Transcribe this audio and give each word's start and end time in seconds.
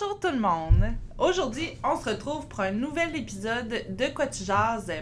Bonjour 0.00 0.18
tout 0.18 0.30
le 0.30 0.40
monde! 0.40 0.94
Aujourd'hui, 1.18 1.68
on 1.84 1.94
se 2.00 2.08
retrouve 2.08 2.46
pour 2.46 2.60
un 2.60 2.70
nouvel 2.70 3.14
épisode 3.16 3.84
de 3.90 4.06
Quoi 4.14 4.28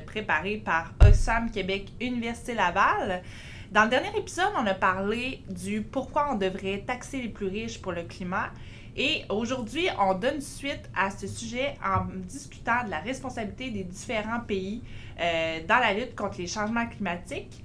préparé 0.06 0.56
par 0.56 0.92
Oxfam 1.00 1.52
Québec 1.52 1.92
Université 2.00 2.54
Laval. 2.54 3.22
Dans 3.70 3.84
le 3.84 3.90
dernier 3.90 4.16
épisode, 4.16 4.50
on 4.56 4.66
a 4.66 4.74
parlé 4.74 5.44
du 5.48 5.82
pourquoi 5.82 6.32
on 6.32 6.34
devrait 6.34 6.82
taxer 6.84 7.22
les 7.22 7.28
plus 7.28 7.46
riches 7.46 7.80
pour 7.80 7.92
le 7.92 8.04
climat. 8.04 8.50
Et 8.96 9.24
aujourd'hui, 9.28 9.86
on 10.00 10.14
donne 10.14 10.40
suite 10.40 10.90
à 10.96 11.10
ce 11.10 11.28
sujet 11.28 11.74
en 11.84 12.06
discutant 12.24 12.82
de 12.84 12.90
la 12.90 12.98
responsabilité 12.98 13.70
des 13.70 13.84
différents 13.84 14.40
pays 14.40 14.82
euh, 15.20 15.60
dans 15.68 15.78
la 15.78 15.92
lutte 15.92 16.16
contre 16.16 16.38
les 16.38 16.48
changements 16.48 16.86
climatiques. 16.86 17.62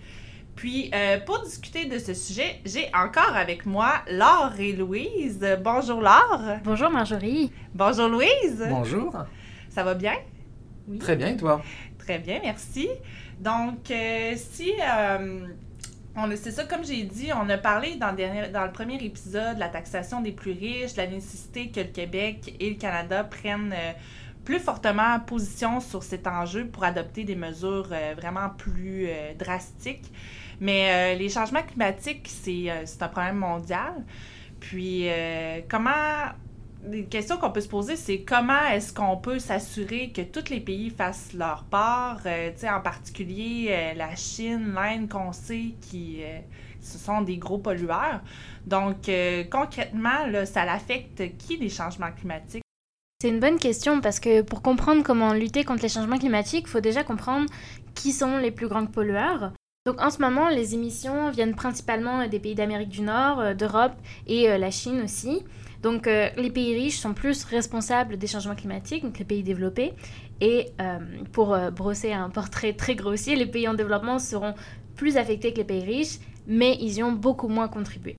Puis, 0.55 0.91
euh, 0.93 1.19
pour 1.19 1.41
discuter 1.43 1.85
de 1.85 1.97
ce 1.97 2.13
sujet, 2.13 2.61
j'ai 2.63 2.89
encore 2.93 3.35
avec 3.35 3.65
moi 3.65 3.93
Laure 4.07 4.53
et 4.59 4.73
Louise. 4.73 5.45
Bonjour 5.63 5.99
Laure. 5.99 6.59
Bonjour 6.63 6.89
Marjorie. 6.89 7.51
Bonjour 7.73 8.07
Louise. 8.07 8.63
Bonjour. 8.69 9.13
Ça 9.69 9.83
va 9.83 9.93
bien? 9.95 10.13
Oui. 10.87 10.99
Très 10.99 11.15
bien, 11.15 11.29
et 11.29 11.37
toi? 11.37 11.61
Très 11.97 12.19
bien, 12.19 12.39
merci. 12.43 12.87
Donc, 13.39 13.89
euh, 13.89 14.33
si... 14.35 14.73
Euh, 14.79 15.47
c'est 16.35 16.51
ça, 16.51 16.65
comme 16.65 16.85
j'ai 16.85 17.01
dit, 17.03 17.31
on 17.35 17.49
a 17.49 17.57
parlé 17.57 17.95
dans 17.95 18.11
le, 18.11 18.15
dernier, 18.15 18.49
dans 18.49 18.65
le 18.65 18.71
premier 18.71 19.03
épisode 19.03 19.55
de 19.55 19.59
la 19.59 19.69
taxation 19.69 20.21
des 20.21 20.31
plus 20.31 20.51
riches, 20.51 20.93
de 20.93 20.97
la 20.97 21.07
nécessité 21.07 21.71
que 21.71 21.79
le 21.79 21.87
Québec 21.87 22.55
et 22.59 22.69
le 22.69 22.75
Canada 22.75 23.23
prennent 23.23 23.73
plus 24.45 24.59
fortement 24.59 25.19
position 25.21 25.79
sur 25.79 26.03
cet 26.03 26.27
enjeu 26.27 26.67
pour 26.67 26.83
adopter 26.83 27.23
des 27.23 27.35
mesures 27.35 27.87
vraiment 28.15 28.49
plus 28.55 29.07
drastiques. 29.39 30.11
Mais 30.59 31.15
euh, 31.15 31.17
les 31.17 31.29
changements 31.29 31.63
climatiques, 31.63 32.29
euh, 32.47 32.81
c'est 32.85 33.01
un 33.01 33.07
problème 33.07 33.37
mondial. 33.37 33.93
Puis, 34.59 35.09
euh, 35.09 35.61
comment. 35.69 35.91
Les 36.85 37.05
questions 37.05 37.37
qu'on 37.37 37.51
peut 37.51 37.61
se 37.61 37.69
poser, 37.69 37.95
c'est 37.95 38.23
comment 38.23 38.67
est-ce 38.73 38.91
qu'on 38.91 39.15
peut 39.15 39.39
s'assurer 39.39 40.11
que 40.11 40.21
tous 40.21 40.49
les 40.49 40.59
pays 40.59 40.89
fassent 40.89 41.31
leur 41.31 41.63
part, 41.63 42.19
sais, 42.57 42.69
en 42.69 42.81
particulier 42.81 43.93
la 43.95 44.13
Chine, 44.17 44.73
l'Inde, 44.75 45.07
qu'on 45.07 45.31
sait 45.31 45.75
qui 45.79 46.19
ce 46.81 46.97
sont 46.97 47.21
des 47.21 47.37
gros 47.37 47.57
pollueurs. 47.57 48.19
Donc, 48.65 49.09
concrètement, 49.49 50.43
ça 50.43 50.63
affecte 50.63 51.37
qui 51.37 51.55
les 51.55 51.69
changements 51.69 52.11
climatiques? 52.11 52.63
C'est 53.21 53.29
une 53.29 53.39
bonne 53.39 53.59
question 53.59 54.01
parce 54.01 54.19
que 54.19 54.41
pour 54.41 54.61
comprendre 54.61 55.03
comment 55.03 55.31
lutter 55.31 55.63
contre 55.63 55.83
les 55.83 55.87
changements 55.87 56.17
climatiques, 56.17 56.65
il 56.67 56.69
faut 56.69 56.81
déjà 56.81 57.05
comprendre 57.05 57.49
qui 57.95 58.11
sont 58.11 58.35
les 58.35 58.51
plus 58.51 58.67
grands 58.67 58.85
pollueurs. 58.85 59.53
Donc 59.85 60.01
en 60.01 60.09
ce 60.09 60.19
moment, 60.19 60.47
les 60.47 60.75
émissions 60.75 61.29
viennent 61.29 61.55
principalement 61.55 62.25
des 62.25 62.39
pays 62.39 62.55
d'Amérique 62.55 62.87
du 62.87 63.01
Nord, 63.01 63.41
euh, 63.41 63.53
d'Europe 63.53 63.91
et 64.27 64.49
euh, 64.49 64.57
la 64.57 64.71
Chine 64.71 65.01
aussi. 65.03 65.43
Donc 65.81 66.07
euh, 66.07 66.29
les 66.37 66.49
pays 66.49 66.73
riches 66.73 66.99
sont 66.99 67.13
plus 67.13 67.43
responsables 67.43 68.15
des 68.15 68.27
changements 68.27 68.55
climatiques, 68.55 69.03
donc 69.03 69.19
les 69.19 69.25
pays 69.25 69.43
développés. 69.43 69.91
Et 70.39 70.71
pour 71.31 71.57
brosser 71.71 72.11
un 72.11 72.29
portrait 72.29 72.73
très 72.77 72.95
grossier, 72.95 73.35
les 73.35 73.45
pays 73.45 73.67
en 73.67 73.73
développement 73.73 74.19
seront 74.19 74.55
plus 74.95 75.17
affectés 75.17 75.51
que 75.51 75.57
les 75.57 75.63
pays 75.63 75.83
riches, 75.83 76.19
mais 76.47 76.77
ils 76.81 76.97
y 76.97 77.03
ont 77.03 77.13
beaucoup 77.13 77.47
moins 77.47 77.67
contribué. 77.67 78.15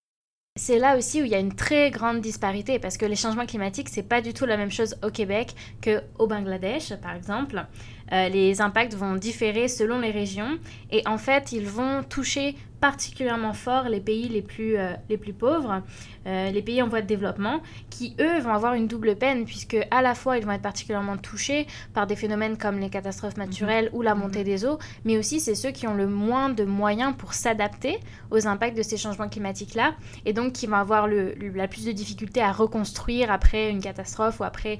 C'est 0.56 0.78
là 0.78 0.96
aussi 0.96 1.20
où 1.20 1.24
il 1.24 1.30
y 1.32 1.34
a 1.34 1.38
une 1.40 1.54
très 1.54 1.90
grande 1.90 2.20
disparité 2.20 2.78
parce 2.78 2.96
que 2.96 3.04
les 3.04 3.16
changements 3.16 3.44
climatiques, 3.44 3.88
c'est 3.88 4.04
pas 4.04 4.20
du 4.20 4.32
tout 4.32 4.46
la 4.46 4.56
même 4.56 4.70
chose 4.70 4.96
au 5.02 5.10
Québec 5.10 5.54
qu'au 5.82 6.26
Bangladesh, 6.26 6.94
par 7.02 7.14
exemple. 7.14 7.66
Euh, 8.12 8.28
les 8.28 8.60
impacts 8.60 8.94
vont 8.94 9.14
différer 9.14 9.68
selon 9.68 9.98
les 9.98 10.10
régions 10.10 10.58
et 10.90 11.02
en 11.06 11.18
fait, 11.18 11.52
ils 11.52 11.66
vont 11.66 12.02
toucher 12.02 12.54
particulièrement 12.80 13.54
fort 13.54 13.88
les 13.88 14.00
pays 14.00 14.28
les 14.28 14.42
plus, 14.42 14.76
euh, 14.76 14.92
les 15.08 15.16
plus 15.16 15.32
pauvres, 15.32 15.82
euh, 16.26 16.50
les 16.50 16.60
pays 16.60 16.82
en 16.82 16.88
voie 16.88 17.00
de 17.00 17.06
développement, 17.06 17.62
qui 17.88 18.14
eux 18.20 18.40
vont 18.40 18.52
avoir 18.52 18.74
une 18.74 18.88
double 18.88 19.16
peine 19.16 19.46
puisque 19.46 19.78
à 19.90 20.02
la 20.02 20.14
fois 20.14 20.36
ils 20.36 20.44
vont 20.44 20.52
être 20.52 20.60
particulièrement 20.60 21.16
touchés 21.16 21.66
par 21.94 22.06
des 22.06 22.14
phénomènes 22.14 22.58
comme 22.58 22.78
les 22.78 22.90
catastrophes 22.90 23.38
naturelles 23.38 23.88
ou 23.94 24.02
la 24.02 24.14
mhm. 24.14 24.20
montée 24.20 24.44
des 24.44 24.66
eaux, 24.66 24.78
mais 25.06 25.16
aussi 25.16 25.40
c'est 25.40 25.54
ceux 25.54 25.70
qui 25.70 25.86
ont 25.86 25.94
le 25.94 26.06
moins 26.06 26.50
de 26.50 26.64
moyens 26.64 27.14
pour 27.16 27.32
s'adapter 27.32 27.98
aux 28.30 28.46
impacts 28.46 28.76
de 28.76 28.82
ces 28.82 28.98
changements 28.98 29.30
climatiques-là 29.30 29.94
et 30.26 30.34
donc 30.34 30.52
qui 30.52 30.66
vont 30.66 30.76
avoir 30.76 31.08
le, 31.08 31.34
la 31.54 31.68
plus 31.68 31.86
de 31.86 31.92
difficultés 31.92 32.42
à 32.42 32.52
reconstruire 32.52 33.32
après 33.32 33.70
une 33.70 33.80
catastrophe 33.80 34.40
ou 34.40 34.44
après 34.44 34.78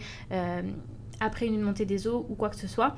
après 1.20 1.46
une 1.46 1.60
montée 1.60 1.86
des 1.86 2.06
eaux 2.06 2.26
ou 2.28 2.34
quoi 2.34 2.50
que 2.50 2.56
ce 2.56 2.68
soit. 2.68 2.96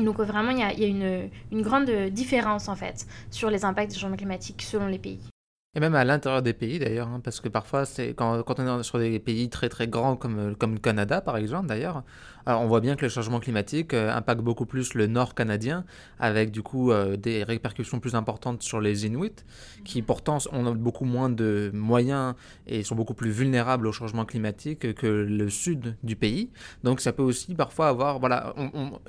Donc 0.00 0.18
vraiment, 0.18 0.50
il 0.50 0.58
y 0.58 0.84
a, 0.84 0.88
une, 0.88 1.30
une, 1.52 1.62
grande 1.62 1.90
différence 2.10 2.68
en 2.68 2.76
fait 2.76 3.06
sur 3.30 3.50
les 3.50 3.64
impacts 3.64 3.92
des 3.92 3.98
changements 3.98 4.16
climatiques 4.16 4.62
selon 4.62 4.86
les 4.86 4.98
pays. 4.98 5.20
Et 5.76 5.78
même 5.78 5.94
à 5.94 6.02
l'intérieur 6.02 6.42
des 6.42 6.52
pays 6.52 6.80
d'ailleurs, 6.80 7.06
hein, 7.06 7.20
parce 7.22 7.38
que 7.38 7.48
parfois, 7.48 7.84
c'est 7.84 8.08
quand, 8.14 8.42
quand, 8.42 8.58
on 8.58 8.80
est 8.80 8.82
sur 8.82 8.98
des 8.98 9.20
pays 9.20 9.48
très 9.48 9.68
très 9.68 9.86
grands 9.86 10.16
comme, 10.16 10.56
comme 10.56 10.72
le 10.72 10.80
Canada 10.80 11.20
par 11.20 11.36
exemple 11.36 11.68
d'ailleurs, 11.68 12.02
on 12.44 12.66
voit 12.66 12.80
bien 12.80 12.96
que 12.96 13.02
le 13.02 13.08
changement 13.08 13.38
climatique 13.38 13.94
euh, 13.94 14.12
impacte 14.12 14.40
beaucoup 14.40 14.66
plus 14.66 14.94
le 14.94 15.06
nord 15.06 15.36
canadien, 15.36 15.84
avec 16.18 16.50
du 16.50 16.62
coup 16.62 16.90
euh, 16.90 17.16
des 17.16 17.44
répercussions 17.44 18.00
plus 18.00 18.16
importantes 18.16 18.64
sur 18.64 18.80
les 18.80 19.06
Inuits, 19.06 19.44
qui 19.84 20.00
mhm. 20.00 20.06
pourtant 20.06 20.38
ont 20.50 20.74
beaucoup 20.74 21.04
moins 21.04 21.30
de 21.30 21.70
moyens 21.72 22.34
et 22.66 22.82
sont 22.82 22.96
beaucoup 22.96 23.14
plus 23.14 23.30
vulnérables 23.30 23.86
au 23.86 23.92
changement 23.92 24.24
climatique 24.24 24.94
que 24.94 25.06
le 25.06 25.50
sud 25.50 25.96
du 26.02 26.16
pays. 26.16 26.50
Donc 26.82 27.00
ça 27.00 27.12
peut 27.12 27.22
aussi 27.22 27.54
parfois 27.54 27.86
avoir, 27.86 28.18
voilà, 28.18 28.54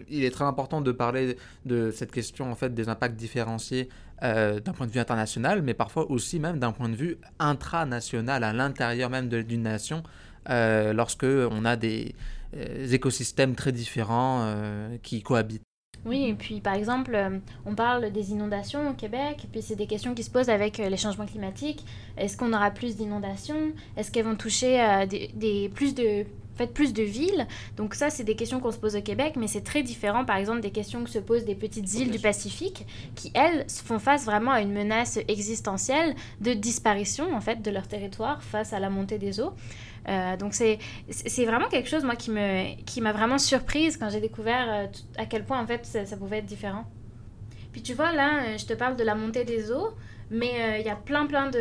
il 0.09 0.23
est 0.23 0.31
très 0.31 0.45
important 0.45 0.81
de 0.81 0.91
parler 0.91 1.37
de 1.65 1.89
cette 1.89 2.11
question 2.11 2.51
en 2.51 2.55
fait 2.55 2.73
des 2.73 2.87
impacts 2.87 3.15
différenciés 3.15 3.89
euh, 4.23 4.59
d'un 4.59 4.73
point 4.73 4.87
de 4.87 4.91
vue 4.91 4.99
international, 4.99 5.61
mais 5.61 5.73
parfois 5.73 6.09
aussi 6.11 6.39
même 6.39 6.59
d'un 6.59 6.71
point 6.71 6.89
de 6.89 6.95
vue 6.95 7.17
intranational, 7.39 8.43
à 8.43 8.53
l'intérieur 8.53 9.09
même 9.09 9.29
d'une 9.29 9.63
nation, 9.63 10.03
euh, 10.49 10.93
lorsque 10.93 11.25
on 11.25 11.65
a 11.65 11.75
des 11.75 12.15
euh, 12.55 12.87
écosystèmes 12.91 13.55
très 13.55 13.71
différents 13.71 14.41
euh, 14.41 14.97
qui 15.03 15.21
cohabitent. 15.21 15.63
Oui, 16.03 16.25
et 16.25 16.33
puis 16.33 16.61
par 16.61 16.73
exemple, 16.73 17.15
on 17.63 17.75
parle 17.75 18.11
des 18.11 18.31
inondations 18.31 18.89
au 18.89 18.93
Québec, 18.93 19.41
et 19.43 19.47
puis 19.47 19.61
c'est 19.61 19.75
des 19.75 19.85
questions 19.85 20.15
qui 20.15 20.23
se 20.23 20.31
posent 20.31 20.49
avec 20.49 20.79
les 20.79 20.97
changements 20.97 21.27
climatiques. 21.27 21.85
Est-ce 22.17 22.37
qu'on 22.37 22.53
aura 22.53 22.71
plus 22.71 22.95
d'inondations? 22.95 23.71
Est-ce 23.95 24.11
qu'elles 24.11 24.25
vont 24.25 24.35
toucher 24.35 25.05
des, 25.07 25.69
plus 25.69 25.93
de 25.93 26.25
fait 26.61 26.73
plus 26.73 26.93
de 26.93 27.03
villes. 27.03 27.47
Donc 27.77 27.95
ça, 27.95 28.09
c'est 28.09 28.23
des 28.23 28.35
questions 28.35 28.59
qu'on 28.59 28.71
se 28.71 28.77
pose 28.77 28.95
au 28.95 29.01
Québec, 29.01 29.33
mais 29.37 29.47
c'est 29.47 29.63
très 29.63 29.83
différent, 29.83 30.25
par 30.25 30.37
exemple, 30.37 30.61
des 30.61 30.71
questions 30.71 31.03
que 31.03 31.09
se 31.09 31.19
posent 31.19 31.45
des 31.45 31.55
petites 31.55 31.93
îles 31.95 32.11
du 32.11 32.19
Pacifique, 32.19 32.85
qui, 33.15 33.31
elles, 33.33 33.65
font 33.67 33.99
face 33.99 34.25
vraiment 34.25 34.51
à 34.51 34.61
une 34.61 34.71
menace 34.71 35.17
existentielle 35.27 36.15
de 36.39 36.53
disparition, 36.53 37.33
en 37.33 37.41
fait, 37.41 37.61
de 37.61 37.71
leur 37.71 37.87
territoire 37.87 38.43
face 38.43 38.73
à 38.73 38.79
la 38.79 38.89
montée 38.89 39.17
des 39.17 39.39
eaux. 39.39 39.53
Euh, 40.07 40.35
donc 40.35 40.53
c'est 40.53 40.79
vraiment 41.45 41.67
quelque 41.67 41.89
chose, 41.89 42.03
moi, 42.03 42.15
qui 42.15 42.31
m'a 42.31 42.63
qui 42.85 43.01
vraiment 43.01 43.37
surprise 43.37 43.97
quand 43.97 44.09
j'ai 44.09 44.19
découvert 44.19 44.65
euh, 44.67 44.87
à 45.17 45.25
quel 45.25 45.45
point, 45.45 45.61
en 45.61 45.67
fait, 45.67 45.85
ça, 45.85 46.05
ça, 46.05 46.17
pouvait 46.17 46.39
être 46.39 46.45
différent. 46.45 46.85
Puis 47.71 47.81
tu 47.81 47.93
vois, 47.93 48.11
là, 48.11 48.43
euh, 48.43 48.57
je 48.57 48.65
te 48.65 48.73
parle 48.73 48.95
de 48.95 49.03
la 49.03 49.15
montée 49.15 49.43
des 49.43 49.71
eaux. 49.71 49.91
Mais 50.31 50.53
euh, 50.61 50.77
il 50.79 50.85
y 50.85 50.89
a 50.89 50.95
plein, 50.95 51.27
plein 51.27 51.51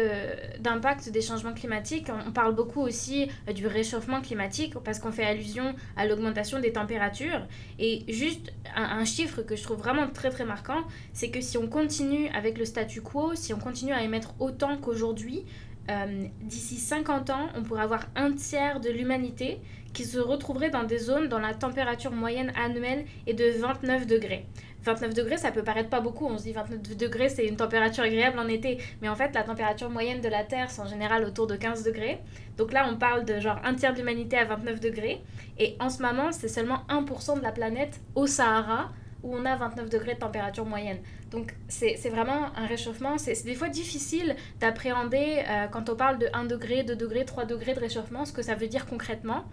d'impacts 0.60 1.10
des 1.10 1.20
changements 1.20 1.53
climatiques. 1.53 2.06
On, 2.26 2.31
parle 2.31 2.54
beaucoup 2.54 2.81
aussi 2.81 3.28
euh, 3.48 3.53
du 3.53 3.66
réchauffement 3.66 4.22
climatique 4.22 4.75
parce 4.84 5.00
qu'on 5.00 5.10
fait 5.10 5.25
allusion 5.25 5.75
à 5.97 6.06
l'augmentation 6.06 6.60
des 6.60 6.72
températures. 6.72 7.47
Et 7.81 8.04
juste 8.08 8.53
un, 8.76 9.04
chiffre 9.04 9.42
que 9.42 9.56
je 9.56 9.64
trouve 9.64 9.78
vraiment 9.78 10.06
très, 10.08 10.31
très 10.31 10.44
marquant, 10.44 10.84
c'est 11.12 11.31
que 11.31 11.41
si 11.41 11.58
on 11.58 11.66
continue 11.66 12.28
avec 12.28 12.58
le 12.58 12.64
statu 12.64 13.03
quo, 13.03 13.34
si 13.34 13.53
on 13.53 13.58
continue 13.58 13.92
à 13.92 14.04
émettre 14.04 14.34
autant 14.38 14.76
qu'aujourd'hui, 14.76 15.44
euh, 15.91 16.26
d'ici 16.42 16.76
50 16.76 17.31
ans, 17.31 17.48
on 17.56 17.64
pourrait 17.64 17.82
avoir 17.82 18.06
un 18.14 18.31
tiers 18.32 18.78
de 18.78 18.91
l'humanité 18.91 19.58
qui 19.93 20.05
se 20.05 20.19
retrouverait 20.19 20.71
dans 20.71 20.84
des 20.84 20.99
zones 20.99 21.28
dont 21.28 21.39
la 21.39 21.55
température 21.55 22.12
moyenne 22.12 22.53
annuelle 22.56 23.05
est 23.27 23.34
de 23.34 23.51
29 23.61 24.06
degrés. 24.06 24.47
29 24.83 25.15
degrés, 25.15 25.37
ça 25.37 25.53
peut 25.53 25.62
paraître 25.62 25.91
pas 25.91 26.01
beaucoup. 26.01 26.27
On 26.27 26.39
se 26.39 26.45
dit 26.45 26.53
29 26.53 26.97
degrés, 26.97 27.28
c'est 27.28 27.47
une 27.47 27.56
température 27.56 28.05
agréable 28.05 28.38
en 28.38 28.49
été. 28.49 28.79
Mais 29.03 29.09
en 29.09 29.14
fait, 29.14 29.35
la 29.35 29.43
température 29.43 29.91
moyenne 29.91 30.20
de 30.20 30.29
la 30.29 30.44
Terre, 30.44 30.70
c'est 30.70 30.81
en 30.81 30.87
général 30.87 31.25
autour 31.25 31.47
de 31.47 31.56
15 31.56 31.82
degrés. 31.82 32.20
Donc 32.56 32.73
là, 32.73 32.87
on 32.91 32.97
parle 32.97 33.25
de 33.25 33.41
genre 33.41 33.59
un 33.64 33.75
tiers 33.75 33.93
de 33.93 33.99
l'humanité 33.99 34.38
à 34.38 34.44
29 34.44 34.81
degrés. 34.81 35.23
Et 35.59 35.76
en 35.81 35.91
ce 35.91 36.03
moment, 36.03 36.32
c'est 36.32 36.49
seulement 36.49 36.82
1% 36.88 37.38
de 37.38 37.43
la 37.43 37.53
planète 37.53 38.00
au 38.14 38.26
Sahara 38.26 38.91
où 39.23 39.37
on 39.37 39.44
a 39.44 39.55
29 39.55 39.91
degrés 39.91 40.14
de 40.14 40.20
température 40.20 40.64
moyenne. 40.64 40.99
Donc 41.31 41.55
c'est 41.69 41.97
vraiment 42.09 42.47
un 42.56 42.67
réchauffement. 42.67 43.19
C'est 43.19 43.44
des 43.44 43.55
fois 43.55 43.69
difficile 43.69 44.35
d'appréhender 44.61 45.43
euh, 45.47 45.67
quand 45.67 45.91
on 45.91 45.97
parle 45.97 46.19
de 46.19 46.29
1 46.32 46.44
degré, 46.44 46.85
2 46.85 46.97
degrés, 46.97 47.25
3 47.26 47.44
degrés 47.44 47.75
de 47.75 47.81
réchauffement, 47.81 48.25
ce 48.25 48.32
que 48.32 48.43
ça 48.43 48.55
veut 48.55 48.69
dire 48.69 48.87
concrètement. 48.87 49.44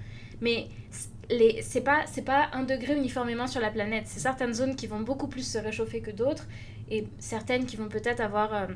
Mais 0.41 0.67
c'est 1.61 1.81
pas 1.81 2.05
c'est 2.05 2.21
pas 2.21 2.49
un 2.53 2.63
degré 2.63 2.95
uniformément 2.95 3.47
sur 3.47 3.61
la 3.61 3.69
planète. 3.69 4.03
C'est 4.07 4.19
certaines 4.19 4.53
zones 4.53 4.75
qui 4.75 4.87
vont 4.87 5.01
beaucoup 5.01 5.27
plus 5.27 5.45
se 5.45 5.57
réchauffer 5.57 6.01
que 6.01 6.11
d'autres 6.11 6.47
et 6.89 7.05
certaines 7.19 7.65
qui 7.65 7.75
vont 7.75 7.89
peut-être 7.89 8.21
avoir 8.21 8.53
euh, 8.53 8.67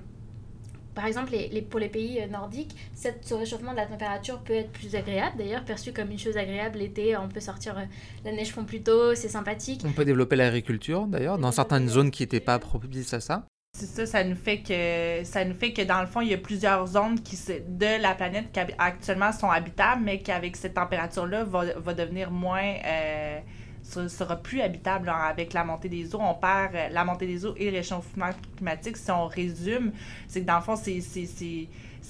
par 0.94 1.06
exemple, 1.06 1.32
les, 1.32 1.62
pour 1.62 1.80
les 1.80 1.88
pays 1.88 2.20
euh, 2.20 2.28
nordiques, 2.28 2.76
cette, 2.94 3.26
ce 3.26 3.34
réchauffement 3.34 3.72
de 3.72 3.78
la 3.78 3.86
température 3.86 4.40
peut 4.40 4.54
être 4.54 4.72
plus 4.72 4.96
agréable, 4.96 5.38
d'ailleurs, 5.38 5.64
perçu 5.64 5.94
comme 5.94 6.12
une 6.12 6.20
chose 6.20 6.38
agréable. 6.38 6.80
L'été, 6.80 7.16
on 7.16 7.30
peut 7.30 7.40
sortir, 7.40 7.78
euh, 7.78 7.84
la 8.26 8.32
neige 8.34 8.52
fond 8.52 8.66
plus 8.66 8.82
tôt, 8.82 9.16
c'est 9.16 9.30
sympathique. 9.30 9.84
On 9.86 9.94
peut 9.94 10.06
développer 10.06 10.36
l'agriculture, 10.36 11.08
d'ailleurs, 11.08 11.38
dans 11.38 11.52
certaines 11.52 11.88
zones 11.88 12.12
qui 12.12 12.24
n'étaient 12.24 12.42
pas 12.42 12.60
propices 12.60 13.14
à 13.14 13.22
ça. 13.22 13.46
C'est 13.74 13.86
ça, 13.86 14.06
ça 14.06 14.24
nous 14.24 14.36
fait 14.36 14.60
que 14.60 15.24
ça 15.24 15.46
nous 15.46 15.56
fait 15.56 15.72
que 15.72 15.82
dans 15.82 16.02
le 16.02 16.08
fond, 16.08 16.22
il 16.22 16.28
y 16.28 16.34
a 16.34 16.38
plusieurs 16.38 16.86
zones 16.86 17.20
qui 17.22 17.38
de 17.68 18.02
la 18.02 18.14
planète 18.14 18.52
qui 18.52 18.60
actuellement 18.78 19.32
sont 19.32 19.50
habitables, 19.50 20.02
mais 20.04 20.20
qui 20.20 20.32
avec 20.32 20.56
cette 20.58 20.74
température-là 20.74 21.46
va, 21.46 21.80
va, 21.80 21.94
devenir 21.94 22.32
moins 22.32 22.76
euh, 22.86 23.40
sera 23.84 24.36
plus 24.36 24.62
habitable 24.62 25.10
avec 25.10 25.54
la 25.54 25.64
montée 25.64 25.90
des 25.90 26.14
eaux. 26.14 26.20
On 26.22 26.36
perd 26.36 26.76
euh, 26.76 26.90
la 26.90 27.06
montée 27.06 27.28
des 27.28 27.46
eaux 27.46 27.56
et 27.58 27.72
le 27.72 27.78
réchauffement 27.78 28.30
climatique. 28.58 28.98
Si 28.98 29.10
on 29.10 29.28
résume, 29.28 29.94
c'est 30.28 30.42
que 30.42 30.46
dans 30.46 30.58
le 30.58 30.64
fond, 30.64 30.76
c'est 30.76 31.00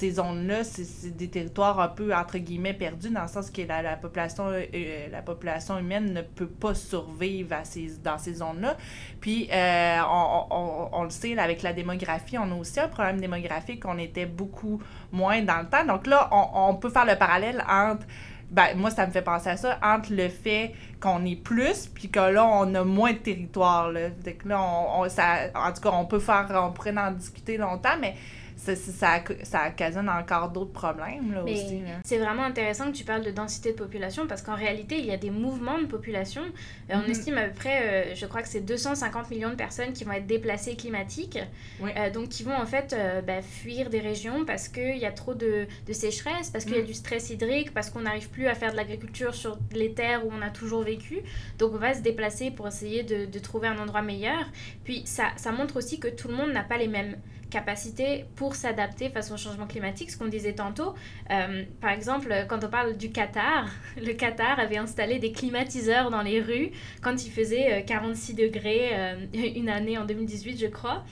ces 0.02 0.14
zones-là, 0.14 0.64
c'est 0.64 1.16
des 1.16 1.30
territoires 1.30 1.80
un 1.80 1.88
peu, 1.88 2.12
entre 2.14 2.40
guillemets, 2.40 2.74
perdus, 2.74 3.12
dans 3.12 3.22
le 3.22 3.28
sens 3.28 3.52
que 3.52 3.62
la, 3.62 3.96
population, 3.98 4.48
euh, 4.48 4.64
euh, 4.74 5.08
la 5.12 5.22
population 5.22 5.78
humaine 5.78 6.12
ne 6.12 6.24
peut 6.24 6.48
pas 6.48 6.74
survivre 6.74 7.56
dans 8.04 8.18
ces 8.18 8.34
zones-là. 8.34 8.78
Puis, 9.20 9.48
euh, 9.54 10.00
on, 10.10 11.04
le 11.04 11.12
sait, 11.12 11.38
avec 11.38 11.62
la 11.62 11.74
démographie, 11.74 12.40
on 12.40 12.52
a 12.52 12.56
aussi 12.56 12.80
un 12.80 12.88
problème 12.88 13.22
démographique. 13.22 13.84
On 13.86 14.00
était 14.00 14.26
beaucoup 14.26 14.82
moins 15.12 15.44
dans 15.44 15.60
le 15.60 15.70
temps. 15.70 15.86
Donc 15.86 16.08
là, 16.08 16.30
on, 16.32 16.74
peut 16.76 16.90
faire 16.90 17.06
le 17.06 17.16
parallèle 17.16 17.64
entre 17.70 18.08
ben, 18.50 18.76
moi, 18.76 18.90
ça 18.90 19.06
me 19.06 19.12
fait 19.12 19.22
penser 19.22 19.50
à 19.50 19.56
ça, 19.56 19.80
entre 19.82 20.12
le 20.12 20.28
fait 20.28 20.74
qu'on 21.00 21.24
est 21.26 21.38
plus, 21.38 21.88
puis 21.88 22.10
que 22.10 22.20
là, 22.20 22.46
on 22.46 22.74
a 22.76 22.84
moins 22.84 23.14
de 23.14 23.20
territoire. 23.20 23.92
Là. 23.92 24.10
là, 24.46 24.62
on, 24.62 25.08
ça, 25.08 25.52
en 25.56 25.72
tout 25.72 25.82
cas, 25.82 25.92
on 25.94 26.06
peut 26.06 26.20
faire, 26.20 26.48
on 26.56 26.72
pourrait 26.72 26.98
en 26.98 27.12
discuter 27.12 27.56
longtemps, 27.56 27.98
mais 28.02 28.16
ça, 28.62 28.76
ça, 28.76 29.24
ça, 29.42 29.70
occasionne 29.70 30.08
encore 30.08 30.50
d'autres 30.50 30.72
problèmes 30.72 31.34
là, 31.34 31.44
aussi. 31.44 31.82
C'est 32.04 32.20
vraiment 32.20 32.44
intéressant 32.44 32.92
que 32.92 32.96
tu 32.96 33.04
parles 33.04 33.24
de 33.24 33.32
densité 33.32 33.72
de 33.72 33.78
population 33.78 34.28
parce 34.28 34.44
qu'en 34.44 34.56
réalité, 34.56 35.00
il 35.00 35.06
y 35.06 35.12
a 35.12 35.18
des 35.18 35.32
mouvements 35.32 35.80
de 35.80 35.88
population. 35.88 36.44
Euh, 36.44 36.94
on 36.94 37.00
mm-hmm. 37.00 37.10
estime 37.10 37.38
à 37.40 37.48
peu 37.48 37.56
près, 37.56 37.82
euh, 37.82 38.16
je 38.16 38.24
crois 38.28 38.44
que 38.44 38.48
c'est 38.48 38.62
250 38.62 39.32
millions 39.32 39.50
de 39.50 39.56
personnes 39.56 39.94
qui 39.94 40.04
vont 40.04 40.12
être 40.12 40.28
déplacées 40.28 40.76
climatiques, 40.76 41.40
euh, 41.82 42.12
donc 42.12 42.30
qui 42.30 42.44
vont 42.44 42.56
en 42.56 42.68
fait 42.68 42.96
bah, 43.26 43.42
fuir 43.42 43.90
des 43.90 44.00
régions 44.00 44.46
parce 44.46 44.68
qu'il 44.68 44.98
y 44.98 45.06
a 45.06 45.12
trop 45.12 45.34
de, 45.34 45.66
de 45.88 45.94
sécheresse, 45.94 46.52
parce 46.52 46.66
qu'il 46.66 46.76
y 46.76 46.80
a 46.80 46.84
mm. 46.84 46.86
du 46.86 46.94
stress 46.94 47.32
hydrique, 47.32 47.74
parce 47.74 47.90
qu'on 47.90 48.02
n'arrive 48.02 48.30
plus 48.30 48.48
à 48.48 48.54
faire 48.54 48.74
de 48.74 48.78
l'agriculture 48.78 49.34
sur 49.34 49.58
les 49.72 49.94
terres 49.94 50.24
où 50.24 50.30
on 50.32 50.42
a 50.44 50.52
toujours 50.52 50.84
vécu. 50.84 51.22
Donc 51.58 51.72
on 51.74 51.80
va 51.80 51.96
se 51.96 52.02
déplacer 52.02 52.52
pour 52.52 52.68
essayer 52.68 53.02
de, 53.02 53.26
de 53.26 53.40
trouver 53.40 53.70
un 53.70 53.80
endroit 53.80 54.04
meilleur. 54.04 54.46
Puis 54.84 55.02
ça, 55.06 55.30
ça 55.36 55.52
montre 55.52 55.78
aussi 55.78 56.00
que 56.00 56.10
tout 56.10 56.28
le 56.28 56.36
monde 56.36 56.52
n'a 56.52 56.64
pas 56.64 56.78
les 56.78 56.88
mêmes 56.88 57.18
capacité 57.52 58.26
pour 58.36 58.56
s'adapter 58.56 59.10
face 59.10 59.30
au 59.32 59.38
changement 59.38 59.68
climatique, 59.68 60.10
ce 60.10 60.18
qu'on 60.18 60.28
disait 60.28 60.54
tantôt. 60.54 60.96
Euh, 61.30 61.64
par 61.80 61.92
exemple, 61.92 62.34
quand 62.50 62.64
on 62.64 62.70
parle 62.70 62.98
du 62.98 63.12
Qatar, 63.12 63.68
le 63.98 64.14
Qatar 64.14 64.60
avait 64.60 64.78
installé 64.78 65.20
des 65.20 65.32
climatiseurs 65.32 66.10
dans 66.10 66.24
les 66.24 66.42
rues 66.42 66.72
quand 67.02 67.24
il 67.24 67.32
faisait 67.32 67.84
46 67.86 68.32
euh, 68.32 68.48
degrés 68.48 68.90
euh, 68.94 69.26
une 69.56 69.70
année 69.70 70.00
en 70.00 70.06
2018, 70.06 70.58
je 70.58 70.68
crois. 70.68 71.04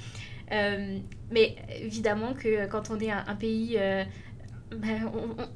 mais 0.49 1.55
évidemment 1.79 2.33
que 2.33 2.65
quand 2.67 2.89
on 2.89 2.99
est 2.99 3.11
un, 3.11 3.35
pays... 3.35 3.77
Ben, 4.71 5.11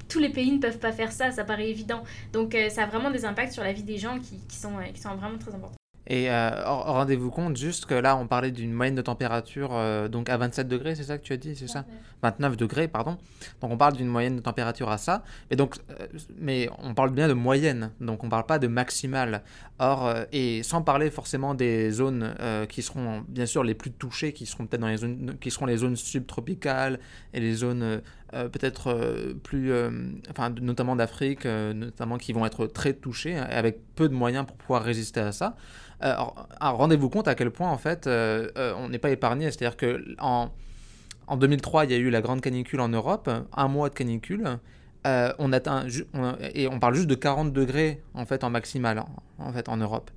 tous 0.10 0.18
les 0.18 0.30
pays 0.30 0.52
ne 0.52 0.58
peuvent 0.58 0.80
pas 0.80 0.92
faire 0.92 1.12
ça, 1.12 1.30
ça 1.30 1.44
paraît 1.44 1.70
évident. 1.70 2.02
Donc 2.32 2.58
ça 2.70 2.82
a 2.82 2.86
vraiment 2.88 3.12
des 3.12 3.26
impacts 3.26 3.54
sur 3.54 3.64
la 3.64 3.72
vie 3.72 3.84
des 3.84 4.00
gens 4.00 4.18
qui, 4.20 4.58
sont, 4.58 4.74
qui 4.92 5.00
sont 5.00 5.14
vraiment 5.14 5.38
très 5.38 5.54
importants. 5.54 5.83
Et 6.08 6.30
euh, 6.30 6.50
rendez-vous 6.66 7.32
compte 7.32 7.56
juste 7.56 7.86
que 7.86 7.94
là, 7.94 8.18
on 8.18 8.28
parlait 8.28 8.52
d'une 8.52 8.74
moyenne 8.74 8.96
de 8.96 9.02
température 9.02 9.70
euh, 9.74 10.10
donc 10.10 10.30
à 10.30 10.38
27 10.38 10.68
degrés, 10.68 10.96
c'est 10.96 11.04
ça 11.04 11.18
que 11.18 11.24
tu 11.24 11.32
as 11.32 11.38
dit, 11.38 11.56
c'est 11.56 11.70
ça 11.70 11.86
29 12.22 12.58
degrés, 12.58 12.88
pardon. 12.88 13.18
Donc 13.62 13.72
on 13.72 13.78
parle 13.78 13.94
d'une 13.94 14.08
moyenne 14.08 14.36
de 14.36 14.42
température 14.42 14.90
à 14.90 14.98
ça. 14.98 15.24
Et 15.50 15.56
donc, 15.56 15.76
euh, 15.90 16.08
mais 16.38 16.70
on 16.80 16.94
parle 16.94 17.12
bien 17.12 17.28
de 17.28 17.34
moyenne, 17.34 17.92
donc 18.02 18.24
on 18.24 18.28
ne 18.28 18.32
parle 18.32 18.46
pas 18.46 18.60
de 18.60 18.68
maximale. 18.68 19.44
Or, 19.80 20.14
et 20.32 20.62
sans 20.64 20.82
parler 20.82 21.10
forcément 21.10 21.56
des 21.56 21.92
zones 21.92 22.36
qui 22.70 22.82
seront 22.82 23.24
bien 23.28 23.46
sûr 23.46 23.64
les 23.64 23.74
plus 23.74 23.92
touchées, 23.92 24.32
qui 24.32 24.46
seront 24.46 24.66
peut-être 24.68 24.82
dans 24.82 24.88
les 24.88 24.98
zones, 24.98 25.36
qui 25.42 25.52
seront 25.52 25.66
les 25.66 25.78
zones 25.78 25.96
subtropicales 25.96 27.00
et 27.34 27.40
les 27.40 27.54
zones 27.54 28.02
peut-être 28.32 29.34
plus, 29.44 29.74
enfin 30.30 30.52
notamment 30.62 30.96
d'Afrique, 30.96 31.46
notamment 31.46 32.18
qui 32.18 32.32
vont 32.34 32.46
être 32.46 32.68
très 32.68 32.94
touchées 32.94 33.36
avec 33.36 33.80
peu 33.96 34.08
de 34.08 34.14
moyens 34.14 34.46
pour 34.46 34.56
pouvoir 34.56 34.84
résister 34.84 35.20
à 35.20 35.32
ça. 35.32 35.56
Euh, 36.04 36.16
rendez-vous 36.60 37.10
compte 37.10 37.28
à 37.28 37.36
quel 37.36 37.52
point, 37.52 37.70
en 37.70 37.78
fait, 37.78 38.08
euh, 38.08 38.50
euh, 38.58 38.74
on 38.78 38.90
n'est 38.90 39.00
pas 39.00 39.10
épargné. 39.10 39.46
C'est-à-dire 39.46 39.78
que 39.78 40.04
en, 40.20 40.50
en 41.28 41.38
2003, 41.38 41.86
il 41.86 41.92
y 41.92 41.94
a 41.94 41.98
eu 41.98 42.10
la 42.10 42.22
grande 42.22 42.42
canicule 42.42 42.82
en 42.82 42.90
Europe, 42.90 43.30
un 43.56 43.68
mois 43.68 43.90
de 43.90 43.96
canicule. 43.96 44.60
on 45.06 45.54
atteint 45.54 45.86
et 46.54 46.68
on 46.68 46.80
parle 46.80 46.96
juste 46.96 47.08
de 47.08 47.16
40 47.16 47.52
degrés 47.52 48.02
en 48.14 48.26
fait 48.26 48.44
en 48.46 48.50
maximal 48.50 49.04
en, 49.38 49.52
fait 49.52 49.68
en 49.68 49.76
Europe 49.76 50.10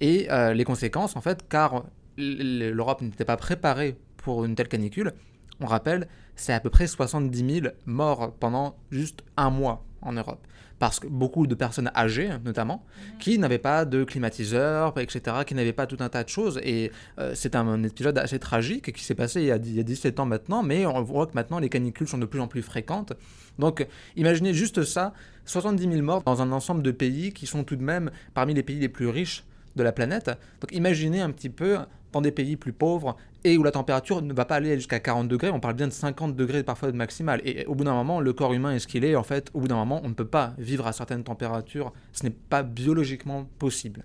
et 0.00 0.28
les 0.54 0.64
conséquences 0.64 1.16
en 1.16 1.20
fait 1.20 1.48
car 1.48 1.86
l'Europe 2.16 3.02
n'était 3.02 3.24
pas 3.24 3.36
préparée 3.36 3.96
pour 4.16 4.44
une 4.44 4.54
telle 4.54 4.68
canicule 4.68 5.12
on 5.60 5.66
rappelle 5.66 6.06
c'est 6.36 6.52
à 6.52 6.60
peu 6.60 6.70
près 6.70 6.86
70 6.86 7.62
000 7.62 7.74
morts 7.86 8.32
pendant 8.38 8.76
juste 8.92 9.24
un 9.36 9.50
mois 9.50 9.84
en 10.02 10.12
Europe 10.12 10.46
parce 10.78 11.00
que 11.00 11.06
beaucoup 11.06 11.46
de 11.46 11.54
personnes 11.54 11.90
âgées, 11.94 12.30
notamment, 12.44 12.84
mhm. 12.84 13.18
qui 13.18 13.38
n'avaient 13.38 13.58
pas 13.58 13.84
de 13.84 14.04
climatiseur, 14.04 14.98
etc., 14.98 15.38
qui 15.46 15.54
n'avaient 15.54 15.72
pas 15.72 15.86
tout 15.86 15.96
un 16.00 16.08
tas 16.08 16.24
de 16.24 16.28
choses. 16.28 16.60
Et 16.62 16.92
euh, 17.18 17.32
c'est 17.34 17.56
un, 17.56 17.82
épisode 17.82 18.18
assez 18.18 18.38
tragique 18.38 18.92
qui 18.92 19.04
s'est 19.04 19.14
passé 19.14 19.40
il 19.40 19.46
y, 19.46 19.50
a, 19.50 19.56
il 19.56 19.74
y, 19.74 19.80
a, 19.80 19.82
17 19.82 20.20
ans 20.20 20.26
maintenant, 20.26 20.62
mais 20.62 20.86
on 20.86 21.02
voit 21.02 21.26
que 21.26 21.34
maintenant 21.34 21.58
les 21.58 21.68
canicules 21.68 22.08
sont 22.08 22.18
de 22.18 22.26
plus 22.26 22.40
en 22.40 22.48
plus 22.48 22.62
fréquentes. 22.62 23.12
Donc 23.58 23.86
imaginez 24.16 24.54
juste 24.54 24.84
ça, 24.84 25.12
70 25.46 25.90
000 25.90 26.02
morts 26.02 26.22
dans 26.22 26.42
un 26.42 26.52
ensemble 26.52 26.82
de 26.82 26.90
pays 26.90 27.32
qui 27.32 27.46
sont 27.46 27.64
tout 27.64 27.76
de 27.76 27.82
même 27.82 28.10
parmi 28.34 28.54
les 28.54 28.62
pays 28.62 28.78
les 28.78 28.88
plus 28.88 29.08
riches 29.08 29.44
de 29.76 29.82
la 29.82 29.92
planète. 29.92 30.30
Donc 30.60 30.72
imaginez 30.72 31.20
un 31.20 31.30
petit 31.30 31.50
peu 31.50 31.78
dans 32.12 32.20
des 32.20 32.32
pays 32.32 32.56
plus 32.56 32.72
pauvres 32.72 33.16
et 33.44 33.56
où 33.58 33.62
la 33.62 33.70
température 33.70 34.22
ne 34.22 34.32
va 34.32 34.44
pas 34.44 34.56
aller 34.56 34.74
jusqu'à 34.76 35.00
40 35.00 35.28
degrés, 35.28 35.50
on 35.50 35.60
parle 35.60 35.74
bien 35.74 35.86
de 35.86 35.92
50 35.92 36.36
degrés 36.36 36.62
parfois 36.62 36.90
de 36.90 36.96
maximal. 36.96 37.40
Et 37.44 37.64
au 37.66 37.74
bout 37.74 37.84
d'un 37.84 37.94
moment, 37.94 38.20
le 38.20 38.32
corps 38.32 38.52
humain 38.52 38.72
est 38.72 38.78
ce 38.78 38.86
qu'il 38.86 39.04
est, 39.04 39.16
en 39.16 39.22
fait, 39.22 39.50
au 39.54 39.60
bout 39.60 39.68
d'un 39.68 39.76
moment, 39.76 40.00
on 40.04 40.08
ne 40.08 40.14
peut 40.14 40.26
pas 40.26 40.54
vivre 40.58 40.86
à 40.86 40.92
certaines 40.92 41.24
températures, 41.24 41.92
ce 42.12 42.24
n'est 42.24 42.30
pas 42.30 42.62
biologiquement 42.62 43.48
possible. 43.58 44.04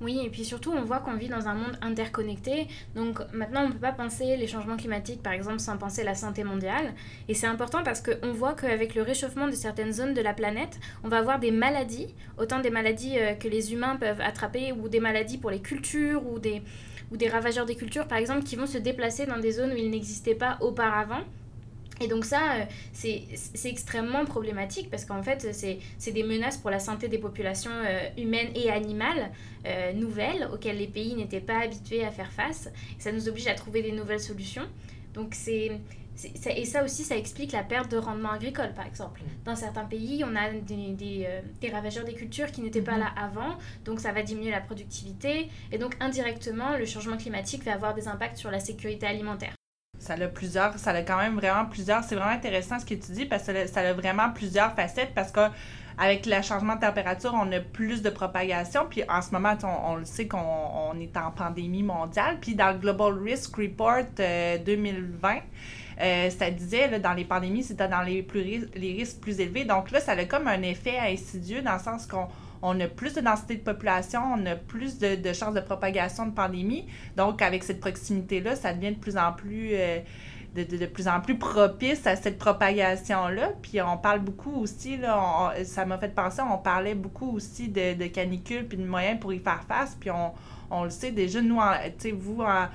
Oui, 0.00 0.20
et 0.24 0.30
puis 0.30 0.44
surtout, 0.44 0.70
on 0.70 0.84
voit 0.84 1.00
qu'on 1.00 1.16
vit 1.16 1.28
dans 1.28 1.48
un 1.48 1.54
monde 1.54 1.76
interconnecté. 1.82 2.68
Donc 2.94 3.20
maintenant, 3.32 3.64
on 3.64 3.68
ne 3.68 3.72
peut 3.72 3.80
pas 3.80 3.92
penser 3.92 4.36
les 4.36 4.46
changements 4.46 4.76
climatiques, 4.76 5.22
par 5.22 5.32
exemple, 5.32 5.58
sans 5.58 5.76
penser 5.76 6.04
la 6.04 6.14
santé 6.14 6.44
mondiale. 6.44 6.94
Et 7.26 7.34
c'est 7.34 7.48
important 7.48 7.82
parce 7.82 8.00
qu'on 8.00 8.32
voit 8.32 8.54
qu'avec 8.54 8.94
le 8.94 9.02
réchauffement 9.02 9.48
de 9.48 9.52
certaines 9.52 9.92
zones 9.92 10.14
de 10.14 10.20
la 10.20 10.34
planète, 10.34 10.78
on 11.02 11.08
va 11.08 11.18
avoir 11.18 11.40
des 11.40 11.50
maladies, 11.50 12.14
autant 12.36 12.60
des 12.60 12.70
maladies 12.70 13.18
euh, 13.18 13.34
que 13.34 13.48
les 13.48 13.72
humains 13.72 13.96
peuvent 13.96 14.20
attraper, 14.20 14.72
ou 14.72 14.88
des 14.88 15.00
maladies 15.00 15.38
pour 15.38 15.50
les 15.50 15.60
cultures, 15.60 16.24
ou 16.30 16.38
des, 16.38 16.62
ou 17.12 17.16
des 17.16 17.28
ravageurs 17.28 17.66
des 17.66 17.76
cultures, 17.76 18.06
par 18.06 18.18
exemple, 18.18 18.44
qui 18.44 18.56
vont 18.56 18.66
se 18.66 18.78
déplacer 18.78 19.26
dans 19.26 19.38
des 19.38 19.52
zones 19.52 19.72
où 19.72 19.76
ils 19.76 19.90
n'existaient 19.90 20.34
pas 20.34 20.58
auparavant. 20.60 21.22
Et 22.00 22.06
donc 22.06 22.24
ça, 22.24 22.54
euh, 22.54 22.64
c'est 22.92 23.68
extrêmement 23.68 24.24
problématique 24.24 24.88
parce 24.90 25.04
qu'en 25.04 25.22
fait, 25.22 25.48
c'est 25.52 26.12
des 26.12 26.22
menaces 26.22 26.56
pour 26.56 26.70
la 26.70 26.78
santé 26.78 27.08
des 27.08 27.18
populations 27.18 27.72
euh, 27.72 28.08
humaines 28.16 28.50
et 28.54 28.70
animales 28.70 29.30
euh, 29.66 29.92
nouvelles 29.92 30.48
auxquelles 30.52 30.78
les 30.78 30.86
pays 30.86 31.14
n'étaient 31.14 31.40
pas 31.40 31.58
habitués 31.58 32.04
à 32.04 32.10
faire 32.10 32.30
face. 32.30 32.68
ça 32.98 33.10
nous 33.10 33.28
oblige 33.28 33.48
à 33.48 33.54
trouver 33.54 33.82
des 33.82 33.92
nouvelles 33.92 34.20
solutions. 34.20 34.66
Donc 35.14 35.34
c'est... 35.34 35.72
Et 36.54 36.64
ça 36.64 36.82
aussi, 36.82 37.04
ça 37.04 37.16
explique 37.16 37.52
la 37.52 37.62
perte 37.62 37.90
de 37.90 37.96
rendement 37.96 38.32
agricole, 38.32 38.72
par 38.74 38.86
exemple. 38.86 39.20
Dans 39.44 39.54
certains 39.54 39.84
pays, 39.84 40.24
on 40.24 40.34
a 40.34 40.50
des, 40.50 40.92
des, 40.92 41.28
des 41.60 41.70
ravageurs 41.70 42.04
des 42.04 42.14
cultures 42.14 42.50
qui 42.50 42.60
n'étaient 42.60 42.82
pas 42.82 42.96
mm-hmm. 42.96 42.98
là 42.98 43.12
avant, 43.16 43.56
donc 43.84 44.00
ça 44.00 44.12
va 44.12 44.22
diminuer 44.22 44.50
la 44.50 44.60
productivité, 44.60 45.48
et 45.70 45.78
donc 45.78 45.96
indirectement, 46.00 46.76
le 46.76 46.86
changement 46.86 47.16
climatique 47.16 47.64
va 47.64 47.74
avoir 47.74 47.94
des 47.94 48.08
impacts 48.08 48.36
sur 48.36 48.50
la 48.50 48.60
sécurité 48.60 49.06
alimentaire. 49.06 49.52
Ça 49.98 50.14
a 50.14 50.28
plusieurs, 50.28 50.78
ça 50.78 50.90
a 50.90 51.02
quand 51.02 51.18
même 51.18 51.34
vraiment 51.34 51.66
plusieurs. 51.66 52.04
C'est 52.04 52.14
vraiment 52.14 52.30
intéressant 52.30 52.78
ce 52.78 52.86
que 52.86 52.94
tu 52.94 53.12
dis 53.12 53.26
parce 53.26 53.44
que 53.44 53.66
ça 53.66 53.80
a 53.80 53.92
vraiment 53.92 54.30
plusieurs 54.30 54.72
facettes 54.74 55.12
parce 55.14 55.32
que 55.32 55.40
avec 55.98 56.26
le 56.26 56.40
changement 56.42 56.76
de 56.76 56.80
température, 56.80 57.34
on 57.34 57.50
a 57.50 57.58
plus 57.58 58.02
de 58.02 58.10
propagation. 58.10 58.86
Puis 58.88 59.02
en 59.08 59.20
ce 59.20 59.32
moment, 59.32 59.56
on, 59.64 59.96
le 59.96 60.04
sait 60.04 60.28
qu'on 60.28 60.94
est 61.00 61.16
en 61.16 61.32
pandémie 61.32 61.82
mondiale. 61.82 62.38
Puis 62.40 62.54
dans 62.54 62.70
le 62.70 62.78
Global 62.78 63.18
Risk 63.20 63.56
Report 63.56 64.04
2020, 64.16 65.40
euh, 66.00 66.30
ça 66.30 66.50
disait 66.50 67.00
dans 67.00 67.12
les 67.12 67.24
pandémies, 67.24 67.64
c'était 67.64 67.88
dans 67.88 68.02
les, 68.02 68.22
plus, 68.22 68.68
les 68.74 68.92
risques 68.92 69.20
plus 69.20 69.40
élevés. 69.40 69.64
Donc 69.64 69.90
là, 69.90 70.00
ça 70.00 70.12
a 70.12 70.24
comme 70.24 70.46
un 70.46 70.62
effet 70.62 70.98
insidieux 70.98 71.62
dans 71.62 71.74
le 71.74 71.80
sens 71.80 72.06
qu'on 72.06 72.28
on 72.62 72.78
a 72.80 72.88
plus 72.88 73.14
de 73.14 73.20
densité 73.20 73.56
de 73.56 73.62
population, 73.62 74.20
on 74.36 74.46
a 74.46 74.56
plus 74.56 74.98
de, 74.98 75.32
chances 75.32 75.54
de 75.54 75.60
propagation 75.60 76.26
de 76.26 76.32
pandémie. 76.32 76.86
Donc, 77.16 77.42
avec 77.42 77.64
cette 77.64 77.80
proximité-là, 77.80 78.56
ça 78.56 78.72
devient 78.72 78.92
de 78.92 78.98
plus 78.98 79.16
en 79.16 79.32
plus... 79.32 79.70
Euh, 79.72 80.00
de, 80.56 80.86
plus 80.86 81.06
en 81.06 81.20
plus 81.20 81.38
propice 81.38 82.04
à 82.06 82.16
cette 82.16 82.36
propagation-là. 82.36 83.52
Puis 83.62 83.80
on 83.80 83.96
parle 83.96 84.20
beaucoup 84.20 84.60
aussi, 84.60 84.96
là, 84.96 85.52
ça 85.62 85.84
m'a 85.84 85.98
fait 85.98 86.12
penser, 86.12 86.42
on 86.42 86.58
parlait 86.58 86.96
beaucoup 86.96 87.30
aussi 87.30 87.68
de, 87.68 87.94
de 87.94 88.06
canicule 88.06 88.66
puis 88.66 88.76
de 88.76 88.84
moyens 88.84 89.20
pour 89.20 89.32
y 89.32 89.38
faire 89.38 89.62
face. 89.68 89.96
Puis 90.00 90.10
on, 90.10 90.82
le 90.82 90.90
sait 90.90 91.12
déjà, 91.12 91.40
nous, 91.42 91.60
tu 91.98 92.08
sais, 92.08 92.10
vous, 92.10 92.40
en, 92.40 92.66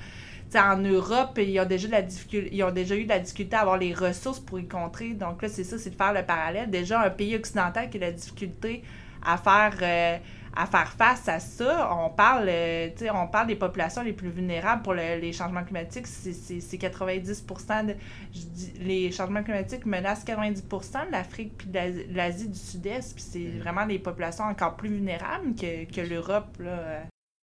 en 0.59 0.77
Europe, 0.77 1.37
ils 1.37 1.59
ont, 1.59 1.65
déjà 1.65 1.87
la 1.87 2.01
ils 2.01 2.63
ont 2.63 2.71
déjà 2.71 2.95
eu 2.95 3.03
de 3.03 3.09
la 3.09 3.19
difficulté 3.19 3.55
à 3.55 3.61
avoir 3.61 3.77
les 3.77 3.93
ressources 3.93 4.39
pour 4.39 4.59
y 4.59 4.67
contrer. 4.67 5.09
Donc 5.09 5.41
là, 5.41 5.49
c'est 5.49 5.63
ça, 5.63 5.77
c'est 5.77 5.91
de 5.91 5.95
faire 5.95 6.13
le 6.13 6.23
parallèle. 6.23 6.69
Déjà, 6.69 7.01
un 7.01 7.09
pays 7.09 7.35
occidental 7.35 7.89
qui 7.89 7.97
a 7.97 8.01
la 8.01 8.11
difficulté 8.11 8.83
à 9.25 9.37
faire, 9.37 9.77
euh, 9.81 10.17
à 10.55 10.65
faire 10.65 10.91
face 10.91 11.27
à 11.27 11.39
ça. 11.39 11.89
On 11.93 12.09
parle, 12.09 12.47
euh, 12.49 12.89
on 13.13 13.27
parle 13.27 13.47
des 13.47 13.55
populations 13.55 14.03
les 14.03 14.13
plus 14.13 14.29
vulnérables 14.29 14.81
pour 14.81 14.93
les 14.93 15.33
changements 15.33 15.63
climatiques. 15.63 16.07
C'est 16.07 16.77
90 16.77 17.45
de, 17.87 17.95
je 18.33 18.39
dis, 18.39 18.73
Les 18.81 19.11
changements 19.11 19.43
climatiques 19.43 19.85
menacent 19.85 20.25
90% 20.25 21.07
de 21.07 21.11
l'Afrique 21.11 21.53
puis 21.57 21.67
de 21.67 22.13
l'Asie 22.15 22.49
du 22.49 22.59
Sud-Est. 22.59 23.15
Puis 23.15 23.23
c'est 23.23 23.39
mm-hmm. 23.39 23.59
vraiment 23.59 23.85
des 23.85 23.99
populations 23.99 24.45
encore 24.45 24.75
plus 24.75 24.89
vulnérables 24.89 25.55
que, 25.55 25.85
que 25.91 26.01
l'Europe. 26.01 26.57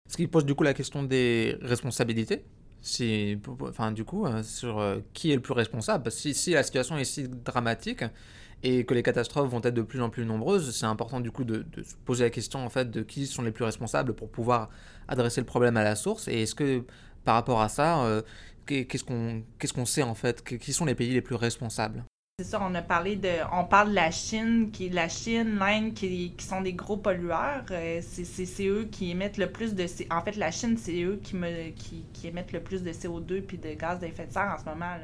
Ce 0.08 0.16
qui 0.16 0.26
pose 0.26 0.44
du 0.44 0.54
coup 0.54 0.64
la 0.64 0.74
question 0.74 1.02
des 1.02 1.56
responsabilités 1.62 2.44
si, 2.82 3.38
enfin, 3.60 3.92
du 3.92 4.04
coup, 4.04 4.26
euh, 4.26 4.42
sur 4.42 4.78
euh, 4.78 4.98
qui 5.12 5.32
est 5.32 5.34
le 5.34 5.42
plus 5.42 5.52
responsable. 5.52 6.10
Si, 6.10 6.34
si 6.34 6.52
la 6.52 6.62
situation 6.62 6.96
est 6.96 7.04
si 7.04 7.28
dramatique, 7.28 8.04
et 8.62 8.84
que 8.84 8.94
les 8.94 9.02
catastrophes 9.02 9.50
vont 9.50 9.62
être 9.62 9.74
de 9.74 9.82
plus 9.82 10.02
en 10.02 10.10
plus 10.10 10.24
nombreuses, 10.26 10.76
c'est 10.76 10.86
important 10.86 11.20
du 11.20 11.30
coup 11.30 11.44
de, 11.44 11.64
se 11.82 11.94
poser 12.04 12.24
la 12.24 12.30
question 12.30 12.64
en 12.64 12.68
fait 12.68 12.90
de 12.90 13.02
qui 13.02 13.26
sont 13.26 13.42
les 13.42 13.52
plus 13.52 13.64
responsables 13.64 14.12
pour 14.14 14.30
pouvoir 14.30 14.68
adresser 15.08 15.40
le 15.40 15.46
problème 15.46 15.76
à 15.76 15.84
la 15.84 15.96
source. 15.96 16.28
Et 16.28 16.42
est-ce 16.42 16.54
que 16.54 16.84
par 17.24 17.34
rapport 17.34 17.62
à 17.62 17.68
ça, 17.68 18.04
euh, 18.04 18.22
qu'est-ce 18.66 19.04
qu'on 19.04 19.42
qu'est-ce 19.58 19.72
qu'on 19.72 19.86
sait 19.86 20.02
en 20.02 20.14
fait 20.14 20.42
Qui 20.58 20.72
sont 20.72 20.84
les 20.84 20.94
pays 20.94 21.12
les 21.12 21.22
plus 21.22 21.36
responsables? 21.36 22.04
C'est 22.40 22.52
ça, 22.52 22.58
on 22.62 22.74
a 22.74 22.80
parlé 22.80 23.16
de. 23.16 23.28
On 23.52 23.66
parle 23.66 23.90
de 23.90 23.94
la 23.94 24.10
Chine, 24.10 24.70
qui 24.72 24.88
la 24.88 25.10
Chine, 25.10 25.58
l'Inde, 25.58 25.92
qui, 25.92 26.32
qui, 26.38 26.46
sont 26.46 26.62
des 26.62 26.72
gros 26.72 26.96
pollueurs. 26.96 27.66
Euh, 27.70 28.00
c'est 28.00 28.66
eux 28.66 28.88
qui 28.90 29.10
émettent 29.10 29.36
le 29.36 29.52
plus 29.52 29.74
de. 29.74 29.84
En 30.10 30.22
fait, 30.22 30.36
la 30.36 30.50
Chine, 30.50 30.78
c'est 30.78 31.02
eux 31.02 31.20
qui, 31.22 31.36
me, 31.36 31.68
qui, 31.72 32.06
qui, 32.14 32.28
émettent 32.28 32.52
le 32.52 32.62
plus 32.62 32.82
de 32.82 32.92
CO2 32.92 33.42
puis 33.42 33.58
de 33.58 33.74
gaz 33.74 33.98
d'effet 34.00 34.26
de 34.26 34.32
serre 34.32 34.56
en 34.56 34.58
ce 34.58 34.64
moment. 34.64 34.96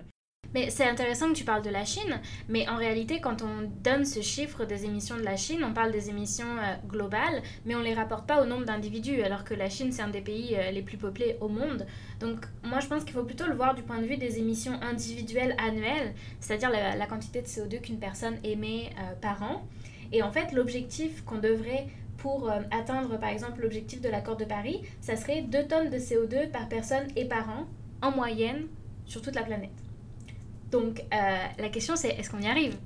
Mais 0.57 0.71
c'est 0.71 0.89
intéressant 0.89 1.29
que 1.29 1.35
tu 1.35 1.45
parles 1.45 1.61
de 1.61 1.69
la 1.69 1.85
Chine, 1.85 2.19
mais 2.49 2.67
en 2.67 2.77
réalité, 2.77 3.21
quand 3.21 3.43
on 3.43 3.71
donne 3.85 4.07
ce 4.07 4.23
chiffre 4.23 4.65
des 4.65 4.87
émissions 4.87 5.19
de 5.19 5.23
la 5.23 5.37
Chine, 5.37 5.63
on 5.63 5.75
parle 5.75 5.93
des 5.93 6.09
émissions 6.09 6.47
euh, 6.47 6.77
globales, 6.89 7.43
mais 7.67 7.75
on 7.75 7.81
ne 7.81 7.85
les 7.85 7.93
rapporte 7.93 8.27
pas 8.27 8.43
au 8.43 8.47
nombre 8.47 8.65
d'individus, 8.65 9.21
alors 9.21 9.45
que 9.45 9.53
la 9.53 9.69
Chine, 9.69 9.93
c'est 9.93 10.01
un 10.01 10.09
des 10.09 10.23
pays 10.23 10.57
euh, 10.57 10.71
les 10.71 10.81
plus 10.81 10.97
peuplés 10.97 11.37
au 11.43 11.49
monde. 11.49 11.85
Donc 12.21 12.47
moi, 12.65 12.81
je 12.81 12.87
pense 12.87 13.05
qu'il 13.05 13.13
faut 13.13 13.25
plutôt 13.25 13.45
le 13.45 13.53
voir 13.53 13.75
du 13.75 13.83
point 13.83 14.01
de 14.01 14.07
vue 14.07 14.17
des 14.17 14.39
émissions 14.39 14.81
individuelles 14.81 15.55
annuelles, 15.63 16.15
c'est-à-dire 16.41 16.71
la, 16.71 17.07
quantité 17.07 17.43
de 17.43 17.47
CO2 17.47 17.83
qu'une 17.83 17.99
personne 17.99 18.39
émet 18.43 18.93
euh, 18.99 19.15
par 19.21 19.43
an. 19.43 19.63
Et 20.11 20.23
en 20.23 20.33
fait, 20.33 20.53
l'objectif 20.53 21.23
qu'on 21.27 21.37
devrait 21.37 21.87
pour 22.17 22.51
atteindre, 22.71 23.19
par 23.19 23.29
exemple, 23.29 23.61
l'objectif 23.61 24.01
de 24.01 24.09
l'accord 24.09 24.39
de 24.39 24.47
Paris, 24.47 24.81
ça 25.03 25.17
serait 25.17 25.43
2 25.43 25.65
tonnes 25.67 25.91
de 25.91 25.99
CO2 25.99 26.51
par 26.51 26.67
personne 26.71 27.09
et 27.15 27.27
par 27.27 27.47
an, 27.51 27.67
en 28.01 28.11
moyenne, 28.11 28.69
sur 29.05 29.21
toute 29.21 29.35
la 29.35 29.43
planète. 29.43 29.86
Donc 30.71 31.01
euh, 31.13 31.37
la 31.59 31.69
question 31.69 31.97
c'est 31.97 32.11
est-ce 32.11 32.31
qu'on 32.31 32.41
y 32.41 32.49
arrive? 32.49 32.77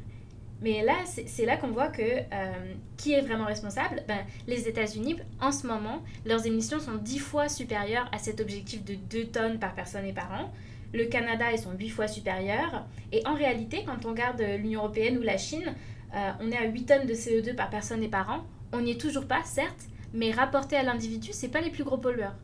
Mais 0.63 0.83
là, 0.85 0.93
c'est 1.07 1.47
là 1.47 1.57
qu'on 1.57 1.71
voit 1.71 1.89
que 1.89 2.03
euh, 2.03 2.75
qui 2.99 3.15
est 3.15 3.23
vraiment 3.23 3.47
responsable? 3.47 4.03
Ben, 4.07 4.19
Les 4.47 4.69
États-Unis, 4.69 5.17
en 5.41 5.53
ce 5.53 5.67
moment, 5.67 6.03
leurs 6.27 6.47
émissions 6.47 6.79
sont 6.81 6.97
10 6.97 7.19
fois 7.19 7.49
supérieures 7.49 8.09
à 8.13 8.19
cet 8.19 8.41
objectif 8.41 8.85
de 8.85 8.95
2 8.95 9.27
tonnes 9.29 9.59
par 9.59 9.75
personne 9.75 10.05
et 10.05 10.13
par 10.13 10.31
an. 10.33 10.53
Le 10.93 11.07
Canada, 11.07 11.47
ils 11.51 11.59
sont 11.59 11.73
8 11.73 11.89
fois 11.89 12.09
supérieurs. 12.09 12.85
Et 13.11 13.27
en 13.27 13.35
réalité, 13.35 13.85
quand 13.87 14.05
on 14.05 14.11
regarde 14.11 14.43
l'Union 14.59 14.81
européenne 14.81 15.17
ou 15.17 15.23
la 15.23 15.39
Chine, 15.39 15.75
euh, 16.15 16.31
on 16.41 16.51
est 16.51 16.59
à 16.59 16.67
8 16.67 16.85
tonnes 16.85 17.07
de 17.07 17.15
CO2 17.15 17.55
par 17.55 17.71
personne 17.71 18.03
et 18.03 18.09
par 18.09 18.29
an. 18.31 18.45
On 18.73 18.83
n'y 18.83 18.93
est 18.93 19.01
toujours 19.01 19.27
pas, 19.27 19.43
certes, 19.45 19.87
mais 20.13 20.31
rapporté 20.31 20.77
à 20.77 20.83
l'individu, 20.83 21.31
c'est 21.33 21.49
pas 21.49 21.61
les 21.61 21.71
plus 21.71 21.85
gros 21.85 21.99
pollueurs. 21.99 22.35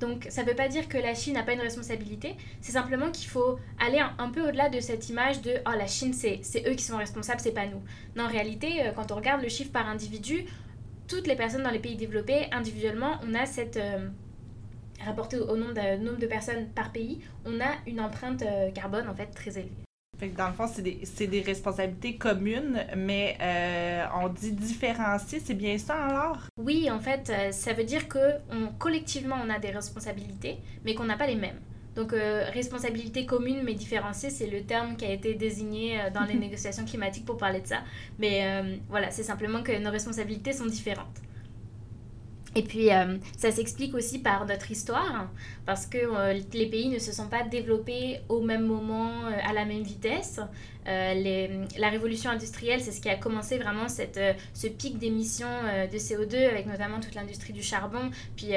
Donc 0.00 0.26
ça 0.30 0.42
ne 0.42 0.48
veut 0.48 0.54
pas 0.54 0.68
dire 0.68 0.88
que 0.88 0.98
la 0.98 1.14
Chine 1.14 1.34
n'a 1.34 1.42
pas 1.42 1.52
une 1.52 1.60
responsabilité, 1.60 2.36
c'est 2.60 2.72
simplement 2.72 3.10
qu'il 3.10 3.28
faut 3.28 3.58
aller 3.80 3.98
un, 3.98 4.30
peu 4.30 4.46
au-delà 4.46 4.68
de 4.68 4.80
cette 4.80 5.08
image 5.08 5.42
de 5.42 5.54
oh 5.66 5.76
la 5.76 5.86
Chine 5.86 6.12
c'est 6.12 6.40
eux 6.68 6.74
qui 6.74 6.84
sont 6.84 6.96
responsables, 6.96 7.40
c'est 7.40 7.52
pas 7.52 7.66
nous. 7.66 7.82
Non, 8.16 8.24
en 8.24 8.28
réalité, 8.28 8.86
euh, 8.86 8.92
quand 8.92 9.10
on 9.12 9.16
regarde 9.16 9.42
le 9.42 9.48
chiffre 9.48 9.72
par 9.72 9.88
individu, 9.88 10.44
toutes 11.08 11.26
les 11.26 11.36
personnes 11.36 11.62
dans 11.62 11.70
les 11.70 11.78
pays 11.78 11.96
développés, 11.96 12.46
individuellement, 12.52 13.18
on 13.26 13.34
a 13.34 13.46
cette... 13.46 13.76
Euh, 13.76 14.08
rapporté 15.04 15.38
au 15.38 15.56
nombre 15.56 15.74
de, 15.74 16.02
nombre 16.02 16.18
de 16.18 16.26
personnes 16.26 16.68
par 16.74 16.92
pays, 16.92 17.20
on 17.44 17.60
a 17.60 17.70
une 17.86 18.00
empreinte 18.00 18.42
euh, 18.42 18.70
carbone 18.72 19.08
en 19.08 19.14
fait 19.14 19.26
très 19.26 19.58
élevée. 19.58 19.87
Fait 20.18 20.30
que 20.30 20.36
dans 20.36 20.48
le 20.48 20.52
fond, 20.52 20.66
c'est 20.66 20.82
des, 20.82 21.26
des, 21.28 21.40
responsabilités 21.42 22.16
communes, 22.16 22.84
mais 22.96 23.38
euh, 23.40 24.04
on 24.20 24.28
dit 24.28 24.50
différencier, 24.50 25.40
c'est 25.44 25.54
bien 25.54 25.78
ça 25.78 25.94
alors? 25.94 26.38
Oui, 26.56 26.90
en 26.90 26.98
fait, 26.98 27.30
euh, 27.30 27.52
ça 27.52 27.72
veut 27.72 27.84
dire 27.84 28.08
que 28.08 28.18
on, 28.50 28.66
collectivement, 28.78 29.36
on 29.44 29.48
a 29.48 29.60
des 29.60 29.70
responsabilités, 29.70 30.58
mais 30.84 30.94
qu'on 30.94 31.04
n'a 31.04 31.16
pas 31.16 31.28
les 31.28 31.36
mêmes. 31.36 31.60
Donc, 31.94 32.12
euh, 32.12 32.46
responsabilité 32.52 33.26
commune 33.26 33.62
mais 33.62 33.74
différenciée, 33.74 34.30
c'est 34.30 34.48
le 34.48 34.62
terme 34.62 34.96
qui 34.96 35.04
a 35.04 35.12
été 35.12 35.34
désigné 35.34 35.98
dans 36.12 36.24
les 36.24 36.34
négociations 36.46 36.84
climatiques 36.84 37.24
pour 37.24 37.36
parler 37.36 37.60
de 37.60 37.68
ça. 37.68 37.82
Mais 38.18 38.44
voilà, 38.88 39.12
c'est 39.12 39.22
simplement 39.22 39.62
que 39.62 39.78
nos 39.78 39.90
responsabilités 39.90 40.52
sont 40.52 40.66
différentes. 40.66 41.22
Et 42.58 42.62
puis, 42.62 42.92
euh, 42.92 43.18
ça 43.36 43.52
s'explique 43.52 43.94
aussi 43.94 44.18
par 44.18 44.44
notre 44.44 44.68
histoire, 44.72 45.30
parce 45.64 45.86
que 45.86 45.98
euh, 45.98 46.40
les 46.52 46.66
pays 46.66 46.88
ne 46.88 46.98
se 46.98 47.12
sont 47.12 47.28
pas 47.28 47.44
développés 47.44 48.18
au 48.28 48.40
même 48.40 48.66
moment, 48.66 49.12
euh, 49.26 49.48
à 49.48 49.52
la 49.52 49.64
même 49.64 49.84
vitesse. 49.84 50.40
La 50.84 51.88
révolution 51.88 52.30
industrielle, 52.30 52.80
c'est 52.80 52.90
ce 52.90 53.00
qui 53.00 53.10
a 53.10 53.14
commencé 53.14 53.58
vraiment 53.58 53.88
cette, 53.88 54.18
ce 54.54 54.66
pic 54.66 54.98
d'émissions 54.98 55.46
de 55.92 55.98
CO2, 55.98 56.48
avec 56.48 56.66
notamment 56.66 56.98
toute 56.98 57.14
l'industrie 57.14 57.52
du 57.52 57.62
charbon, 57.62 58.10
puis 58.36 58.52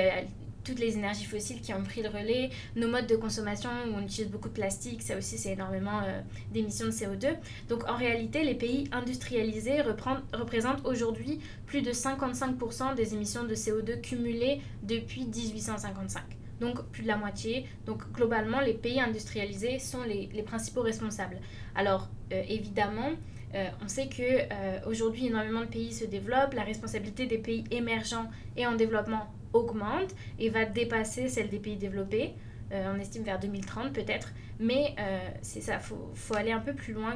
toutes 0.63 0.79
les 0.79 0.97
énergies 0.97 1.25
fossiles 1.25 1.61
qui 1.61 1.73
ont 1.73 1.83
pris 1.83 2.01
le 2.01 2.09
relais, 2.09 2.49
nos 2.75 2.87
modes 2.87 3.07
de 3.07 3.15
consommation 3.15 3.69
où 3.89 3.95
on 3.95 4.01
utilise 4.01 4.29
beaucoup 4.29 4.49
de 4.49 4.53
plastique, 4.53 5.01
ça 5.01 5.17
aussi 5.17 5.37
c'est 5.37 5.53
énormément 5.53 6.01
euh, 6.03 6.21
d'émissions 6.51 6.85
de 6.85 6.91
CO2. 6.91 7.35
Donc 7.69 7.87
en 7.89 7.95
réalité, 7.95 8.43
les 8.43 8.55
pays 8.55 8.89
industrialisés 8.91 9.81
représentent 9.81 10.85
aujourd'hui 10.85 11.39
plus 11.65 11.81
de 11.81 11.91
55% 11.91 12.95
des 12.95 13.13
émissions 13.13 13.43
de 13.43 13.55
CO2 13.55 14.01
cumulées 14.01 14.61
depuis 14.83 15.25
1855. 15.25 16.23
Donc 16.59 16.83
plus 16.91 17.03
de 17.03 17.07
la 17.07 17.17
moitié. 17.17 17.65
Donc 17.85 18.11
globalement, 18.11 18.61
les 18.61 18.73
pays 18.73 19.01
industrialisés 19.01 19.79
sont 19.79 20.03
les, 20.03 20.27
principaux 20.43 20.81
responsables. 20.81 21.39
Alors 21.75 22.09
euh, 22.31 22.43
évidemment, 22.47 23.11
euh, 23.55 23.67
on 23.83 23.87
sait 23.87 24.07
que 24.07 24.87
aujourd'hui 24.87 25.27
énormément 25.27 25.61
de 25.61 25.65
pays 25.65 25.91
se 25.91 26.05
développent, 26.05 26.53
la 26.53 26.63
responsabilité 26.63 27.25
des 27.25 27.37
pays 27.37 27.63
émergents 27.71 28.29
et 28.55 28.65
en 28.65 28.75
développement 28.75 29.27
augmente 29.53 30.15
et 30.39 30.49
va 30.49 30.65
dépasser 30.65 31.27
celle 31.27 31.49
des 31.49 31.59
pays 31.59 31.77
développés. 31.77 32.35
Euh, 32.71 32.93
on 32.95 32.99
estime 32.99 33.23
vers 33.23 33.39
2030 33.39 33.91
peut-être, 33.91 34.31
mais 34.59 34.95
euh, 34.99 35.19
c'est 35.41 35.61
ça, 35.61 35.79
faut, 35.79 36.11
faut, 36.13 36.35
aller 36.35 36.51
un 36.51 36.59
peu 36.59 36.73
plus 36.73 36.93
loin. 36.93 37.15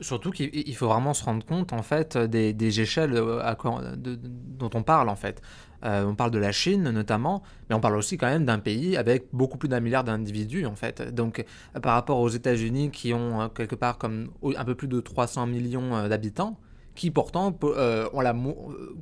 Surtout 0.00 0.32
qu'il 0.32 0.74
faut 0.74 0.88
vraiment 0.88 1.14
se 1.14 1.24
rendre 1.24 1.46
compte 1.46 1.72
en 1.72 1.82
fait 1.82 2.18
des, 2.18 2.52
des 2.52 2.80
échelles 2.80 3.14
euh, 3.14 3.54
dont 3.96 4.70
on 4.74 4.82
parle 4.82 5.08
en 5.08 5.16
fait. 5.16 5.40
on 5.82 6.14
parle 6.16 6.32
de 6.32 6.38
la 6.38 6.50
Chine 6.50 6.90
notamment, 6.90 7.42
mais 7.68 7.76
on 7.76 7.80
parle 7.80 7.96
aussi 7.96 8.18
quand 8.18 8.26
même 8.26 8.44
d'un 8.44 8.58
pays 8.58 8.96
avec 8.96 9.28
beaucoup 9.32 9.58
plus 9.58 9.68
d'un 9.68 9.80
milliard 9.80 10.02
d'individus 10.02 10.66
en 10.66 10.74
fait. 10.74 11.02
Donc 11.14 11.44
par 11.80 11.94
rapport 11.94 12.18
aux 12.18 12.28
États-Unis 12.28 12.90
qui 12.90 13.14
ont 13.14 13.48
quelque 13.48 13.76
part 13.76 13.96
comme 13.96 14.32
un 14.42 14.64
peu 14.64 14.74
plus 14.74 14.88
de 14.88 15.00
300 15.00 15.46
millions 15.46 16.08
d'habitants, 16.08 16.58
qui 16.96 17.10
pourtant 17.10 17.56
euh, 17.62 18.08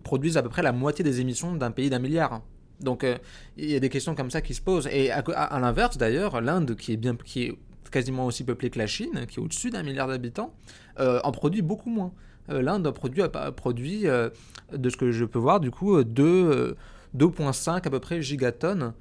produisent 0.03 0.37
à 0.37 0.43
peu 0.43 0.51
près 0.51 0.63
la 0.63 0.73
moitié 0.73 1.03
des 1.03 1.21
émissions 1.21 1.55
d'un 1.55 1.71
pays 1.71 1.89
d'un 1.89 2.01
milliard. 2.01 2.43
Donc 2.81 3.05
euh, 3.05 3.17
il 3.57 3.71
y 3.71 3.77
a 3.77 3.81
des 3.81 3.89
questions 3.89 4.15
comme 4.15 4.31
ça 4.31 4.43
qui 4.43 4.53
se 4.53 4.61
posent. 4.61 4.89
Et 4.93 5.11
à, 5.11 5.59
l'inverse 5.61 5.97
d'ailleurs, 5.97 6.41
l'Inde, 6.43 6.77
qui 6.77 6.93
est 6.93 6.97
bien, 6.97 7.17
qui 7.17 7.45
est 7.45 7.59
quasiment 7.91 8.27
aussi 8.27 8.45
peuplée 8.45 8.69
que 8.69 8.79
la 8.79 8.89
Chine, 8.89 9.27
qui 9.29 9.39
est 9.39 9.43
au-dessus 9.43 9.71
d'un 9.71 9.85
milliard 9.85 10.09
d'habitants, 10.09 10.53
euh, 10.99 11.21
en 11.23 11.33
produit 11.33 11.63
beaucoup 11.63 11.89
moins. 11.89 12.13
L'Inde 12.49 12.91
produit, 12.91 13.23
produit 13.57 14.03
de 14.03 14.91
ce 14.91 14.97
que 14.99 15.13
je 15.13 15.25
peux 15.25 15.39
voir, 15.39 15.61
du 15.61 15.71
coup, 15.71 15.99
2,5 15.99 17.71
à 17.71 17.81
peu 17.81 18.01
près 18.01 18.21
gigatonnes 18.21 18.93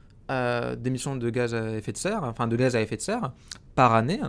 d'émissions 0.78 1.18
de 1.18 1.30
gaz 1.30 1.54
à 1.54 1.76
effet 1.76 1.92
de 1.92 1.98
serre, 1.98 2.24
enfin 2.24 2.48
de 2.48 2.56
gaz 2.56 2.78
à 2.78 2.82
effet 2.82 2.96
de 2.96 3.02
serre 3.02 3.34
par 3.76 3.96
année. 3.96 4.22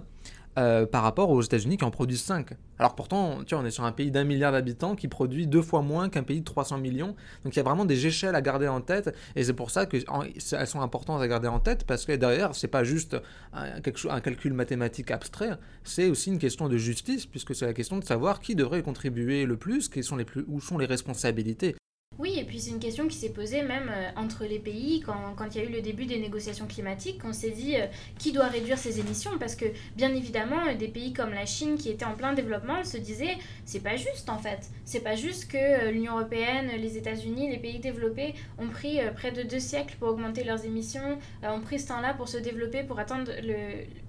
Euh, 0.57 0.87
par 0.87 1.03
rapport 1.03 1.31
aux 1.31 1.43
États-Unis 1.43 1.79
qui 1.79 1.85
en 1.85 1.91
produisent 1.91 2.23
5. 2.23 2.51
Alors 2.79 2.95
pourtant, 2.95 3.43
tu 3.45 3.57
vois, 3.57 3.65
on 3.65 3.67
est 3.67 3.73
sur 3.73 3.83
un 3.85 3.91
pays 3.91 4.13
d'un 4.13 4.23
milliard 4.23 4.53
d'habitants 4.53 4.95
qui 4.95 5.09
produit 5.09 5.49
deux 5.49 5.63
fois 5.63 5.83
moins 5.83 6.09
qu'un 6.09 6.23
pays 6.23 6.39
de 6.39 6.45
300 6.45 6.79
millions. 6.79 7.17
Donc 7.43 7.55
il 7.55 7.57
y 7.57 7.61
a 7.61 7.65
vraiment 7.65 7.85
des 7.85 8.07
échelles 8.07 8.37
à 8.37 8.41
garder 8.41 8.69
en 8.69 8.81
tête 8.81 9.13
et 9.35 9.43
c'est 9.43 9.53
pour 9.53 9.73
ça 9.73 9.87
qu'elles 9.87 10.05
sont 10.07 10.81
importantes 10.81 11.21
à 11.21 11.27
garder 11.27 11.49
en 11.49 11.59
tête 11.59 11.83
parce 11.85 12.05
que 12.05 12.13
derrière, 12.13 12.55
c'est 12.55 12.69
pas 12.69 12.85
juste 12.85 13.17
un, 13.53 13.81
un 14.11 14.21
calcul 14.21 14.53
mathématique 14.53 15.11
abstrait, 15.11 15.59
c'est 15.83 16.09
aussi 16.09 16.31
une 16.31 16.39
question 16.39 16.69
de 16.69 16.77
justice 16.77 17.27
puisque 17.27 17.53
c'est 17.53 17.67
la 17.67 17.75
question 17.75 17.99
de 17.99 18.05
savoir 18.05 18.39
qui 18.39 18.55
devrait 18.55 18.83
contribuer 18.85 19.47
le 19.47 19.57
plus, 19.57 19.89
quels 19.89 20.05
sont 20.05 20.17
les 20.17 20.25
plus, 20.25 20.45
où 20.47 20.61
sont 20.61 20.79
les 20.79 20.87
responsabilités. 20.87 21.75
Oui, 22.21 22.39
et 22.39 22.45
puis 22.45 22.61
c'est 22.61 22.71
une 22.71 22.79
question 22.79 23.09
qui 23.09 23.17
s'est 23.17 23.33
posée 23.33 23.63
même 23.63 23.91
euh, 23.91 24.11
entre 24.17 24.45
les 24.45 24.61
pays 24.61 25.01
quand, 25.01 25.35
quand, 25.37 25.53
il 25.53 25.61
y 25.61 25.65
a 25.65 25.69
eu 25.69 25.73
le 25.73 25.81
début 25.81 26.07
des 26.07 26.21
négociations 26.21 26.67
climatiques, 26.69 27.21
on 27.25 27.33
s'est 27.33 27.51
dit 27.51 27.75
euh, 27.75 27.87
qui 28.19 28.31
doit 28.31 28.47
réduire 28.47 28.79
ses 28.79 29.01
émissions 29.01 29.33
parce 29.41 29.57
que 29.57 29.65
bien 29.97 30.15
évidemment 30.15 30.65
euh, 30.69 30.75
des 30.75 30.87
pays 30.87 31.13
comme 31.13 31.31
la 31.31 31.45
Chine 31.45 31.77
qui 31.77 31.91
étaient 31.91 32.05
en 32.05 32.15
plein 32.15 32.33
développement 32.33 32.85
se 32.85 32.99
disaient 32.99 33.37
c'est 33.65 33.83
pas 33.83 33.97
juste 33.97 34.29
en 34.29 34.39
fait, 34.39 34.71
c'est 34.85 35.01
pas 35.01 35.17
juste 35.17 35.51
que 35.51 35.91
l'Union 35.91 36.17
européenne, 36.17 36.71
les 36.79 36.97
États-Unis, 36.97 37.51
les 37.51 37.59
pays 37.59 37.81
développés 37.81 38.35
ont 38.59 38.69
pris 38.69 39.01
près 39.17 39.33
de 39.33 39.43
deux 39.43 39.59
siècles 39.59 39.97
pour 39.99 40.11
augmenter 40.11 40.45
leurs 40.45 40.65
émissions, 40.65 41.19
ont 41.43 41.61
pris 41.61 41.81
ce 41.81 41.89
temps-là 41.89 42.15
pour 42.15 42.29
se 42.29 42.37
développer, 42.37 42.85
pour 42.85 43.01
atteindre 43.01 43.33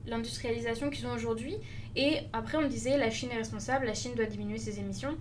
l'industrialisation 0.06 0.92
qu'ils 0.92 1.08
ont 1.08 1.14
aujourd'hui. 1.14 1.56
Et 1.96 2.20
après 2.34 2.58
on 2.58 2.68
disait 2.68 2.98
la 2.98 3.10
Chine 3.10 3.30
est 3.32 3.38
responsable, 3.38 3.88
la 3.88 3.96
Chine 3.96 4.14
doit 4.16 4.26
diminuer 4.26 4.60
ses 4.60 4.80
émissions 4.80 5.18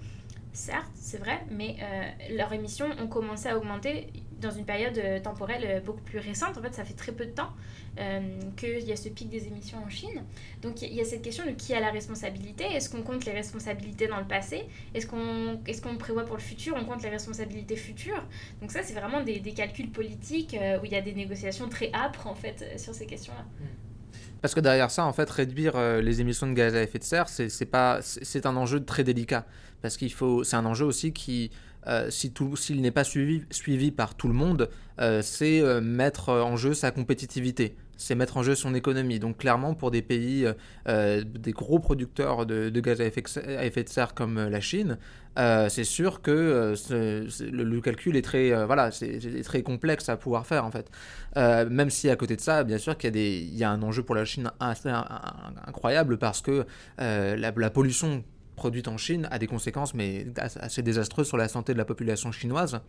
certes, 0.54 0.90
c'est 0.94 1.18
vrai, 1.18 1.44
mais 1.50 1.76
euh, 1.82 2.34
leurs 2.36 2.52
émissions 2.52 2.86
ont 3.00 3.08
commencé 3.08 3.48
à 3.48 3.58
augmenter 3.58 4.06
dans 4.40 4.52
une 4.52 4.64
période 4.64 4.96
euh, 4.98 5.20
temporelle 5.20 5.64
euh, 5.64 5.80
beaucoup 5.80 6.02
plus 6.02 6.18
récente. 6.18 6.56
En 6.56 6.62
fait, 6.62 6.72
ça 6.74 6.84
fait 6.84 6.94
très 6.94 7.12
peu 7.12 7.26
de 7.26 7.32
temps 7.32 7.50
qu'il 8.56 8.80
y 8.80 8.90
a 8.90 8.96
ce 8.96 9.08
pic 9.08 9.28
des 9.28 9.46
émissions 9.46 9.78
en 9.78 9.88
Chine. 9.88 10.24
Donc, 10.62 10.82
il 10.82 10.92
y 10.92 11.00
a 11.00 11.04
cette 11.04 11.22
question 11.22 11.46
de 11.46 11.52
qui 11.52 11.74
a 11.74 11.80
la 11.80 11.92
responsabilité. 11.92 12.64
Est-ce 12.64 12.90
qu'on 12.90 13.02
compte 13.02 13.24
les 13.24 13.30
responsabilités 13.30 14.08
dans 14.08 14.18
le 14.18 14.26
passé? 14.26 14.64
Est-ce 14.94 15.06
qu'on 15.06 15.60
est 15.64 15.98
prévoit 15.98 16.24
pour 16.24 16.34
le 16.34 16.42
futur? 16.42 16.74
On 16.76 16.84
compte 16.84 17.04
les 17.04 17.08
responsabilités 17.08 17.76
futures? 17.76 18.26
Donc 18.60 18.72
ça, 18.72 18.82
c'est 18.82 18.94
vraiment 18.94 19.22
des, 19.22 19.38
des, 19.38 19.52
calculs 19.52 19.92
politiques 19.92 20.56
où 20.82 20.84
il 20.84 20.90
y 20.90 20.96
a 20.96 21.02
des 21.02 21.14
négociations 21.14 21.68
très 21.68 21.92
âpres, 21.94 22.26
en 22.26 22.34
fait, 22.34 22.80
sur 22.80 22.92
ces 22.96 23.06
questions-là. 23.06 23.44
Mmh. 23.44 23.93
Parce 24.44 24.52
que 24.52 24.60
derrière 24.60 24.90
ça, 24.90 25.06
en 25.06 25.14
fait, 25.14 25.30
réduire 25.30 25.72
les 26.02 26.20
émissions 26.20 26.46
de 26.46 26.52
gaz 26.52 26.74
à 26.74 26.82
effet 26.82 26.98
de 26.98 27.04
serre, 27.04 27.30
c'est 27.30 27.64
pas, 27.64 28.00
c'est 28.02 28.44
un 28.44 28.54
enjeu 28.56 28.84
très 28.84 29.02
délicat. 29.02 29.46
Parce 29.80 29.96
qu'il 29.96 30.12
faut, 30.12 30.44
c'est 30.44 30.56
un 30.56 30.66
enjeu 30.66 30.84
aussi 30.84 31.14
qui, 31.14 31.50
euh, 31.86 32.10
si 32.10 32.30
s'il 32.56 32.80
n'est 32.80 32.90
pas 32.90 33.04
suivi, 33.04 33.44
suivi 33.50 33.90
par 33.90 34.14
tout 34.14 34.28
le 34.28 34.34
monde, 34.34 34.68
euh, 35.00 35.22
c'est 35.22 35.60
euh, 35.60 35.80
mettre 35.80 36.30
en 36.30 36.56
jeu 36.56 36.74
sa 36.74 36.90
compétitivité, 36.90 37.74
c'est 37.96 38.14
mettre 38.14 38.36
en 38.36 38.42
jeu 38.42 38.54
son 38.54 38.74
économie. 38.74 39.18
Donc 39.18 39.38
clairement, 39.38 39.74
pour 39.74 39.90
des 39.90 40.02
pays, 40.02 40.46
des 40.86 41.52
gros 41.52 41.78
producteurs 41.78 42.46
de, 42.46 42.80
gaz 42.80 43.00
à 43.00 43.04
effet, 43.04 43.84
de 43.84 43.88
serre 43.88 44.14
comme 44.14 44.38
la 44.48 44.60
Chine, 44.60 44.98
c'est 45.36 45.84
sûr 45.84 46.22
que 46.22 46.74
le, 47.40 47.80
calcul 47.80 48.16
est 48.16 48.22
très, 48.22 48.64
voilà, 48.66 48.90
c'est, 48.90 49.42
très 49.44 49.62
complexe 49.62 50.08
à 50.08 50.16
pouvoir 50.16 50.46
faire 50.46 50.64
en 50.64 50.70
fait. 50.70 50.90
même 51.36 51.90
si 51.90 52.10
à 52.10 52.16
côté 52.16 52.36
de 52.36 52.40
ça, 52.40 52.64
bien 52.64 52.78
sûr 52.78 52.96
qu'il 52.96 53.16
y 53.16 53.18
a, 53.18 53.22
il 53.22 53.56
y 53.56 53.64
a 53.64 53.70
un 53.70 53.82
enjeu 53.82 54.02
pour 54.02 54.14
la 54.14 54.24
Chine 54.24 54.50
assez 54.60 54.90
incroyable 55.66 56.18
parce 56.18 56.40
que 56.40 56.66
la, 56.98 57.36
la 57.36 57.70
pollution 57.70 58.24
produite 58.54 58.88
en 58.88 58.96
Chine 58.96 59.28
a 59.30 59.38
des 59.38 59.46
conséquences 59.46 59.94
mais 59.94 60.26
assez 60.36 60.82
désastreuses 60.82 61.28
sur 61.28 61.36
la 61.36 61.48
santé 61.48 61.72
de 61.72 61.78
la 61.78 61.84
population 61.84 62.32
chinoise. 62.32 62.80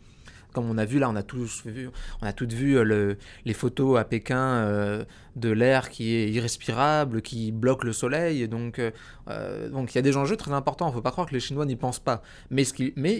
Comme 0.55 0.69
on 0.69 0.77
a 0.77 0.85
vu 0.85 0.99
là, 0.99 1.09
on 1.09 1.17
a 1.17 1.21
tous 1.21 1.65
vu, 1.65 1.89
on 2.21 2.25
a 2.25 2.31
toutes 2.31 2.53
vu 2.53 2.77
euh, 2.77 2.83
le, 2.85 3.17
les 3.43 3.53
photos 3.53 3.99
à 3.99 4.05
Pékin 4.05 4.37
euh, 4.37 5.03
de 5.35 5.49
l'air 5.49 5.89
qui 5.89 6.15
est 6.15 6.31
irrespirable, 6.31 7.21
qui 7.21 7.51
bloque 7.51 7.83
le 7.83 7.91
soleil. 7.91 8.47
Donc, 8.47 8.79
euh, 8.79 9.69
donc 9.69 9.93
il 9.93 9.97
y 9.97 9.99
a 9.99 10.01
des 10.01 10.15
enjeux 10.15 10.37
très 10.37 10.53
importants. 10.53 10.85
Il 10.85 10.91
ne 10.91 10.95
faut 10.95 11.01
pas 11.01 11.11
croire 11.11 11.27
que 11.27 11.33
les 11.33 11.41
Chinois 11.41 11.65
n'y 11.65 11.75
pensent 11.75 11.99
pas, 11.99 12.23
mais 12.51 12.63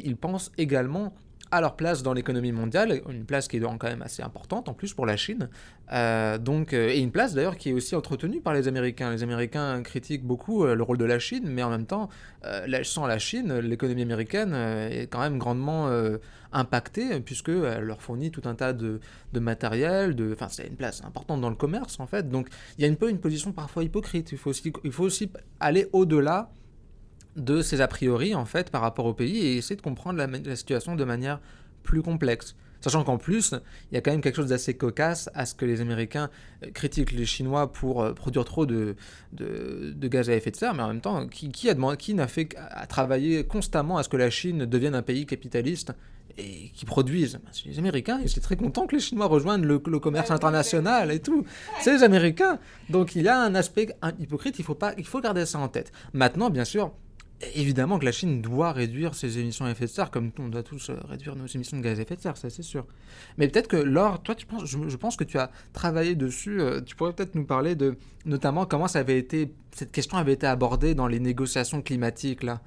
ils 0.06 0.16
pensent 0.16 0.50
également 0.58 1.14
à 1.56 1.62
leur 1.62 1.76
place 1.76 2.04
dans 2.04 2.14
l'économie 2.14 2.52
mondiale, 2.52 3.02
une 3.10 3.26
place 3.26 3.48
qui 3.48 3.58
est 3.58 3.60
quand 3.62 3.84
même 3.84 4.02
assez 4.02 4.22
importante 4.22 4.68
en 4.70 4.74
plus 4.74 4.94
pour 4.94 5.06
la 5.06 5.16
Chine, 5.16 5.50
euh, 5.92 6.38
donc, 6.38 6.74
euh, 6.74 6.90
et 6.90 7.00
une 7.00 7.12
place 7.12 7.34
d'ailleurs 7.34 7.58
qui 7.58 7.70
est 7.70 7.74
aussi 7.74 7.96
entretenue 7.96 8.42
par 8.42 8.54
les 8.54 8.68
Américains. 8.68 9.12
Les 9.12 9.24
Américains 9.24 9.82
critiquent 9.84 10.26
beaucoup 10.26 10.66
euh, 10.66 10.76
le 10.76 10.84
rôle 10.84 10.98
de 10.98 11.06
la 11.06 11.20
Chine, 11.20 11.44
mais 11.46 11.64
en 11.64 11.70
même 11.70 11.86
temps, 11.86 12.10
sans 12.84 13.08
la 13.08 13.18
Chine, 13.18 13.58
l'économie 13.60 14.04
américaine 14.04 14.54
est 14.54 15.08
quand 15.10 15.20
même 15.20 15.40
grandement 15.40 15.90
impactée, 16.52 17.20
puisqu'elle 17.22 17.84
leur 17.84 18.04
fournit 18.04 18.30
tout 18.30 18.44
un 18.46 18.54
tas 18.54 18.72
de, 18.72 19.00
de 19.34 19.40
matériel, 19.40 20.16
de... 20.16 20.32
enfin 20.32 20.48
c'est 20.48 20.68
une 20.68 20.76
place 20.76 21.04
importante 21.04 21.42
dans 21.42 21.50
le 21.50 21.56
commerce 21.56 22.00
en 22.00 22.06
fait, 22.06 22.30
donc 22.30 22.48
il 22.78 22.86
y 22.86 22.88
a 22.88 22.92
un 22.92 22.94
peu 22.94 23.10
une 23.10 23.18
position 23.18 23.52
parfois 23.52 23.84
hypocrite, 23.84 24.32
il 24.32 24.38
faut 24.38 24.52
aussi, 24.52 24.72
il 24.84 24.92
faut 24.92 25.06
aussi 25.06 25.32
aller 25.60 25.88
au-delà 25.92 26.52
de 27.36 27.62
ces 27.62 27.82
a 27.82 27.88
priori 27.88 28.36
en 28.36 28.46
fait 28.46 28.70
par 28.70 28.82
rapport 28.82 29.06
au 29.06 29.14
pays 29.14 29.46
et 29.46 29.58
essayer 29.58 29.76
de 29.76 29.82
comprendre 29.82 30.18
la, 30.18 30.56
situation 30.56 30.96
de 30.96 31.04
manière 31.04 31.40
plus 31.84 32.02
complexe. 32.02 32.56
Sachant 32.82 33.04
qu'en 33.04 33.18
plus, 33.18 33.56
il 33.90 33.96
y 33.96 33.98
a 33.98 34.02
quand 34.02 34.12
même 34.12 34.22
quelque 34.22 34.36
chose 34.36 34.50
d'assez 34.50 34.76
cocasse 34.76 35.30
à 35.34 35.48
ce 35.48 35.56
que 35.56 35.66
les 35.66 35.82
Américains 35.82 36.30
euh, 36.64 36.70
critiquent 36.72 37.14
les 37.14 37.26
Chinois 37.26 37.72
pour 37.72 38.04
euh, 38.04 38.14
produire 38.14 38.46
trop 38.46 38.68
de, 38.68 38.96
de, 39.34 40.08
gaz 40.08 40.30
à 40.30 40.36
effet 40.36 40.52
de 40.52 40.56
serre, 40.56 40.76
mais 40.76 40.84
en 40.84 40.90
même 40.90 41.02
temps, 41.02 41.28
qui, 41.28 41.50
qui, 41.50 41.68
a 41.68 41.74
demandé, 41.74 41.98
qui 41.98 42.14
n'a 42.14 42.28
fait 42.28 42.46
qu'à 42.46 42.86
travailler 42.88 43.44
constamment 43.44 43.98
à 43.98 44.04
ce 44.04 44.10
que 44.10 44.18
la 44.18 44.30
Chine 44.30 44.66
devienne 44.66 44.94
un 44.94 45.02
pays 45.02 45.26
capitaliste 45.26 45.94
et 46.38 46.70
qui 46.74 46.86
produisent 46.86 47.40
ben, 47.44 47.50
C'est 47.52 47.66
les 47.66 47.80
Américains, 47.80 48.20
et 48.20 48.28
c'est 48.28 48.42
très 48.42 48.56
content 48.56 48.88
que 48.88 48.96
les 48.96 49.02
Chinois 49.02 49.28
rejoignent 49.28 49.66
le, 49.66 49.80
commerce 49.80 50.32
international 50.32 51.12
et 51.12 51.20
tout. 51.20 51.46
C'est 51.82 51.94
les 51.94 52.04
Américains. 52.04 52.60
Donc 52.90 53.16
il 53.16 53.24
y 53.24 53.28
a 53.28 53.40
un 53.40 53.56
aspect 53.56 53.96
hypocrite, 54.20 54.60
il 54.60 54.66
faut, 54.66 54.76
pas, 54.76 54.94
il 54.98 55.06
faut 55.06 55.22
garder 55.22 55.46
ça 55.46 55.60
en 55.60 55.68
tête. 55.68 55.92
Maintenant, 56.14 56.50
bien 56.50 56.66
sûr, 56.66 56.92
évidemment 57.54 58.00
que 58.00 58.06
la 58.06 58.12
Chine 58.12 58.42
doit 58.42 58.72
réduire 58.72 59.14
ses 59.14 59.40
émissions 59.40 59.66
à 59.66 59.72
effet 59.72 59.86
de 59.86 59.90
serre, 59.90 60.12
comme 60.12 60.32
on 60.40 60.48
doit 60.48 60.64
tous 60.64 60.90
euh, 60.90 60.96
réduire 61.08 61.36
nos 61.36 61.48
émissions 61.48 61.78
de 61.78 61.82
gaz 61.82 62.00
à 62.00 62.04
effet 62.04 62.16
de 62.16 62.22
serre, 62.22 62.38
ça 62.38 62.50
c'est 62.50 62.64
sûr. 62.64 62.86
Mais 63.38 63.48
peut-être 63.48 63.68
que 63.68 63.78
Laure, 63.78 64.22
toi, 64.22 64.36
je, 64.64 64.96
pense 64.96 65.16
que 65.16 65.24
tu 65.24 65.38
as 65.38 65.52
travaillé 65.74 66.16
dessus. 66.16 66.62
Euh, 66.62 66.82
tu 66.82 66.96
pourrais 66.96 67.14
peut-être 67.14 67.36
nous 67.36 67.46
parler 67.46 67.76
de, 67.76 67.98
notamment, 68.26 68.66
comment 68.66 68.88
ça 68.88 69.00
avait 69.00 69.20
été, 69.20 69.54
cette 69.72 69.92
question 69.92 70.18
avait 70.18 70.34
été 70.34 70.48
abordée 70.48 70.96
dans 70.96 71.08
les 71.08 71.20
négociations 71.20 71.82
climatiques 71.82 72.44
là. 72.44 72.62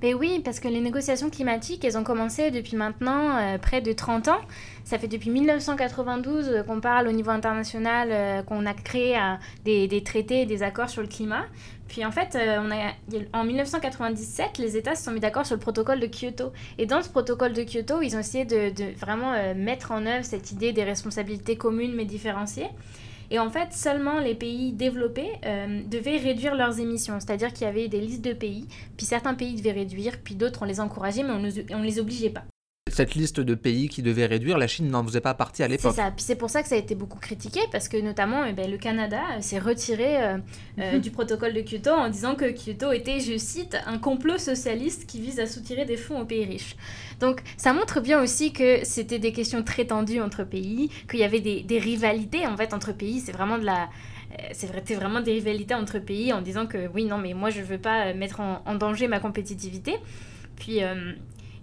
Ben 0.00 0.12
oui, 0.16 0.40
parce 0.44 0.58
que 0.58 0.66
les 0.66 0.80
négociations 0.80 1.30
climatiques, 1.30 1.84
elles 1.84 1.96
ont 1.96 2.02
commencé 2.02 2.50
depuis 2.50 2.76
maintenant 2.76 3.36
euh, 3.36 3.58
près 3.58 3.80
de 3.80 3.92
30 3.92 4.26
ans. 4.26 4.40
Ça 4.82 4.98
fait 4.98 5.06
depuis 5.06 5.30
1992 5.30 6.48
euh, 6.48 6.62
qu'on 6.64 6.80
parle 6.80 7.06
au 7.06 7.12
niveau 7.12 7.30
international, 7.30 8.44
qu'on 8.44 8.66
a 8.66 8.74
créé 8.74 9.16
des, 9.64 9.86
des, 9.86 10.02
traités, 10.02 10.46
des 10.46 10.64
accords 10.64 10.90
sur 10.90 11.02
le 11.02 11.06
climat. 11.06 11.46
Puis 11.88 12.04
en 12.04 12.12
fait, 12.12 12.36
on 12.36 12.70
a, 12.70 12.92
en 13.32 13.44
1997, 13.44 14.58
les 14.58 14.76
États 14.76 14.94
se 14.94 15.04
sont 15.04 15.10
mis 15.10 15.20
d'accord 15.20 15.46
sur 15.46 15.56
le 15.56 15.60
protocole 15.60 16.00
de 16.00 16.06
Kyoto. 16.06 16.52
Et 16.76 16.86
dans 16.86 17.02
ce 17.02 17.08
protocole 17.08 17.54
de 17.54 17.62
Kyoto, 17.62 18.02
ils 18.02 18.14
ont 18.14 18.20
essayé 18.20 18.44
de, 18.44 18.70
de 18.70 18.92
vraiment 18.96 19.32
mettre 19.54 19.92
en 19.92 20.04
œuvre 20.04 20.24
cette 20.24 20.52
idée 20.52 20.72
des 20.72 20.84
responsabilités 20.84 21.56
communes 21.56 21.94
mais 21.94 22.04
différenciées. 22.04 22.68
Et 23.30 23.38
en 23.38 23.50
fait, 23.50 23.72
seulement 23.72 24.20
les 24.20 24.34
pays 24.34 24.72
développés 24.72 25.30
euh, 25.44 25.82
devaient 25.86 26.16
réduire 26.16 26.54
leurs 26.54 26.80
émissions. 26.80 27.20
C'est-à-dire 27.20 27.52
qu'il 27.52 27.66
y 27.66 27.70
avait 27.70 27.88
des 27.88 28.00
listes 28.00 28.24
de 28.24 28.32
pays, 28.32 28.66
puis 28.96 29.06
certains 29.06 29.34
pays 29.34 29.56
devaient 29.56 29.72
réduire, 29.72 30.14
puis 30.22 30.34
d'autres 30.34 30.62
on 30.62 30.66
les 30.66 30.80
encourageait, 30.80 31.22
mais 31.22 31.32
on 31.32 31.78
ne 31.78 31.84
les 31.84 32.00
obligeait 32.00 32.30
pas 32.30 32.44
cette 32.90 33.14
liste 33.14 33.40
de 33.40 33.54
pays 33.54 33.88
qui 33.88 34.02
devaient 34.02 34.26
réduire, 34.26 34.58
la 34.58 34.66
Chine 34.66 34.88
n'en 34.88 35.04
faisait 35.04 35.20
pas 35.20 35.34
partie 35.34 35.62
à 35.62 35.68
l'époque. 35.68 35.92
C'est 35.94 36.02
ça. 36.02 36.10
Puis 36.10 36.24
c'est 36.24 36.36
pour 36.36 36.50
ça 36.50 36.62
que 36.62 36.68
ça 36.68 36.74
a 36.74 36.78
été 36.78 36.94
beaucoup 36.94 37.18
critiqué, 37.18 37.60
parce 37.72 37.88
que 37.88 37.96
notamment 37.96 38.44
eh 38.44 38.52
ben, 38.52 38.70
le 38.70 38.78
Canada 38.78 39.20
euh, 39.36 39.40
s'est 39.40 39.58
retiré 39.58 40.22
euh, 40.22 40.38
euh, 40.78 40.92
mhm. 40.94 41.00
du 41.00 41.10
protocole 41.10 41.54
de 41.54 41.62
Kyoto 41.62 41.90
en 41.90 42.08
disant 42.08 42.34
que 42.34 42.50
Kyoto 42.50 42.92
était, 42.92 43.20
je 43.20 43.36
cite, 43.36 43.76
un 43.86 43.98
complot 43.98 44.38
socialiste 44.38 45.06
qui 45.06 45.20
vise 45.20 45.40
à 45.40 45.46
soutirer 45.46 45.84
des 45.84 45.96
fonds 45.96 46.20
aux 46.20 46.24
pays 46.24 46.44
riches. 46.44 46.76
Donc 47.20 47.42
ça 47.56 47.72
montre 47.72 48.00
bien 48.00 48.22
aussi 48.22 48.52
que 48.52 48.84
c'était 48.84 49.18
des 49.18 49.32
questions 49.32 49.62
très 49.62 49.86
tendues 49.86 50.20
entre 50.20 50.44
pays, 50.44 50.90
qu'il 51.10 51.20
y 51.20 51.24
avait 51.24 51.40
des, 51.40 51.62
des, 51.62 51.78
rivalités 51.78 52.46
en 52.46 52.56
fait 52.56 52.74
entre 52.74 52.92
pays. 52.92 53.20
C'est 53.20 53.32
vraiment 53.32 53.58
de 53.58 53.64
la 53.64 53.88
c'est 54.52 54.66
vrai, 54.66 54.82
vraiment 54.94 55.22
des 55.22 55.32
rivalités 55.32 55.74
entre 55.74 55.98
pays 55.98 56.34
en 56.34 56.42
disant 56.42 56.66
que 56.66 56.86
oui, 56.94 57.06
non, 57.06 57.16
mais 57.16 57.32
moi 57.32 57.48
je 57.48 57.62
veux 57.62 57.78
pas 57.78 58.12
mettre 58.12 58.40
en, 58.40 58.62
en 58.66 58.74
danger 58.74 59.08
ma 59.08 59.20
compétitivité. 59.20 59.94
Puis, 60.56 60.80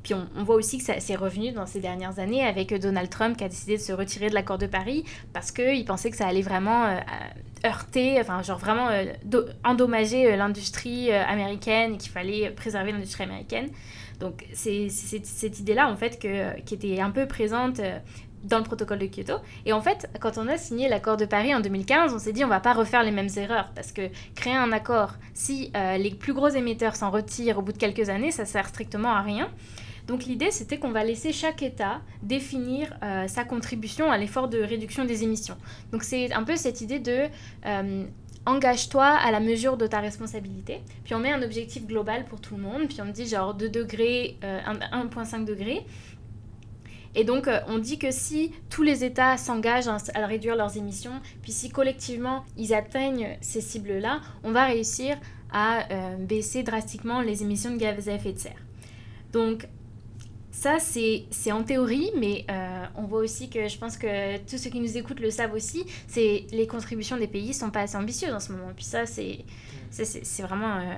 puis 0.05 0.13
on, 0.13 0.43
voit 0.43 0.53
aussi 0.53 0.77
que 0.77 0.83
ça 0.83 0.99
s'est 0.99 1.15
revenu 1.15 1.51
dans 1.51 1.65
ces 1.65 1.79
dernières 1.79 2.19
années 2.19 2.43
avec 2.43 2.71
Donald 2.79 3.09
Trump 3.09 3.35
qui 3.35 3.43
a 3.43 3.49
décidé 3.49 3.75
de 3.77 3.81
se 3.81 3.91
retirer 3.91 4.29
de 4.29 4.35
l'accord 4.35 4.59
de 4.59 4.67
Paris 4.67 5.03
parce 5.33 5.51
qu'il 5.51 5.83
pensait 5.83 6.11
que 6.11 6.15
ça 6.15 6.27
allait 6.27 6.43
vraiment 6.43 6.85
euh, 6.85 6.99
heurter, 7.65 8.21
enfin 8.21 8.43
genre 8.43 8.59
vraiment 8.59 8.89
euh, 8.89 9.05
endommager 9.63 10.31
euh, 10.31 10.35
l'industrie 10.35 11.11
américaine 11.11 11.95
et 11.95 11.97
qu'il 11.97 12.11
fallait 12.11 12.51
préserver 12.51 12.91
l'industrie 12.91 13.23
américaine. 13.23 13.69
Donc 14.19 14.45
c'est 14.53 14.89
cette 14.89 15.59
idée-là 15.59 15.89
en 15.89 15.95
fait 15.95 16.19
qui 16.19 16.75
était 16.75 16.99
un 16.99 17.09
peu 17.09 17.25
présente 17.25 17.81
dans 18.43 18.59
le 18.59 18.63
protocole 18.63 18.99
de 18.99 19.07
Kyoto. 19.07 19.39
Et 19.65 19.73
en 19.73 19.81
fait, 19.81 20.07
quand 20.19 20.37
on 20.37 20.47
a 20.47 20.57
signé 20.57 20.87
l'accord 20.87 21.17
de 21.17 21.25
Paris 21.25 21.55
en 21.55 21.61
2015, 21.61 22.13
on 22.13 22.19
s'est 22.19 22.31
dit 22.31 22.45
on 22.45 22.47
va 22.47 22.59
pas 22.59 22.73
refaire 22.73 23.01
les 23.01 23.09
mêmes 23.09 23.29
erreurs 23.37 23.71
parce 23.73 23.91
que 23.91 24.03
créer 24.35 24.55
un 24.55 24.71
accord, 24.71 25.15
si 25.33 25.71
les 25.97 26.11
plus 26.11 26.33
gros 26.33 26.49
émetteurs 26.49 26.95
s'en 26.95 27.09
retirent 27.09 27.57
au 27.57 27.63
bout 27.63 27.73
de 27.73 27.79
quelques 27.79 28.09
années, 28.09 28.29
ça 28.29 28.45
sert 28.45 28.67
strictement 28.67 29.09
à 29.09 29.21
rien. 29.21 29.49
Donc 30.07 30.25
l'idée, 30.25 30.51
c'était 30.51 30.77
qu'on 30.77 30.91
va 30.91 31.03
laisser 31.03 31.33
chaque 31.33 31.63
État 31.63 32.01
définir 32.21 32.95
euh, 33.03 33.27
sa 33.27 33.43
contribution 33.43 34.11
à 34.11 34.17
l'effort 34.17 34.47
de 34.47 34.59
réduction 34.59 35.05
des 35.05 35.23
émissions. 35.23 35.57
Donc 35.91 36.03
c'est 36.03 36.31
un 36.33 36.43
peu 36.43 36.55
cette 36.55 36.81
idée 36.81 36.99
de 36.99 37.25
euh, 37.65 38.05
engage-toi 38.45 39.05
à 39.05 39.31
la 39.31 39.39
mesure 39.39 39.77
de 39.77 39.87
ta 39.87 39.99
responsabilité. 39.99 40.81
Puis 41.03 41.15
on 41.15 41.19
met 41.19 41.31
un 41.31 41.41
objectif 41.41 41.87
global 41.87 42.25
pour 42.25 42.39
tout 42.39 42.55
le 42.55 42.61
monde. 42.61 42.87
Puis 42.87 43.01
on 43.01 43.11
dit 43.11 43.25
genre 43.27 43.55
2 43.55 43.69
degrés, 43.69 44.37
1,5 44.43 45.41
euh, 45.41 45.45
degrés. 45.45 45.85
Et 47.17 47.23
donc, 47.23 47.49
on 47.69 47.77
dit 47.77 47.97
que 47.97 48.11
si 48.11 48.51
tous 48.69 48.83
les 48.83 49.05
États 49.05 49.37
s'engagent 49.37 49.87
à 49.87 50.25
réduire 50.27 50.57
leurs 50.57 50.75
émissions, 50.75 51.21
puis 51.41 51.53
si 51.53 51.69
collectivement 51.69 52.43
ils 52.57 52.73
atteignent 52.73 53.37
ces 53.39 53.61
cibles-là, 53.61 54.19
on 54.43 54.51
va 54.51 54.65
réussir 54.65 55.15
à 55.49 55.87
baisser 56.19 56.63
drastiquement 56.63 57.21
les 57.21 57.41
émissions 57.41 57.71
de 57.71 57.77
gaz 57.77 58.09
à 58.09 58.15
effet 58.15 58.33
de 58.33 58.39
serre. 58.39 58.61
Donc, 59.31 59.65
ça, 60.55 60.77
c'est 60.79 61.51
en 61.51 61.63
théorie, 61.63 62.11
mais 62.17 62.45
euh, 62.49 62.85
on 62.95 63.03
voit 63.03 63.19
aussi 63.19 63.49
que 63.49 63.67
je 63.67 63.77
pense 63.77 63.97
que 63.97 64.37
tous 64.37 64.57
ceux 64.57 64.69
qui 64.69 64.79
nous 64.79 64.97
écoutent 64.97 65.19
le 65.19 65.29
savent 65.29 65.53
aussi, 65.53 65.85
c'est 66.07 66.45
les 66.51 66.65
contributions 66.65 67.17
des 67.17 67.27
pays 67.27 67.53
sont 67.53 67.71
pas 67.71 67.81
assez 67.81 67.97
ambitieuses 67.97 68.33
en 68.33 68.39
ce 68.39 68.53
moment. 68.53 68.71
Puis 68.73 68.85
ça, 68.85 69.05
c'est 69.05 69.43
vraiment 70.41 70.77
euh, 70.77 70.93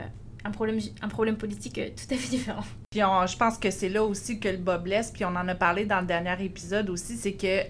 un, 0.46 0.52
problème, 0.52 0.80
un 1.02 1.08
problème 1.08 1.38
politique 1.38 1.80
euh, 1.80 1.89
tout 1.89 2.13
à 2.13 2.17
fait 2.17 2.30
différent. 2.30 2.63
Puis 2.91 3.02
je 3.02 3.38
pense 3.38 3.58
que 3.58 3.72
c'est 3.72 3.89
là 3.89 4.04
aussi 4.04 4.39
que 4.39 4.48
le 4.48 4.58
bas 4.58 4.78
blesse, 4.78 5.10
puis 5.10 5.26
on 5.26 5.36
en 5.36 5.48
a 5.48 5.56
parlé 5.56 5.86
dans 5.86 6.02
le 6.02 6.06
dernier 6.06 6.36
épisode 6.46 6.91
aussi, 6.91 7.17
c'est 7.17 7.34
que 7.34 7.63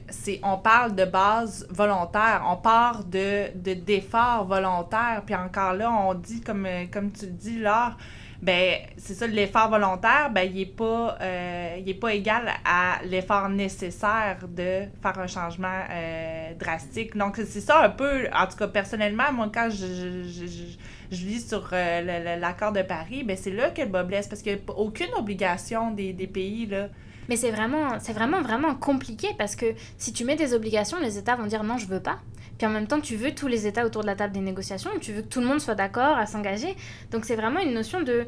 on 0.43 0.57
parle 0.57 0.93
de 0.93 1.05
base 1.05 1.65
volontaire, 1.69 2.43
on 2.49 2.57
part 2.57 3.05
de 3.05 3.47
d'efforts 3.55 4.45
volontaires, 4.45 5.23
puis 5.25 5.35
encore 5.35 5.73
là, 5.73 5.89
on 5.89 6.13
dit, 6.15 6.41
comme, 6.41 6.67
comme 6.91 7.11
tu 7.11 7.27
le 7.27 7.31
dis, 7.31 7.59
là 7.59 7.95
ben 8.41 8.75
c'est 8.97 9.13
ça, 9.13 9.25
l'effort 9.27 9.69
volontaire, 9.69 10.29
ben 10.31 10.43
il 10.43 10.55
n'est 10.55 10.65
pas, 10.65 11.17
euh, 11.21 11.77
il 11.79 11.89
est 11.89 11.93
pas 11.93 12.13
égal 12.13 12.49
à 12.65 12.99
l'effort 13.03 13.49
nécessaire 13.49 14.37
de 14.47 14.83
faire 15.01 15.19
un 15.19 15.27
changement 15.27 15.79
euh, 15.89 16.53
drastique. 16.53 17.17
Donc, 17.17 17.37
c'est 17.37 17.61
ça 17.61 17.83
un 17.83 17.89
peu, 17.89 18.27
en 18.33 18.45
tout 18.47 18.57
cas, 18.57 18.67
personnellement, 18.67 19.31
moi, 19.33 19.49
quand 19.53 19.69
je, 19.69 20.23
je, 20.23 20.45
je, 20.45 21.15
je 21.15 21.25
lis 21.25 21.47
sur 21.47 21.69
euh, 21.73 22.37
l'accord 22.39 22.71
de 22.71 22.83
Paris, 22.83 23.23
ben 23.23 23.35
c'est 23.35 23.51
là 23.51 23.71
que 23.71 23.81
le 23.81 23.87
bas 23.87 24.03
blesse, 24.03 24.27
parce 24.27 24.41
qu'il 24.41 24.53
n'y 24.53 24.59
a 24.59 24.71
aucune 24.77 25.13
obligation 25.17 25.91
des, 25.91 26.13
des 26.13 26.27
pays, 26.27 26.67
là. 26.67 26.89
Mais 27.29 27.35
c'est 27.35 27.51
vraiment, 27.51 27.97
vraiment, 27.97 28.41
vraiment 28.41 28.73
compliqué 28.75 29.27
parce 29.37 29.57
que 29.57 29.65
si 29.97 30.13
tu 30.13 30.23
mets 30.23 30.37
des 30.37 30.53
obligations, 30.53 30.97
les 31.01 31.17
États 31.17 31.35
vont 31.35 31.45
dire 31.45 31.63
non, 31.63 31.77
je 31.77 31.85
veux 31.85 31.99
pas. 31.99 32.19
Puis 32.57 32.65
en 32.65 32.69
même 32.69 32.87
temps, 32.87 32.99
tu 32.99 33.15
veux 33.15 33.33
tous 33.33 33.47
les 33.47 33.67
États 33.67 33.85
autour 33.85 34.01
de 34.01 34.07
la 34.07 34.15
table 34.15 34.33
des 34.33 34.41
négociations, 34.41 34.89
tu 34.99 35.13
veux 35.13 35.21
que 35.21 35.27
tout 35.27 35.41
le 35.41 35.47
monde 35.47 35.59
soit 35.59 35.75
d'accord 35.75 36.17
à 36.17 36.25
s'engager. 36.25 36.75
Donc 37.11 37.25
c'est 37.25 37.35
vraiment 37.35 37.59
une 37.59 37.73
notion 37.73 38.01
de... 38.01 38.25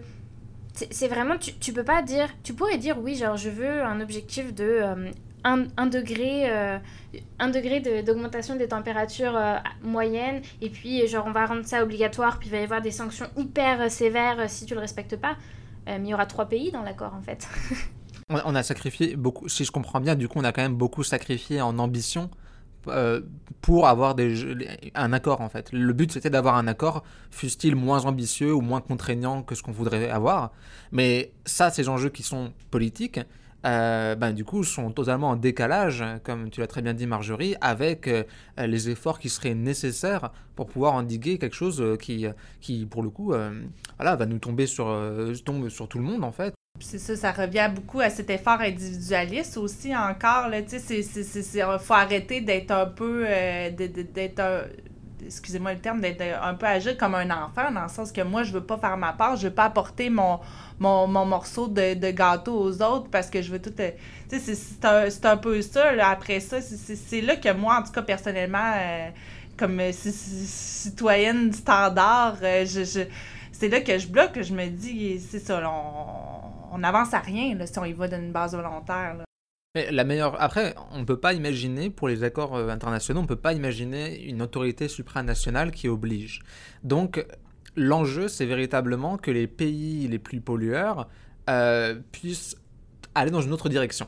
C'est 0.73 1.07
vraiment, 1.07 1.35
tu, 1.37 1.73
peux 1.73 1.83
pas 1.83 2.01
dire... 2.01 2.29
Tu 2.43 2.53
pourrais 2.53 2.77
dire, 2.77 2.99
oui, 2.99 3.15
genre, 3.15 3.35
je 3.35 3.49
veux 3.49 3.83
un 3.83 3.99
objectif 3.99 4.53
de 4.53 4.81
1, 5.43 5.59
euh, 5.59 5.85
degré, 5.87 6.49
euh, 6.49 6.77
degré 7.51 7.81
d'augmentation 8.03 8.55
des 8.55 8.67
températures 8.67 9.35
euh, 9.35 9.57
moyennes, 9.81 10.41
et 10.61 10.69
puis 10.69 11.05
genre, 11.07 11.25
on 11.27 11.31
va 11.31 11.47
rendre 11.47 11.65
ça 11.65 11.83
obligatoire, 11.83 12.39
puis 12.39 12.47
il 12.49 12.51
va 12.51 12.59
y 12.59 12.63
avoir 12.63 12.81
des 12.81 12.91
sanctions 12.91 13.27
hyper 13.35 13.91
sévères 13.91 14.49
si 14.49 14.65
tu 14.65 14.73
le 14.73 14.79
respectes 14.79 15.17
pas. 15.17 15.35
mais 15.85 15.99
il 15.99 16.07
y 16.07 16.13
aura 16.13 16.27
trois 16.27 16.45
pays 16.45 16.71
dans 16.71 16.83
l'accord, 16.83 17.13
en 17.13 17.21
fait. 17.21 17.49
on 18.29 18.55
a 18.55 18.63
sacrifié 18.63 19.17
beaucoup, 19.17 19.49
si 19.49 19.65
je 19.65 19.71
comprends 19.71 19.99
bien, 19.99 20.15
du 20.15 20.29
coup, 20.29 20.39
on 20.39 20.45
a 20.45 20.53
quand 20.53 20.61
même 20.61 20.75
beaucoup 20.75 21.03
sacrifié 21.03 21.61
en 21.61 21.77
ambition 21.79 22.29
euh, 22.87 23.21
pour 23.61 23.87
avoir 23.87 24.15
des, 24.15 24.67
un 24.95 25.11
accord 25.11 25.41
en 25.41 25.49
fait. 25.49 25.71
Le 25.73 25.91
but 25.93 26.11
c'était 26.11 26.29
d'avoir 26.29 26.55
un 26.55 26.67
accord, 26.67 27.03
fût-il 27.29 27.75
moins 27.75 28.05
ambitieux 28.05 28.53
ou 28.53 28.61
moins 28.61 28.81
contraignant 28.81 29.43
que 29.43 29.53
ce 29.53 29.63
qu'on 29.63 29.71
voudrait 29.71 30.09
avoir. 30.09 30.51
Mais 30.91 31.33
ça, 31.45 31.69
ces 31.69 31.89
enjeux 31.89 32.09
qui 32.09 32.23
sont 32.23 32.53
politiques, 32.71 33.19
euh, 33.65 34.15
ben, 34.15 34.31
du 34.31 34.45
coup, 34.45 34.63
sont 34.63 34.91
totalement 34.91 35.31
en 35.31 35.35
décalage, 35.35 36.03
comme 36.23 36.49
tu 36.49 36.61
l'as 36.61 36.67
très 36.67 36.81
bien 36.81 36.93
dit 36.93 37.05
Marjorie, 37.05 37.55
avec 37.59 38.07
euh, 38.07 38.23
les 38.57 38.89
efforts 38.89 39.19
qui 39.19 39.27
seraient 39.27 39.55
nécessaires 39.55 40.31
pour 40.55 40.67
pouvoir 40.67 40.93
endiguer 40.93 41.37
quelque 41.37 41.55
chose 41.55 41.83
qui, 42.01 42.27
qui 42.61 42.85
pour 42.85 43.03
le 43.03 43.09
coup, 43.09 43.33
voilà, 43.97 44.15
va 44.15 44.25
nous 44.25 44.39
tomber 44.39 44.67
sur, 44.67 44.85
tombe 45.43 45.67
sur 45.67 45.89
tout 45.89 45.99
le 45.99 46.05
monde 46.05 46.23
en 46.23 46.31
fait. 46.31 46.53
C'est 46.81 46.97
ça, 46.97 47.15
ça 47.15 47.31
revient 47.31 47.69
beaucoup 47.73 47.99
à 47.99 48.09
cet 48.09 48.29
effort 48.29 48.61
individualiste 48.61 49.57
aussi 49.57 49.95
encore. 49.95 50.47
Là, 50.47 50.61
tu 50.61 50.79
sais, 50.79 51.01
il 51.01 51.79
faut 51.79 51.93
arrêter 51.93 52.41
d'être 52.41 52.71
un 52.71 52.85
peu, 52.85 53.25
euh, 53.27 53.69
d'être 53.71 54.69
excusez-moi 55.25 55.73
le 55.73 55.79
terme, 55.79 55.99
d'être 55.99 56.23
un 56.41 56.53
peu 56.53 56.65
agile 56.65 56.95
comme 56.97 57.13
un 57.13 57.29
enfant, 57.29 57.71
dans 57.71 57.83
le 57.83 57.89
sens 57.89 58.11
que 58.11 58.21
moi, 58.21 58.43
je 58.43 58.53
veux 58.53 58.63
pas 58.63 58.77
faire 58.77 58.95
ma 58.97 59.11
part, 59.11 59.35
je 59.35 59.49
veux 59.49 59.53
pas 59.53 59.65
apporter 59.65 60.09
mon, 60.09 60.39
mon, 60.79 61.07
morceau 61.25 61.67
de, 61.67 62.11
gâteau 62.11 62.57
aux 62.57 62.81
autres 62.81 63.09
parce 63.11 63.29
que 63.29 63.41
je 63.41 63.51
veux 63.51 63.61
tout... 63.61 63.73
Euh, 63.79 63.91
tu 64.29 64.39
sais, 64.39 64.55
c'est 64.55 64.85
un, 64.85 65.31
un, 65.31 65.37
peu 65.37 65.61
ça. 65.61 65.91
Après 66.01 66.39
ça, 66.39 66.59
c'est 66.61 67.21
là 67.21 67.35
que 67.35 67.51
moi, 67.53 67.79
en 67.79 67.83
tout 67.83 67.91
cas, 67.91 68.01
personnellement, 68.01 68.71
euh, 68.77 69.09
comme 69.57 69.81
citoyenne 69.91 71.51
standard, 71.51 72.37
je, 72.41 73.05
c'est 73.51 73.67
là 73.67 73.81
que 73.81 73.97
je 73.97 74.07
bloque, 74.07 74.31
que 74.31 74.43
je 74.43 74.53
me 74.53 74.67
dis, 74.67 75.19
c'est 75.19 75.39
ça, 75.39 75.61
on 75.69 76.58
on 76.71 76.79
n'avance 76.79 77.13
à 77.13 77.19
rien 77.19 77.55
là, 77.55 77.65
si 77.65 77.77
on 77.79 77.85
y 77.85 77.93
va 77.93 78.07
d'une 78.07 78.31
base 78.31 78.55
volontaire. 78.55 79.17
Mais 79.75 79.91
la 79.91 80.03
meilleure... 80.03 80.41
Après, 80.41 80.75
on 80.91 80.99
ne 80.99 81.03
peut 81.03 81.19
pas 81.19 81.33
imaginer, 81.33 81.89
pour 81.89 82.07
les 82.07 82.23
accords 82.23 82.55
euh, 82.55 82.69
internationaux, 82.69 83.19
on 83.19 83.23
ne 83.23 83.27
peut 83.27 83.35
pas 83.35 83.53
imaginer 83.53 84.19
une 84.23 84.41
autorité 84.41 84.87
supranationale 84.87 85.71
qui 85.71 85.87
oblige. 85.87 86.41
Donc, 86.83 87.23
l'enjeu, 87.75 88.27
c'est 88.27 88.47
véritablement 88.47 89.17
que 89.17 89.29
les 89.31 89.47
pays 89.47 90.07
les 90.07 90.19
plus 90.19 90.41
pollueurs 90.41 91.07
euh, 91.49 91.95
puissent 92.11 92.55
aller 93.13 93.31
dans 93.31 93.41
une 93.41 93.53
autre 93.53 93.69
direction. 93.69 94.07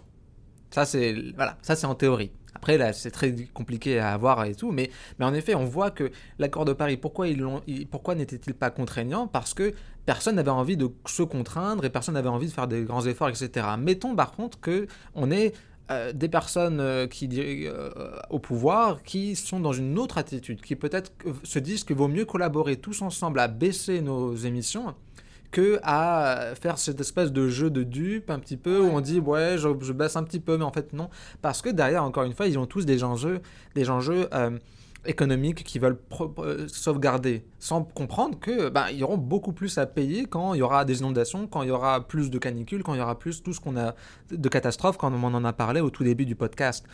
Ça, 0.72 0.86
c'est 0.86 1.16
voilà, 1.36 1.58
ça 1.62 1.76
c'est 1.76 1.86
en 1.86 1.96
théorie. 1.96 2.32
Après, 2.62 2.78
là, 2.78 2.94
c'est 2.94 3.10
très 3.10 3.34
compliqué 3.56 3.98
à 3.98 4.14
avoir 4.14 4.46
et 4.46 4.54
tout, 4.54 4.72
mais, 4.72 4.92
en 5.20 5.34
effet, 5.34 5.56
on 5.56 5.66
voit 5.66 5.90
que 5.90 6.12
l'accord 6.38 6.64
de 6.64 6.74
Paris, 6.74 6.96
pourquoi, 6.96 7.28
ils 7.28 7.44
pourquoi 7.90 8.14
n'était-il 8.14 8.54
pas 8.54 8.70
contraignant? 8.70 9.26
Parce 9.26 9.56
que 9.56 9.74
personne 10.06 10.36
n'avait 10.36 10.52
envie 10.52 10.78
de 10.78 10.92
se 11.08 11.24
contraindre 11.24 11.86
et 11.86 11.90
personne 11.90 12.14
n'avait 12.14 12.30
envie 12.30 12.46
de 12.46 12.52
faire 12.52 12.68
des 12.68 12.84
grands 12.84 13.04
efforts, 13.04 13.30
etc. 13.30 13.66
Mettons 13.80 14.16
par 14.16 14.34
contre 14.34 14.60
que 14.60 14.86
on 15.16 15.32
est 15.32 15.54
euh, 15.90 16.14
des 16.14 16.30
personnes 16.30 16.80
euh, 16.80 17.08
qui 17.08 17.28
euh, 17.34 17.90
au 18.30 18.38
pouvoir 18.38 19.02
qui 19.02 19.36
sont 19.36 19.60
dans 19.60 19.74
une 19.74 19.98
autre 19.98 20.20
attitude, 20.20 20.62
qui 20.62 20.76
peut-être 20.76 21.12
se 21.44 21.58
disent 21.58 21.84
qu'il 21.84 21.96
vaut 21.96 22.08
mieux 22.08 22.26
collaborer 22.26 22.76
tous 22.76 23.02
ensemble 23.02 23.40
à 23.40 23.48
baisser 23.48 24.02
nos 24.02 24.36
émissions 24.36 24.94
que 25.52 25.80
à 25.84 26.54
faire 26.60 26.78
cette 26.78 27.00
espèce 27.00 27.32
de 27.32 27.50
jeu 27.50 27.70
de 27.70 27.84
dupe 27.84 28.30
un 28.30 28.40
petit 28.40 28.58
peu 28.58 28.80
où 28.80 28.86
on 28.86 29.02
dit 29.02 29.20
ouais 29.20 29.58
je, 29.58 29.92
baisse 29.92 30.16
un 30.16 30.24
petit 30.24 30.40
peu 30.40 30.58
mais 30.58 30.64
en 30.64 30.72
fait 30.72 30.94
non. 30.94 31.10
Parce 31.42 31.62
que 31.62 31.70
derrière 31.70 32.04
encore 32.04 32.24
une 32.24 32.34
fois 32.34 32.48
ils 32.48 32.58
ont 32.58 32.66
tous 32.66 32.86
des 32.86 33.04
enjeux 33.04 33.42
des 33.76 33.90
enjeux 33.90 34.28
euh, 34.34 34.52
économiques 35.06 35.64
qui 35.64 35.80
veulent 35.80 36.00
sauvegarder, 36.68 37.44
sans 37.60 37.84
comprendre 37.84 38.40
que 38.40 38.70
ben, 38.70 38.86
ils 38.94 39.04
auront 39.04 39.18
beaucoup 39.18 39.52
plus 39.52 39.78
à 39.78 39.86
payer 39.86 40.26
quand 40.26 40.54
il 40.54 40.60
y 40.60 40.62
aura 40.62 40.86
des 40.86 41.00
inondations, 41.00 41.48
quand 41.48 41.64
il 41.64 41.70
y 41.70 41.72
aura 41.72 42.08
plus 42.08 42.30
de 42.30 42.38
canicules, 42.38 42.84
quand 42.84 42.94
il 42.94 43.00
y 43.00 43.02
aura 43.02 43.18
plus 43.18 43.42
tout 43.42 43.54
ce 43.54 43.60
qu'on 43.60 43.78
a 43.78 43.96
de 44.32 44.50
catastrophes, 44.50 44.98
quand 44.98 45.12
on 45.12 45.24
en 45.24 45.46
a 45.46 45.54
parlé 45.54 45.82
au 45.82 45.90
tout 45.90 46.04
début 46.04 46.26
du 46.26 46.36
podcast. 46.36 46.86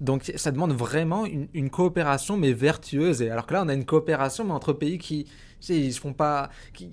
Donc 0.00 0.30
ça 0.36 0.50
demande 0.50 0.72
vraiment 0.72 1.24
une, 1.26 1.70
coopération 1.70 2.36
mais 2.36 2.52
vertueuse. 2.52 3.22
Alors 3.22 3.46
que 3.46 3.54
là 3.54 3.62
on 3.64 3.68
a 3.68 3.74
une 3.74 3.86
coopération 3.86 4.44
mais 4.44 4.52
entre 4.52 4.72
pays 4.72 4.98
qui 4.98 5.26
ils 5.68 5.94
se 5.94 6.00
font 6.00 6.12
pas, 6.12 6.50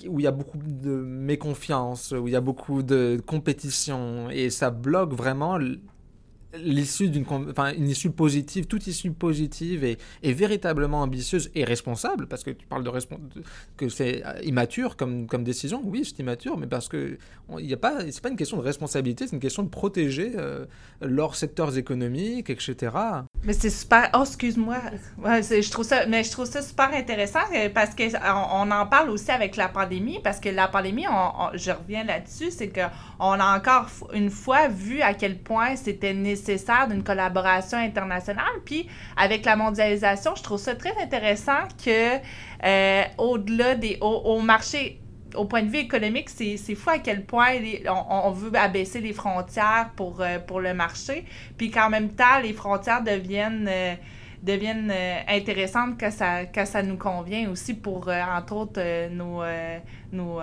où 0.07 0.19
il 0.19 0.23
y 0.23 0.27
a 0.27 0.31
beaucoup 0.31 0.57
de 0.57 0.91
méconfiance, 0.91 2.13
où 2.17 2.29
il 2.29 2.31
y 2.31 2.37
a 2.37 2.41
beaucoup 2.41 2.83
de 2.83 3.21
compétition, 3.25 4.29
et 4.29 4.49
ça 4.49 4.69
bloque 4.69 5.13
vraiment 5.13 5.57
l'issue 6.57 7.09
d'une 7.09 7.25
enfin 7.49 7.73
une 7.73 7.89
issue 7.89 8.11
positive 8.11 8.65
toute 8.65 8.87
issue 8.87 9.11
positive 9.11 9.83
et, 9.83 9.97
et, 10.23 10.33
véritablement 10.33 11.01
ambitieuse 11.01 11.49
et 11.55 11.63
responsable 11.63 12.27
parce 12.27 12.43
que 12.43 12.51
tu 12.51 12.65
parles 12.67 12.83
de, 12.83 12.91
que 13.77 13.89
c'est 13.89 14.25
euh, 14.25 14.41
immature 14.43 14.97
comme 14.97 15.27
comme 15.27 15.43
décision. 15.43 15.81
Oui 15.85 16.03
c'est 16.05 16.19
immature 16.19 16.57
mais 16.57 16.67
parce 16.67 16.89
que 16.89 17.17
il 17.59 17.73
a 17.73 17.77
pas 17.77 18.11
c'est 18.11 18.21
pas 18.21 18.29
une 18.29 18.35
question 18.35 18.57
de 18.57 18.63
responsabilité 18.63 19.27
c'est 19.27 19.35
une 19.35 19.41
question 19.41 19.63
de 19.63 19.69
protéger 19.69 20.33
euh, 20.35 20.65
leurs 21.01 21.35
secteurs 21.35 21.77
économiques 21.77 22.49
etc 22.49 22.91
mais 23.43 23.53
c'est 23.53 23.69
super 23.69 24.09
oh 24.13 24.23
excuse-moi 24.23 24.77
ouais, 25.17 25.41
je 25.41 25.71
trouve 25.71 25.85
ça 25.85 26.05
mais 26.05 26.23
je 26.23 26.31
trouve 26.31 26.45
ça 26.45 26.61
super 26.61 26.93
intéressant 26.93 27.39
euh, 27.55 27.69
parce 27.73 27.95
que 27.95 28.03
on, 28.53 28.69
en 28.71 28.85
parle 28.85 29.09
aussi 29.09 29.31
avec 29.31 29.55
la 29.55 29.67
pandémie 29.67 30.19
parce 30.23 30.39
que 30.39 30.49
la 30.49 30.67
pandémie 30.67 31.05
on, 31.07 31.49
je 31.55 31.71
reviens 31.71 32.03
là-dessus 32.03 32.51
c'est 32.51 32.69
que 32.69 32.81
on 33.19 33.39
a 33.39 33.57
encore 33.57 33.87
une 34.13 34.29
fois 34.29 34.67
vu 34.67 35.01
à 35.01 35.13
quel 35.13 35.37
point 35.37 35.75
c'était 35.75 36.13
nécessaire 36.13 36.87
d'une 36.87 37.03
collaboration 37.03 37.77
internationale. 37.77 38.45
Puis 38.65 38.87
avec 39.15 39.45
la 39.45 39.55
mondialisation, 39.55 40.33
je 40.35 40.43
trouve 40.43 40.59
ça 40.59 40.75
très 40.75 40.97
intéressant 41.01 41.67
que 41.83 42.17
euh, 42.63 43.03
au-delà 43.17 43.75
des 43.75 43.97
au, 44.01 44.39
marché 44.39 44.99
au 45.35 45.45
point 45.45 45.63
de 45.63 45.69
vue 45.69 45.79
économique, 45.79 46.29
c'est 46.29 46.75
fou 46.75 46.89
à 46.89 46.99
quel 46.99 47.23
point 47.25 47.55
on, 47.87 48.31
veut 48.31 48.51
abaisser 48.55 49.01
les 49.01 49.13
frontières 49.13 49.91
pour, 49.95 50.21
euh, 50.21 50.39
pour 50.39 50.59
le 50.59 50.73
marché, 50.73 51.25
puis 51.57 51.71
qu'en 51.71 51.89
même 51.89 52.09
temps, 52.09 52.39
les 52.41 52.53
frontières 52.53 53.03
deviennent, 53.03 53.67
euh, 53.69 53.95
deviennent 54.43 54.93
intéressantes 55.27 55.99
quand 55.99 56.11
ça, 56.11 56.45
quand 56.45 56.65
ça 56.65 56.81
nous 56.81 56.97
convient 56.97 57.49
aussi 57.49 57.73
pour, 57.73 58.09
entre 58.09 58.55
autres, 58.55 59.09
nos, 59.09 59.43
nos 60.11 60.41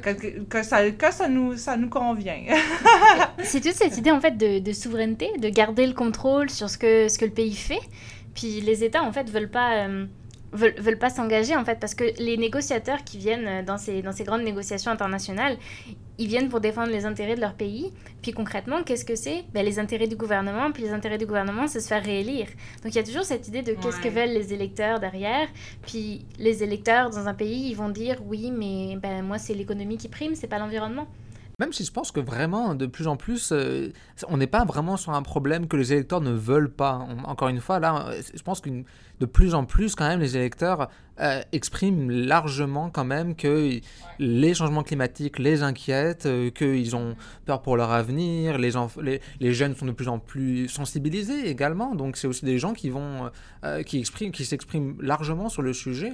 que, 0.00 0.62
ça, 0.62 0.90
que 0.90 1.12
ça, 1.12 1.28
nous, 1.28 1.56
ça 1.56 1.76
nous 1.76 1.88
convient. 1.88 2.44
c'est 3.42 3.60
toute 3.60 3.72
cette 3.72 3.96
idée 3.96 4.10
en 4.10 4.20
fait 4.20 4.36
de, 4.36 4.58
de, 4.58 4.72
souveraineté, 4.72 5.30
de 5.38 5.48
garder 5.48 5.86
le 5.86 5.94
contrôle 5.94 6.50
sur 6.50 6.70
ce 6.70 6.78
que, 6.78 7.08
ce 7.08 7.18
que 7.18 7.24
le 7.24 7.30
pays 7.30 7.54
fait. 7.54 7.80
Puis 8.34 8.60
les 8.60 8.84
États 8.84 9.02
en 9.02 9.12
fait 9.12 9.28
veulent 9.30 9.50
pas, 9.50 9.86
euh, 9.86 10.06
veulent, 10.52 10.74
veulent, 10.78 10.98
pas 10.98 11.10
s'engager 11.10 11.56
en 11.56 11.64
fait 11.64 11.78
parce 11.80 11.94
que 11.94 12.04
les 12.18 12.36
négociateurs 12.36 13.04
qui 13.04 13.18
viennent 13.18 13.64
dans 13.64 13.78
ces, 13.78 14.02
dans 14.02 14.12
ces 14.12 14.24
grandes 14.24 14.42
négociations 14.42 14.90
internationales, 14.90 15.56
ils 16.18 16.26
viennent 16.26 16.48
pour 16.48 16.60
défendre 16.60 16.90
les 16.90 17.06
intérêts 17.06 17.36
de 17.36 17.40
leur 17.40 17.54
pays. 17.54 17.92
Puis 18.22 18.32
concrètement, 18.32 18.82
qu'est-ce 18.82 19.04
que 19.04 19.14
c'est? 19.14 19.44
Ben, 19.54 19.64
Les 19.64 19.78
intérêts 19.78 20.08
du 20.08 20.16
gouvernement. 20.16 20.72
Puis 20.72 20.82
les 20.82 20.90
intérêts 20.90 21.18
du 21.18 21.26
gouvernement, 21.26 21.68
c'est 21.68 21.80
se 21.80 21.88
faire 21.88 22.02
réélire. 22.02 22.48
Donc 22.82 22.92
il 22.92 22.96
y 22.96 22.98
a 22.98 23.04
toujours 23.04 23.24
cette 23.24 23.46
idée 23.46 23.62
de 23.62 23.74
qu'est-ce 23.74 24.00
que 24.00 24.08
veulent 24.08 24.34
les 24.34 24.52
électeurs 24.52 24.98
derrière. 24.98 25.48
Puis 25.86 26.26
les 26.38 26.62
électeurs 26.62 27.10
dans 27.10 27.28
un 27.28 27.34
pays, 27.34 27.70
ils 27.70 27.76
vont 27.76 27.88
dire 27.88 28.16
oui, 28.26 28.50
mais 28.50 28.96
ben, 29.00 29.22
moi, 29.22 29.38
c'est 29.38 29.54
l'économie 29.54 29.96
qui 29.96 30.08
prime, 30.08 30.34
c'est 30.34 30.48
pas 30.48 30.58
l'environnement. 30.58 31.06
Même 31.60 31.72
si 31.72 31.84
je 31.84 31.90
pense 31.90 32.12
que 32.12 32.20
vraiment, 32.20 32.76
de 32.76 32.86
plus 32.86 33.08
en 33.08 33.16
plus, 33.16 33.50
euh, 33.50 33.92
on 34.28 34.36
n'est 34.36 34.46
pas 34.46 34.64
vraiment 34.64 34.96
sur 34.96 35.12
un 35.12 35.22
problème 35.22 35.66
que 35.66 35.76
les 35.76 35.92
électeurs 35.92 36.20
ne 36.20 36.30
veulent 36.30 36.70
pas. 36.70 37.04
encore 37.24 37.48
une 37.48 37.60
fois, 37.60 37.80
là, 37.80 38.12
je 38.32 38.42
pense 38.42 38.60
que 38.60 38.70
de 39.20 39.26
plus 39.26 39.54
en 39.54 39.64
plus, 39.64 39.94
quand 39.94 40.08
même, 40.08 40.20
les 40.20 40.36
électeurs 40.36 40.88
euh, 41.20 41.42
expriment 41.50 42.12
largement 42.12 42.90
quand 42.90 43.04
même 43.04 43.34
que 43.34 43.80
les 44.20 44.54
changements 44.54 44.84
climatiques 44.84 45.40
les 45.40 45.64
inquiètent, 45.64 46.26
euh, 46.26 46.50
qu'ils 46.50 46.94
ont 46.94 47.16
peur 47.44 47.60
pour 47.60 47.76
leur 47.76 47.90
avenir, 47.90 48.56
les, 48.56 48.70
les, 49.02 49.20
les, 49.40 49.52
jeunes 49.52 49.74
sont 49.74 49.86
de 49.86 49.90
plus 49.90 50.06
en 50.06 50.20
plus 50.20 50.68
sensibilisés 50.68 51.48
également, 51.48 51.96
donc 51.96 52.16
c'est 52.16 52.28
aussi 52.28 52.44
des 52.44 52.60
gens 52.60 52.72
qui 52.72 52.90
vont, 52.90 53.32
euh, 53.64 53.82
qui 53.82 53.98
expriment, 53.98 54.30
qui 54.30 54.44
s'expriment 54.44 54.96
largement 55.00 55.48
sur 55.48 55.62
le 55.62 55.72
sujet. 55.72 56.12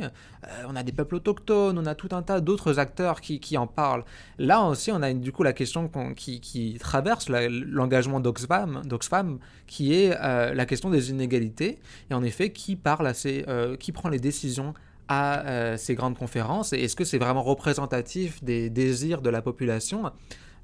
on 0.67 0.75
a 0.75 0.83
des 0.83 0.93
peuples 0.93 1.17
autochtones, 1.17 1.79
on 1.79 1.85
a 1.85 1.95
tout 1.95 2.09
un 2.13 2.23
tas 2.23 2.41
d'autres 2.41 2.79
acteurs 2.79 3.21
qui, 3.21 3.59
en 3.59 3.67
parlent. 3.67 4.05
Là 4.39 4.63
aussi, 4.63 4.91
on 4.91 5.03
a 5.03 5.13
du 5.13 5.33
coup 5.33 5.43
la 5.43 5.53
question 5.53 5.91
qui, 6.17 6.41
qui, 6.41 6.79
traverse 6.81 7.29
l'engagement 7.29 8.21
d'Oxfam, 8.21 8.81
d'Oxfam, 8.87 9.39
qui 9.67 9.93
est 9.93 10.09
la 10.09 10.65
question 10.65 10.89
des 10.89 11.11
inégalités, 11.11 11.79
et 12.11 12.15
en 12.15 12.23
effet, 12.23 12.53
qui 12.53 12.75
parle 12.75 12.94
ces, 13.15 13.45
qui 13.79 13.93
prend 13.93 14.09
les 14.09 14.21
décisions 14.21 14.75
à 15.09 15.47
euh, 15.47 15.77
ces 15.77 15.95
grandes 15.95 16.17
conférences 16.17 16.73
et 16.73 16.81
est-ce 16.83 16.97
que 16.97 17.05
c'est 17.05 17.19
vraiment 17.19 17.43
représentatif 17.43 18.43
des 18.43 18.71
désirs 18.71 19.21
de 19.21 19.31
la 19.31 19.43
population? 19.43 20.11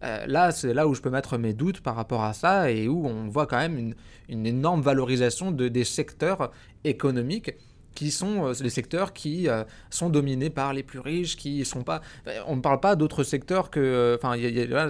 Euh, 0.03 0.27
Là, 0.27 0.51
c'est 0.51 0.73
là 0.73 0.89
où 0.89 0.95
je 0.95 1.03
peux 1.03 1.11
mettre 1.11 1.37
mes 1.37 1.53
doutes 1.53 1.81
par 1.81 1.95
rapport 1.95 2.25
à 2.25 2.33
ça 2.33 2.71
et 2.71 2.89
où 2.89 3.07
on 3.07 3.29
voit 3.29 3.47
quand 3.47 3.59
même 3.59 3.95
une, 4.29 4.47
énorme 4.47 4.81
valorisation 4.81 5.51
de, 5.51 5.69
des 5.69 5.85
secteurs 5.85 6.51
économiques 6.85 7.53
qui 7.95 8.11
sont 8.11 8.47
euh, 8.47 8.53
les 8.61 8.71
secteurs 8.71 9.13
qui 9.13 9.49
sont 9.91 10.11
dominés 10.11 10.51
par 10.51 10.73
les 10.73 10.83
plus 10.83 11.01
riches, 11.01 11.37
qui 11.37 11.65
sont 11.65 11.83
pas. 11.83 12.01
On 12.47 12.57
ne 12.57 12.61
parle 12.61 12.81
pas 12.81 12.97
d'autres 12.97 13.25
secteurs 13.25 13.71
que. 13.71 14.19
Enfin, 14.21 14.37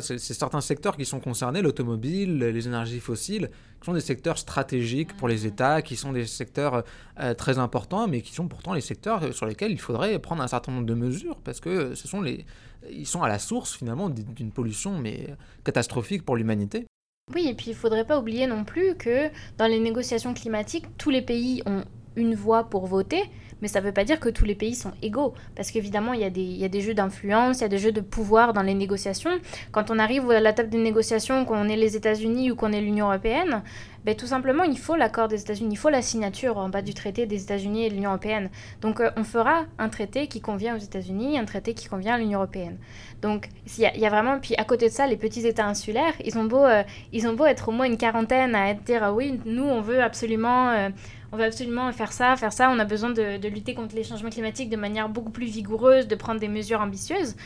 c'est 0.01 0.19
certains 0.19 0.61
secteurs 0.61 0.97
qui 0.97 1.05
sont 1.05 1.21
concernés, 1.21 1.63
l'automobile, 1.63 2.39
les 2.39 2.67
énergies 2.67 3.01
fossiles 3.01 3.51
qui 3.81 3.87
sont 3.87 3.95
des 3.95 4.01
secteurs 4.01 4.39
stratégiques 4.39 5.17
pour 5.17 5.27
les 5.27 5.47
États, 5.47 5.83
qui 5.83 5.97
sont 5.97 6.13
des 6.13 6.27
secteurs 6.27 6.85
euh, 7.19 7.35
très 7.35 7.59
importants, 7.59 8.07
mais 8.09 8.21
qui 8.21 8.35
sont 8.35 8.47
pourtant 8.47 8.75
les 8.75 8.81
secteurs 8.81 9.35
sur 9.35 9.47
lesquels 9.47 9.73
il 9.73 9.81
faudrait 9.81 10.19
prendre 10.19 10.43
un 10.43 10.49
certain 10.49 10.73
nombre 10.73 10.87
de 10.87 10.95
mesures, 10.95 11.37
parce 11.43 11.61
que 11.61 11.95
ce 11.95 12.07
sont 12.07 12.21
les, 12.21 12.45
ils 12.91 13.07
sont 13.07 13.23
à 13.23 13.29
la 13.29 13.39
source 13.39 13.75
finalement 13.77 14.11
d'une 14.11 14.53
pollution 14.53 14.99
mais 14.99 15.35
catastrophique 15.65 16.25
pour 16.25 16.37
l'humanité. 16.37 16.87
Oui, 17.35 17.47
et 17.49 17.55
puis 17.55 17.67
il 17.69 17.75
ne 17.75 17.77
faudrait 17.77 18.05
pas 18.05 18.19
oublier 18.19 18.47
non 18.47 18.65
plus 18.65 18.97
que 18.97 19.29
dans 19.57 19.67
les 19.67 19.79
négociations 19.79 20.35
climatiques, 20.35 20.87
tous 20.99 21.11
les 21.11 21.23
pays 21.23 21.63
ont 21.65 21.85
une 22.21 22.35
voix 22.35 22.65
pour 22.65 22.87
voter, 22.87 23.23
mais 23.63 23.69
ça 23.69 23.81
ne 23.81 23.87
veut 23.87 23.93
pas 23.93 24.05
dire 24.05 24.21
que 24.21 24.29
tous 24.29 24.45
les 24.45 24.55
pays 24.55 24.75
sont 24.75 24.93
égaux, 25.03 25.35
parce 25.55 25.71
qu'évidemment, 25.71 26.13
il, 26.13 26.21
y 26.21 26.65
a 26.65 26.69
des 26.69 26.81
jeux 26.81 26.95
d'influence, 26.95 27.59
il 27.59 27.63
y 27.63 27.65
a 27.65 27.69
des 27.69 27.79
jeux 27.79 27.93
de 27.93 28.01
pouvoir 28.01 28.53
dans 28.53 28.63
les 28.63 28.75
négociations. 28.75 29.31
Quand 29.73 29.91
on 29.91 29.99
arrive 29.99 30.31
à 30.31 30.41
la 30.41 30.53
table 30.53 30.71
des 30.71 30.79
négociations, 30.79 31.45
qu'on 31.45 31.69
est 31.69 31.77
les 31.77 31.97
États-Unis 31.97 32.51
ou 32.51 32.57
qu'on 32.57 32.73
est 32.73 32.81
l'Union 32.81 33.07
européenne, 33.07 33.63
ben, 34.05 34.15
tout 34.15 34.27
simplement, 34.27 34.65
il 34.65 34.79
faut 34.79 34.97
l'accord 34.97 35.29
des 35.29 35.43
États-Unis, 35.43 35.75
il 35.75 35.77
faut 35.77 35.91
la 35.91 36.01
signature 36.01 36.57
en 36.57 36.71
bas 36.71 36.81
du 36.81 36.95
traité 36.95 37.27
des 37.27 37.43
États-Unis 37.43 37.85
et 37.85 37.91
de 37.91 37.95
l'Union 37.95 38.11
européenne. 38.11 38.49
Donc, 38.81 39.01
euh, 39.01 39.11
on 39.17 39.25
fera 39.25 39.67
un 39.79 39.91
traité 39.91 40.27
qui 40.27 40.41
convient 40.41 40.75
aux 40.75 40.79
États-Unis, 40.79 41.39
un 41.39 41.45
traité 41.45 41.75
qui 41.75 41.87
convient 41.87 42.15
à 42.15 42.19
l'Union 42.19 42.39
européenne. 42.39 42.79
Donc, 43.21 43.49
il 43.67 43.83
y, 43.83 44.07
a 44.07 44.09
vraiment, 44.09 44.39
puis 44.41 44.55
à 44.57 44.65
côté 44.65 44.89
de 44.89 44.95
ça, 44.95 45.07
les 45.07 45.19
petits 45.19 45.47
États 45.47 45.67
insulaires, 45.67 46.15
ils 46.25 46.39
ont 46.39 46.45
beau, 46.45 46.65
euh, 46.65 46.83
ils 47.13 47.27
ont 47.29 47.35
beau 47.35 47.45
être 47.45 47.69
au 47.69 47.73
moins 47.73 47.85
une 47.85 47.99
quarantaine 47.99 48.55
à 48.55 48.73
dire 48.73 49.03
ah 49.03 49.13
oui, 49.13 49.39
nous, 49.45 49.65
on 49.65 49.83
veut 49.83 50.03
absolument. 50.03 50.71
Euh, 50.71 50.89
on 51.33 51.37
veut 51.37 51.45
absolument 51.45 51.90
faire 51.93 52.12
ça, 52.12 52.37
faire 52.37 52.53
ça, 52.53 52.71
on 52.71 52.79
a 52.79 52.85
besoin 52.85 53.11
de, 53.11 53.49
lutter 53.49 53.75
contre 53.75 53.95
les 53.95 54.05
changements 54.05 54.31
climatiques 54.31 54.71
de 54.71 54.77
manière 54.77 55.09
beaucoup 55.09 55.31
plus 55.31 55.47
vigoureuse, 55.47 56.09
de 56.09 56.14
prendre 56.14 56.40
des 56.40 56.49
mesures 56.49 56.81
ambitieuses. 56.81 57.37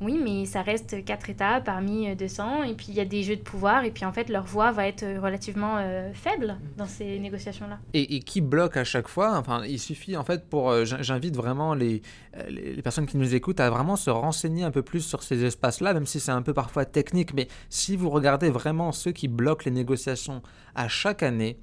Oui, 0.00 0.16
mais 0.22 0.46
ça 0.46 0.62
reste 0.62 1.04
quatre 1.04 1.28
États 1.28 1.60
parmi 1.60 2.14
200, 2.14 2.62
et 2.62 2.74
puis 2.74 2.86
il 2.90 2.94
y 2.94 3.00
a 3.00 3.04
des 3.04 3.24
jeux 3.24 3.34
de 3.34 3.42
pouvoir, 3.42 3.82
et 3.82 3.90
puis 3.90 4.04
en 4.04 4.12
fait 4.12 4.28
leur 4.28 4.44
voix 4.44 4.70
va 4.70 4.86
être 4.86 5.04
relativement 5.20 5.78
euh, 5.78 6.12
faible 6.12 6.56
dans 6.76 6.86
ces 6.86 7.18
négociations-là. 7.18 7.80
Et, 7.94 8.20
qui 8.20 8.40
bloque 8.40 8.76
à 8.76 8.84
chaque 8.84 9.08
fois? 9.08 9.36
Enfin, 9.36 9.64
il 9.64 9.80
suffit 9.80 10.16
en 10.16 10.22
fait 10.22 10.48
pour. 10.48 10.70
Euh, 10.70 10.84
j'invite 10.84 11.34
vraiment 11.34 11.74
les, 11.74 12.02
euh, 12.36 12.44
les, 12.48 12.80
personnes 12.80 13.06
qui 13.06 13.16
nous 13.16 13.34
écoutent 13.34 13.58
à 13.58 13.70
vraiment 13.70 13.96
se 13.96 14.10
renseigner 14.10 14.62
un 14.62 14.70
peu 14.70 14.82
plus 14.82 15.00
sur 15.00 15.24
ces 15.24 15.44
espaces-là, 15.44 15.94
même 15.94 16.06
si 16.06 16.20
c'est 16.20 16.30
un 16.30 16.42
peu 16.42 16.54
parfois 16.54 16.84
technique, 16.84 17.34
mais 17.34 17.48
si 17.68 17.96
vous 17.96 18.10
regardez 18.10 18.50
vraiment 18.50 18.92
ceux 18.92 19.10
qui 19.10 19.26
bloquent 19.26 19.64
les 19.64 19.72
négociations 19.72 20.42
à 20.76 20.86
chaque 20.86 21.24
année, 21.24 21.58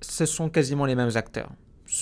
ce 0.00 0.26
sont 0.26 0.48
quasiment 0.48 0.86
les 0.86 0.94
mêmes 0.94 1.16
acteurs. 1.16 1.50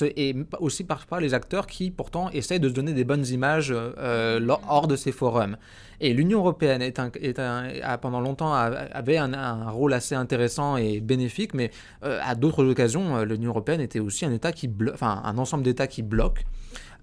Et 0.02 0.36
aussi 0.60 0.84
parfois 0.84 1.18
les 1.20 1.32
acteurs 1.32 1.66
qui 1.66 1.90
pourtant 1.90 2.28
essayent 2.30 2.60
de 2.60 2.68
se 2.68 2.74
donner 2.74 2.92
des 2.92 3.04
bonnes 3.04 3.26
images 3.26 3.72
euh, 3.74 4.38
hors 4.68 4.86
de 4.86 4.96
ces 4.96 5.12
forums. 5.12 5.56
Et 6.00 6.12
l'Union 6.12 6.40
européenne 6.40 6.82
est 6.82 6.98
a, 7.38 7.98
pendant 7.98 8.20
longtemps 8.20 8.52
avait 8.52 9.16
un, 9.16 9.70
rôle 9.70 9.94
assez 9.94 10.14
intéressant 10.14 10.76
et 10.76 11.00
bénéfique, 11.00 11.54
mais 11.54 11.70
euh, 12.04 12.20
à 12.22 12.34
d'autres 12.34 12.66
occasions, 12.66 13.16
euh, 13.16 13.24
l'Union 13.24 13.50
européenne 13.50 13.80
était 13.80 13.98
aussi 13.98 14.26
un 14.26 14.32
État 14.32 14.52
qui 14.52 14.70
un 15.00 15.38
ensemble 15.38 15.64
d'États 15.64 15.86
qui 15.86 16.02
bloquent 16.02 16.42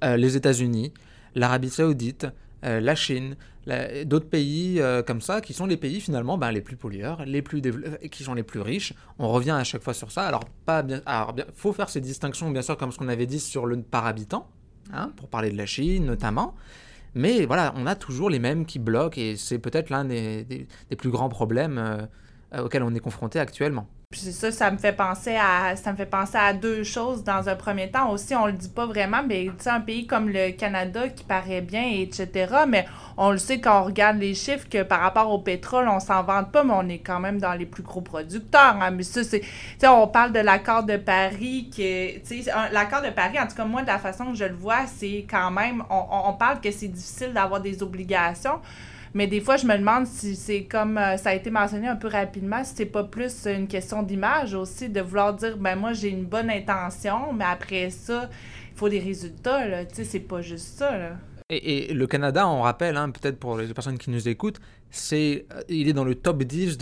les 0.03 0.35
États-Unis, 0.35 0.93
l'Arabie 1.33 1.69
saoudite, 1.69 2.27
euh, 2.65 2.79
la 2.79 2.95
Chine, 2.95 3.35
d'autres 4.05 4.29
pays 4.29 4.79
euh, 4.79 5.03
comme 5.03 5.21
ça, 5.21 5.41
qui 5.41 5.53
sont 5.53 5.65
les 5.65 5.77
pays 5.77 6.01
finalement 6.01 6.37
ben, 6.37 6.51
les 6.51 6.61
plus 6.61 6.75
pollueurs, 6.75 7.23
les 7.25 7.41
plus 7.41 7.61
euh, 7.65 7.97
qui 8.09 8.23
sont 8.23 8.33
les 8.33 8.43
plus 8.43 8.61
riches. 8.61 8.93
On 9.19 9.29
revient 9.29 9.51
à 9.51 9.63
chaque 9.63 9.83
fois 9.83 9.93
sur 9.93 10.11
ça. 10.11 10.23
Alors, 10.23 10.45
pas 10.65 10.81
bien, 10.81 11.01
faut 11.53 11.73
faire 11.73 11.89
ces 11.89 12.01
distinctions, 12.01 12.49
bien 12.49 12.61
sûr, 12.61 12.77
comme 12.77 12.91
ce 12.91 12.97
qu'on 12.97 13.07
avait 13.07 13.27
dit 13.27 13.39
sur 13.39 13.65
le 13.65 13.81
par 13.81 14.07
habitant, 14.07 14.49
hein, 14.93 15.11
pour 15.15 15.29
parler 15.29 15.51
de 15.51 15.57
la 15.57 15.65
Chine 15.65 16.05
notamment. 16.05 16.55
Mais 17.13 17.45
voilà, 17.45 17.73
on 17.77 17.85
a 17.85 17.95
toujours 17.95 18.29
les 18.29 18.39
mêmes 18.39 18.65
qui 18.65 18.79
bloquent, 18.79 19.19
et 19.21 19.35
c'est 19.37 19.59
peut-être 19.59 19.89
l'un 19.89 20.03
des, 20.05 20.67
plus 20.97 21.09
grands 21.09 21.29
problèmes 21.29 22.07
auxquels 22.57 22.83
on 22.83 22.93
est 22.93 22.99
confronté 22.99 23.39
actuellement. 23.39 23.87
Puis 24.09 24.21
ça, 24.21 24.51
ça 24.51 24.71
me 24.71 24.77
fait 24.77 24.93
penser 24.93 25.35
à 25.35 25.75
ça 25.75 25.91
me 25.91 25.97
fait 25.97 26.05
penser 26.05 26.37
à 26.37 26.53
deux 26.53 26.83
choses 26.83 27.23
dans 27.23 27.49
un 27.49 27.55
premier 27.55 27.89
temps. 27.89 28.09
Aussi, 28.11 28.35
on 28.35 28.45
le 28.45 28.53
dit 28.53 28.69
pas 28.69 28.85
vraiment, 28.85 29.23
mais 29.27 29.49
un 29.65 29.81
pays 29.81 30.05
comme 30.05 30.29
le 30.29 30.51
Canada 30.51 31.09
qui 31.09 31.23
paraît 31.23 31.61
bien, 31.61 31.83
etc. 31.83 32.53
Mais 32.67 32.85
on 33.17 33.31
le 33.31 33.37
sait 33.37 33.59
quand 33.59 33.81
on 33.81 33.83
regarde 33.85 34.17
les 34.17 34.35
chiffres 34.35 34.67
que 34.69 34.83
par 34.83 34.99
rapport 34.99 35.31
au 35.31 35.39
pétrole, 35.39 35.87
on 35.89 35.99
s'en 35.99 36.23
vante 36.23 36.51
pas, 36.51 36.63
mais 36.63 36.73
on 36.75 36.87
est 36.87 36.99
quand 36.99 37.19
même 37.19 37.39
dans 37.39 37.53
les 37.53 37.65
plus 37.65 37.83
gros 37.83 38.01
producteurs. 38.01 38.77
Hein. 38.81 38.91
Mais 38.91 39.03
ça, 39.03 39.23
c'est. 39.23 39.39
Tu 39.39 39.47
sais, 39.79 39.87
on 39.87 40.07
parle 40.07 40.31
de 40.31 40.39
l'accord 40.39 40.83
de 40.83 40.97
Paris 40.97 41.69
qui 41.71 42.21
l'accord 42.71 43.01
de 43.01 43.09
Paris, 43.09 43.39
en 43.39 43.47
tout 43.47 43.55
cas, 43.55 43.65
moi, 43.65 43.81
de 43.81 43.87
la 43.87 43.99
façon 43.99 44.31
que 44.31 44.35
je 44.35 44.45
le 44.45 44.55
vois, 44.55 44.85
c'est 44.87 45.25
quand 45.29 45.51
même. 45.51 45.83
On, 45.89 46.05
on 46.29 46.33
parle 46.33 46.61
que 46.61 46.71
c'est 46.71 46.87
difficile 46.87 47.33
d'avoir 47.33 47.61
des 47.61 47.81
obligations. 47.81 48.59
Mais 49.15 49.27
des 49.27 49.39
fois, 49.39 49.55
je 49.55 49.65
me 49.65 49.77
demande 49.77 50.05
si 50.07 50.35
c'est 50.35 50.65
comme 50.65 50.97
euh, 50.97 51.15
ça 51.15 51.29
a 51.29 51.33
été 51.33 51.49
mentionné 51.49 51.87
un 51.87 51.95
peu 51.95 52.09
rapidement, 52.09 52.61
si 52.65 52.73
c'est 52.75 52.85
pas 52.85 53.05
plus 53.05 53.47
une 53.47 53.65
question 53.65 54.03
d'image 54.03 54.53
aussi, 54.53 54.89
de 54.89 54.99
vouloir 54.99 55.33
dire, 55.33 55.57
ben 55.57 55.77
moi, 55.77 55.93
j'ai 55.93 56.09
une 56.09 56.25
bonne 56.25 56.49
intention, 56.49 57.31
mais 57.31 57.45
après 57.45 57.89
ça, 57.91 58.29
il 58.73 58.77
faut 58.77 58.89
des 58.89 58.99
résultats, 58.99 59.65
là. 59.69 59.85
Tu 59.85 59.95
sais, 59.95 60.03
c'est 60.03 60.19
pas 60.19 60.41
juste 60.41 60.77
ça, 60.77 60.97
là. 60.97 61.11
Et, 61.49 61.93
le 61.93 62.07
Canada, 62.07 62.45
on 62.45 62.63
rappelle, 62.63 62.97
hein, 62.97 63.09
peut-être 63.09 63.39
pour 63.39 63.57
les 63.57 63.73
personnes 63.73 63.97
qui 63.97 64.09
nous 64.09 64.27
écoutent, 64.27 64.59
c'est, 64.89 65.45
euh, 65.53 65.61
il 65.69 65.87
est 65.87 65.93
dans 65.93 66.03
le 66.03 66.15
top 66.15 66.43
10 66.43 66.77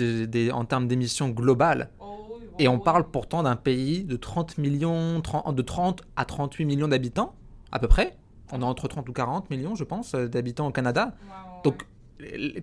en 0.53 0.65
termes 0.65 0.87
d'émissions 0.87 1.29
globales. 1.29 1.91
Oh 1.99 2.39
et 2.57 2.67
on 2.67 2.79
parle 2.79 3.11
pourtant 3.11 3.43
d'un 3.43 3.55
pays 3.55 4.05
de 4.05 4.15
30 4.15 4.57
millions, 4.57 5.19
de 5.19 5.61
30 5.61 6.01
à 6.15 6.25
38 6.25 6.65
millions 6.65 6.87
d'habitants, 6.87 7.35
à 7.71 7.77
peu 7.77 7.87
près. 7.87 8.17
On 8.51 8.63
a 8.63 8.65
entre 8.65 8.87
30 8.87 9.07
ou 9.07 9.13
40 9.13 9.51
millions, 9.51 9.75
je 9.75 9.83
pense, 9.83 10.15
euh, 10.15 10.27
d'habitants 10.27 10.67
au 10.67 10.71
Canada. 10.71 11.13
Donc 11.63 11.85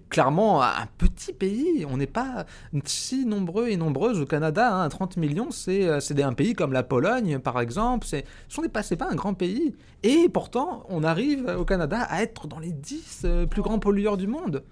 clairement 0.08 0.62
un 0.62 0.86
petit 0.98 1.32
pays. 1.32 1.84
On 1.88 1.96
n'est 1.96 2.06
pas 2.06 2.46
si 2.84 3.24
nombreux 3.26 3.68
et 3.68 3.76
nombreuses 3.76 4.20
au 4.20 4.26
Canada. 4.26 4.74
Hein. 4.74 4.88
30 4.88 5.16
millions, 5.16 5.48
euh, 5.68 6.00
c'est 6.00 6.22
un 6.22 6.32
pays 6.32 6.54
comme 6.54 6.72
la 6.72 6.82
Pologne, 6.82 7.38
par 7.38 7.60
exemple. 7.60 8.06
Ce 8.06 8.16
n'est 8.16 8.68
pas, 8.68 8.82
pas 8.82 9.08
un 9.10 9.14
grand 9.14 9.34
pays. 9.34 9.74
Et 10.02 10.28
pourtant, 10.28 10.84
on 10.88 11.04
arrive 11.04 11.54
au 11.58 11.64
Canada 11.64 12.00
à 12.08 12.22
être 12.22 12.46
dans 12.46 12.58
les 12.58 12.72
10 12.72 13.22
euh, 13.24 13.46
plus 13.46 13.60
grands 13.60 13.78
pollueurs 13.78 14.16
du 14.16 14.26
monde. 14.26 14.62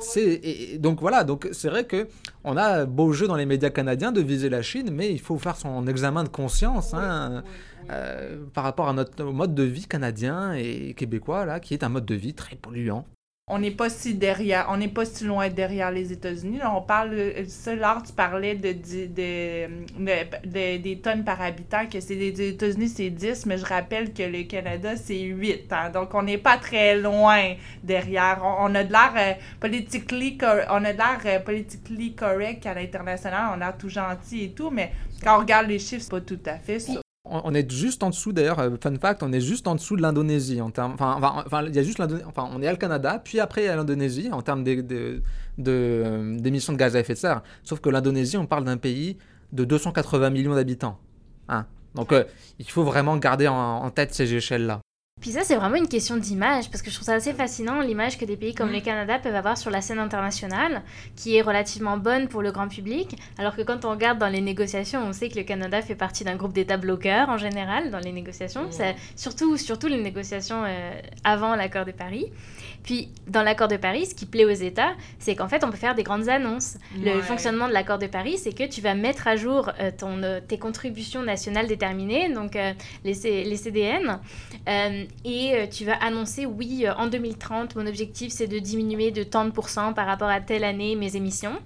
C'est 0.00 0.78
donc 0.78 1.00
voilà, 1.00 1.24
donc 1.24 1.48
c'est 1.52 1.68
vrai 1.68 1.84
que 1.84 2.08
on 2.44 2.56
a 2.56 2.84
beau 2.84 3.12
jeu 3.12 3.28
dans 3.28 3.36
les 3.36 3.46
médias 3.46 3.70
canadiens 3.70 4.10
de 4.10 4.20
viser 4.20 4.48
la 4.48 4.62
Chine, 4.62 4.90
mais 4.92 5.12
il 5.12 5.20
faut 5.20 5.38
faire 5.38 5.56
son 5.56 5.86
examen 5.86 6.24
de 6.24 6.28
conscience 6.28 6.94
hein, 6.94 7.44
euh, 7.90 8.44
par 8.52 8.64
rapport 8.64 8.88
à 8.88 8.92
notre 8.92 9.24
mode 9.24 9.54
de 9.54 9.62
vie 9.62 9.86
canadien 9.86 10.52
et 10.52 10.94
québécois 10.94 11.44
là, 11.44 11.60
qui 11.60 11.74
est 11.74 11.84
un 11.84 11.88
mode 11.88 12.06
de 12.06 12.14
vie 12.14 12.34
très 12.34 12.56
polluant 12.56 13.06
on 13.48 13.58
n'est 13.58 13.72
pas 13.72 13.90
si 13.90 14.14
derrière, 14.14 14.68
on 14.70 14.76
n'est 14.76 14.86
pas 14.88 15.04
si 15.04 15.24
loin 15.24 15.48
derrière 15.48 15.90
les 15.90 16.12
États-Unis. 16.12 16.60
On 16.64 16.80
parle, 16.80 17.44
ça, 17.48 17.74
là, 17.74 18.00
tu 18.06 18.12
parlais 18.12 18.54
de, 18.54 18.72
de, 18.72 20.78
des 20.78 21.00
tonnes 21.00 21.24
par 21.24 21.42
habitant, 21.42 21.86
que 21.86 21.98
c'est 22.00 22.14
les 22.14 22.40
États-Unis, 22.40 22.88
c'est 22.88 23.10
10, 23.10 23.46
mais 23.46 23.58
je 23.58 23.64
rappelle 23.64 24.14
que 24.14 24.22
le 24.22 24.44
Canada, 24.44 24.96
c'est 24.96 25.20
8. 25.20 25.72
Hein. 25.72 25.90
donc, 25.90 26.14
on 26.14 26.22
n'est 26.22 26.38
pas 26.38 26.56
très 26.56 26.96
loin 26.98 27.54
derrière. 27.82 28.40
On, 28.42 28.72
a 28.74 28.84
de 28.84 28.92
l'air 28.92 29.12
euh, 29.16 29.32
on 30.70 30.84
a 30.84 30.92
de 30.92 30.98
l'air 30.98 31.20
euh, 31.26 31.40
politically 31.40 32.14
correct 32.14 32.64
à 32.64 32.74
l'international, 32.74 33.58
on 33.58 33.60
a 33.60 33.72
tout 33.72 33.88
gentil 33.88 34.44
et 34.44 34.52
tout, 34.52 34.70
mais 34.70 34.92
quand 35.22 35.36
on 35.36 35.40
regarde 35.40 35.66
les 35.66 35.80
chiffres, 35.80 36.02
c'est 36.02 36.10
pas 36.10 36.20
tout 36.20 36.40
à 36.46 36.58
fait 36.58 36.78
ça 36.78 37.02
on 37.24 37.54
est 37.54 37.70
juste 37.70 38.02
en 38.02 38.10
dessous, 38.10 38.32
d'ailleurs, 38.32 38.58
euh, 38.58 38.70
fun 38.80 38.96
fact, 38.96 39.22
on 39.22 39.32
est 39.32 39.40
juste 39.40 39.66
en 39.66 39.74
dessous 39.74 39.96
de 39.96 40.02
l'Indonésie. 40.02 40.60
En 40.60 40.70
termes, 40.70 40.94
enfin, 40.94 41.16
enfin, 41.46 41.64
il 41.66 41.74
y 41.74 41.78
a 41.78 41.82
juste 41.82 42.00
enfin, 42.26 42.48
on 42.52 42.60
est 42.62 42.66
à 42.66 42.72
le 42.72 42.76
Canada, 42.76 43.20
puis 43.24 43.40
après 43.40 43.62
il 43.62 43.66
y 43.66 43.68
a 43.68 43.76
l'Indonésie 43.76 44.30
en 44.32 44.42
termes 44.42 44.64
d'émissions 44.64 44.82
de, 45.56 46.76
de, 46.76 46.78
gaz 46.78 46.96
à 46.96 47.00
effet 47.00 47.14
de 47.14 47.18
serre. 47.18 47.42
Sauf 47.62 47.80
que 47.80 47.88
l'Indonésie, 47.90 48.36
on 48.36 48.46
parle 48.46 48.64
d'un 48.64 48.76
pays 48.76 49.16
de 49.52 49.64
280 49.64 50.30
millions 50.30 50.54
d'habitants. 50.54 50.98
Hein. 51.48 51.66
Donc 51.94 52.12
euh, 52.12 52.24
il 52.58 52.68
faut 52.68 52.84
vraiment 52.84 53.16
garder 53.16 53.48
en, 53.48 53.90
tête 53.90 54.14
ces 54.14 54.34
échelles-là. 54.34 54.80
Puis 55.22 55.30
ça, 55.30 55.44
c'est 55.44 55.54
vraiment 55.54 55.76
une 55.76 55.86
question 55.86 56.16
d'image, 56.16 56.68
parce 56.68 56.82
que 56.82 56.90
je 56.90 56.96
trouve 56.96 57.06
ça 57.06 57.14
assez 57.14 57.32
fascinant, 57.32 57.80
l'image 57.80 58.18
que 58.18 58.24
des 58.24 58.36
pays 58.36 58.54
comme 58.54 58.72
le 58.72 58.80
Canada 58.80 59.20
peuvent 59.20 59.36
avoir 59.36 59.56
sur 59.56 59.70
la 59.70 59.80
scène 59.80 60.00
internationale, 60.00 60.82
qui 61.14 61.36
est 61.36 61.42
relativement 61.42 61.96
bonne 61.96 62.26
pour 62.26 62.42
le 62.42 62.50
grand 62.50 62.66
public, 62.66 63.16
alors 63.38 63.54
que 63.54 63.62
quand 63.62 63.84
on 63.84 63.90
regarde 63.90 64.18
dans 64.18 64.28
les 64.28 64.40
négociations, 64.40 65.00
on 65.00 65.12
sait 65.12 65.28
que 65.28 65.36
le 65.36 65.44
Canada 65.44 65.80
fait 65.80 65.94
partie 65.94 66.24
d'un 66.24 66.34
groupe 66.34 66.52
d'États 66.52 66.76
bloqueurs 66.76 67.28
en 67.28 67.38
général 67.38 67.92
dans 67.92 68.00
les 68.00 68.10
négociations, 68.10 68.68
surtout, 69.14 69.56
surtout 69.56 69.86
les 69.86 70.02
négociations 70.02 70.64
euh, 70.64 71.00
avant 71.22 71.54
l'accord 71.54 71.84
de 71.84 71.92
Paris. 71.92 72.26
Puis, 72.82 73.10
dans 73.28 73.44
l'accord 73.44 73.68
de 73.68 73.76
Paris, 73.76 74.06
ce 74.06 74.16
qui 74.16 74.26
plaît 74.26 74.44
aux 74.44 74.50
États, 74.50 74.94
c'est 75.20 75.36
qu'en 75.36 75.46
fait, 75.46 75.62
on 75.62 75.70
peut 75.70 75.76
faire 75.76 75.94
des 75.94 76.02
grandes 76.02 76.28
annonces. 76.28 76.78
Le 77.00 77.20
fonctionnement 77.20 77.68
de 77.68 77.72
l'accord 77.72 77.98
de 77.98 78.08
Paris, 78.08 78.38
c'est 78.38 78.52
que 78.52 78.64
tu 78.64 78.80
vas 78.80 78.94
mettre 78.94 79.28
à 79.28 79.36
jour 79.36 79.70
euh, 79.78 79.92
ton, 79.96 80.20
euh, 80.24 80.40
tes 80.40 80.58
contributions 80.58 81.22
nationales 81.22 81.68
déterminées, 81.68 82.28
donc 82.34 82.54
les, 83.04 83.14
les, 83.44 83.56
CDN, 83.56 84.18
et 85.24 85.68
tu 85.70 85.84
vas 85.84 85.94
annoncer, 85.94 86.46
oui, 86.46 86.86
en 86.96 87.06
2030, 87.06 87.76
mon 87.76 87.86
objectif, 87.86 88.32
c'est 88.32 88.46
de 88.46 88.58
diminuer 88.58 89.10
de 89.10 89.22
tant 89.22 89.44
de 89.44 89.50
pourcents 89.50 89.92
par 89.92 90.06
rapport 90.06 90.28
à 90.28 90.40
telle 90.40 90.64
année 90.64 90.96
mes 90.96 91.16
émissions. 91.16 91.58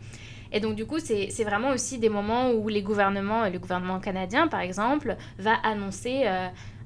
Et 0.52 0.60
donc, 0.60 0.76
du 0.76 0.86
coup, 0.86 0.98
c'est 0.98 1.44
vraiment 1.44 1.70
aussi 1.70 1.98
des 1.98 2.08
moments 2.08 2.52
où 2.52 2.68
les 2.68 2.82
gouvernements, 2.82 3.48
le 3.48 3.58
gouvernement 3.58 3.98
canadien, 3.98 4.48
par 4.48 4.60
exemple, 4.60 5.16
va 5.38 5.54
annoncer 5.62 6.24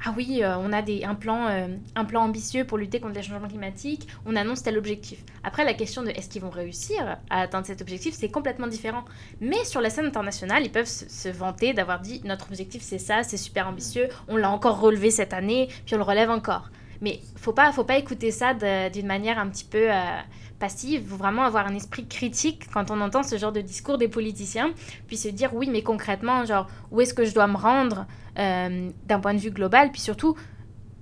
ah 0.04 0.14
oui, 0.16 0.40
euh, 0.42 0.56
on 0.56 0.72
a 0.72 0.80
des, 0.80 1.04
un, 1.04 1.14
plan, 1.14 1.46
euh, 1.48 1.66
un 1.94 2.04
plan 2.06 2.22
ambitieux 2.22 2.64
pour 2.64 2.78
lutter 2.78 3.00
contre 3.00 3.14
les 3.14 3.22
changements 3.22 3.48
climatiques, 3.48 4.08
on 4.24 4.34
annonce 4.34 4.62
tel 4.62 4.78
objectif. 4.78 5.22
Après, 5.44 5.62
la 5.64 5.74
question 5.74 6.02
de 6.02 6.08
est-ce 6.08 6.30
qu'ils 6.30 6.40
vont 6.40 6.50
réussir 6.50 7.18
à 7.28 7.42
atteindre 7.42 7.66
cet 7.66 7.82
objectif, 7.82 8.14
c'est 8.14 8.30
complètement 8.30 8.66
différent. 8.66 9.04
Mais 9.40 9.62
sur 9.64 9.82
la 9.82 9.90
scène 9.90 10.06
internationale, 10.06 10.62
ils 10.64 10.72
peuvent 10.72 10.86
se, 10.86 11.28
vanter 11.28 11.74
d'avoir 11.74 12.00
dit 12.00 12.22
notre 12.24 12.48
objectif 12.48 12.82
c'est 12.82 12.98
ça, 12.98 13.22
c'est 13.22 13.36
super 13.36 13.68
ambitieux, 13.68 14.08
on 14.28 14.36
l'a 14.36 14.50
encore 14.50 14.80
relevé 14.80 15.10
cette 15.10 15.34
année, 15.34 15.68
puis 15.84 15.94
on 15.94 15.98
le 15.98 16.04
relève 16.04 16.30
encore. 16.30 16.70
Mais 17.02 17.20
faut 17.36 17.52
pas, 17.52 17.70
faut 17.72 17.84
pas 17.84 17.98
écouter 17.98 18.30
ça 18.30 18.54
d'une 18.90 19.06
manière 19.06 19.38
un 19.38 19.48
petit 19.48 19.64
peu 19.64 19.90
euh, 19.90 20.20
passive. 20.58 21.06
Faut 21.08 21.16
vraiment 21.16 21.42
avoir 21.42 21.66
un 21.66 21.74
esprit 21.74 22.06
critique 22.06 22.68
quand 22.72 22.90
on 22.90 23.00
entend 23.00 23.22
ce 23.22 23.38
genre 23.38 23.52
de 23.52 23.60
discours 23.60 23.98
des 23.98 24.08
politiciens, 24.08 24.72
puis 25.06 25.16
se 25.16 25.28
dire 25.28 25.54
oui, 25.54 25.68
mais 25.70 25.82
concrètement, 25.82 26.44
genre 26.44 26.68
où 26.90 27.00
est-ce 27.00 27.14
que 27.14 27.24
je 27.24 27.34
dois 27.34 27.46
me 27.46 27.56
rendre? 27.56 28.06
Euh, 28.38 28.90
d'un 29.06 29.20
point 29.20 29.34
de 29.34 29.38
vue 29.38 29.50
global, 29.50 29.90
puis 29.90 30.00
surtout, 30.00 30.36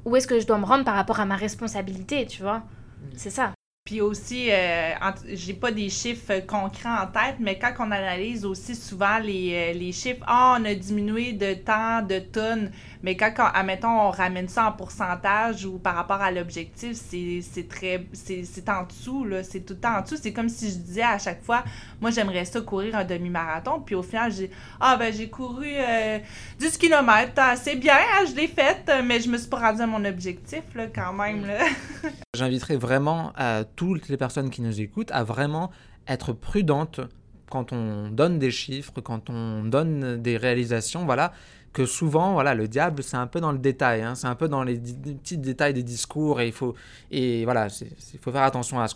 où 0.05 0.17
est-ce 0.17 0.27
que 0.27 0.41
je 0.41 0.47
dois 0.47 0.59
me 0.59 0.65
rendre 0.65 0.85
par 0.85 0.95
rapport 0.95 1.21
à 1.21 1.25
ma 1.25 1.37
responsabilité, 1.37 2.27
tu 2.27 2.43
vois? 2.43 2.59
Mm. 2.59 3.11
C'est 3.17 3.31
ça. 3.31 3.53
Puis 3.89 4.03
aussi, 4.03 4.51
euh, 4.51 4.93
j'ai 5.33 5.55
pas 5.55 5.73
des 5.73 5.89
chiffres 5.89 6.41
concrets 6.47 6.91
en 6.91 7.07
tête, 7.07 7.37
mais 7.41 7.59
quand 7.59 7.73
on 7.79 7.91
analyse 7.91 8.45
aussi 8.45 8.75
souvent 8.75 9.19
les, 9.19 9.55
euh, 9.55 9.79
les 9.79 9.93
chiffres, 9.93 10.23
ah, 10.27 10.59
on 10.61 10.65
a 10.67 10.75
diminué 10.75 11.33
de 11.33 11.55
temps, 11.55 12.03
de 12.03 12.19
tonnes, 12.19 12.71
mais 13.03 13.17
quand, 13.17 13.33
quand 13.35 13.49
admettons, 13.55 13.89
on 13.89 14.11
ramène 14.11 14.47
ça 14.47 14.67
en 14.67 14.73
pourcentage 14.73 15.65
ou 15.65 15.79
par 15.79 15.95
rapport 15.95 16.21
à 16.21 16.31
l'objectif, 16.31 16.97
c'est 16.97 17.69
très. 17.69 18.05
C'est 18.13 18.69
en 18.69 18.85
dessous, 18.85 19.25
là. 19.25 19.43
C'est 19.43 19.61
tout 19.61 19.73
le 19.73 19.81
temps 19.81 19.97
en 19.97 20.03
dessous. 20.03 20.19
C'est 20.21 20.35
comme 20.35 20.51
si 20.51 20.71
je 20.71 20.77
disais 20.77 21.03
à 21.03 21.19
chaque 21.19 21.43
fois, 21.43 21.65
moi, 22.01 22.11
j'aimerais 22.11 22.45
ça 22.45 22.61
courir 22.61 22.95
un 22.97 23.05
demi-marathon, 23.05 23.81
puis 23.81 23.95
au 23.95 24.03
final, 24.03 24.33
j'ai. 24.33 24.51
Ah, 24.81 24.99
ben, 24.99 25.15
j'ai 25.15 25.31
couru 25.31 25.67
10 25.67 25.73
euh, 25.79 26.79
km, 26.79 27.33
ah, 27.37 27.57
c'est 27.57 27.77
bien, 27.77 27.95
hein, 27.95 28.25
je 28.29 28.35
l'ai 28.35 28.49
fait, 28.49 28.91
mais 29.03 29.21
je 29.21 29.31
me 29.31 29.39
suis 29.39 29.49
pas 29.49 29.61
rendu 29.61 29.81
à 29.81 29.87
mon 29.87 30.05
objectif, 30.05 30.63
là, 30.75 30.89
quand 30.95 31.13
même, 31.13 31.47
là. 31.47 31.65
J'inviterai 32.37 32.77
vraiment 32.77 33.33
à 33.37 33.65
toutes 33.79 34.09
les 34.09 34.17
personnes 34.17 34.51
qui 34.51 34.61
nous 34.61 34.81
écoutent 34.81 35.13
à 35.13 35.23
vraiment 35.23 35.71
être 36.09 36.33
prudentes 36.33 37.01
quand 37.49 37.73
on 37.73 38.09
donne 38.11 38.39
des 38.41 38.51
chiffres, 38.51 39.01
quand 39.01 39.31
on 39.31 39.63
donne 39.63 40.21
des 40.21 40.37
réalisations, 40.37 41.05
voilà, 41.05 41.33
que 41.73 41.87
souvent, 41.87 42.33
voilà, 42.33 42.55
le 42.55 42.67
diable, 42.67 43.05
c'est 43.05 43.17
un 43.17 43.29
peu 43.29 43.41
dans 43.41 43.53
le 43.53 43.59
détail, 43.59 44.03
hein, 44.03 44.17
c'est 44.17 44.27
un 44.27 44.35
peu 44.35 44.49
dans 44.49 44.65
les, 44.65 44.79
petits 44.79 45.39
détails 45.39 45.75
des 45.75 45.85
discours, 45.85 46.41
et 46.41 46.49
il 46.49 46.53
faut, 46.53 46.75
et 47.13 47.45
voilà, 47.45 47.69
il 48.13 48.19
faut 48.19 48.33
faire 48.33 48.43
attention 48.43 48.81
à 48.81 48.89
ce 48.89 48.95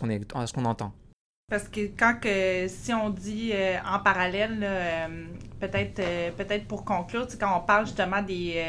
qu'on 0.53 0.65
entend. 0.65 0.93
Parce 1.49 1.67
que 1.67 1.81
quand 1.81 2.19
que, 2.21 2.67
si 2.69 2.93
on 2.93 3.09
dit 3.09 3.51
euh, 3.53 3.75
en 3.85 3.99
parallèle, 3.99 4.59
euh, 4.63 5.25
peut-être 5.59 5.99
euh, 5.99 6.31
peut-être 6.31 6.65
pour 6.67 6.85
conclure, 6.85 7.27
quand 7.37 7.57
on 7.57 7.59
parle 7.59 7.85
justement 7.85 8.21
des, 8.21 8.63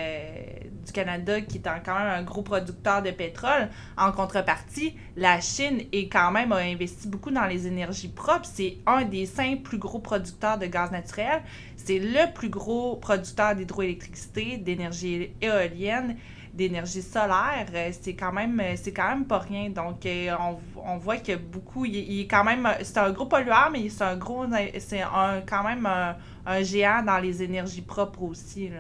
du 0.84 0.92
Canada 0.92 1.40
qui 1.40 1.58
est 1.58 1.62
quand 1.62 1.94
même 1.98 2.08
un 2.08 2.22
gros 2.24 2.42
producteur 2.42 3.00
de 3.00 3.12
pétrole, 3.12 3.70
en 3.96 4.10
contrepartie, 4.10 4.96
la 5.16 5.40
Chine 5.40 5.82
est 5.92 6.08
quand 6.08 6.32
même 6.32 6.50
a 6.50 6.56
investi 6.56 7.06
beaucoup 7.06 7.30
dans 7.30 7.46
les 7.46 7.68
énergies 7.68 8.08
propres. 8.08 8.48
C'est 8.52 8.78
un 8.86 9.04
des 9.04 9.24
cinq 9.24 9.62
plus 9.62 9.78
gros 9.78 10.00
producteurs 10.00 10.58
de 10.58 10.66
gaz 10.66 10.90
naturel. 10.90 11.42
C'est 11.76 12.00
le 12.00 12.32
plus 12.34 12.48
gros 12.48 12.96
producteur 12.96 13.54
d'hydroélectricité, 13.54 14.56
d'énergie 14.58 15.30
éolienne 15.40 16.16
d'énergie 16.54 17.02
solaire, 17.02 17.66
euh, 17.74 17.90
c'est 18.00 18.14
quand 18.14 18.32
même 18.32 18.60
euh, 18.60 18.74
c'est 18.76 18.92
quand 18.92 19.08
même 19.08 19.26
pas 19.26 19.38
rien. 19.38 19.70
Donc 19.70 20.06
euh, 20.06 20.30
on, 20.40 20.58
on 20.76 20.96
voit 20.98 21.16
que 21.16 21.36
beaucoup, 21.36 21.84
il, 21.84 22.20
est 22.20 22.26
quand 22.26 22.44
même 22.44 22.68
c'est 22.82 22.98
un 22.98 23.10
gros 23.10 23.26
pollueur, 23.26 23.70
mais 23.72 23.88
c'est 23.88 24.04
un 24.04 24.16
gros 24.16 24.46
c'est 24.78 25.02
un, 25.02 25.42
quand 25.46 25.64
même 25.64 25.86
un, 25.86 26.62
géant 26.62 27.02
dans 27.02 27.18
les 27.18 27.42
énergies 27.42 27.82
propres 27.82 28.22
aussi. 28.22 28.70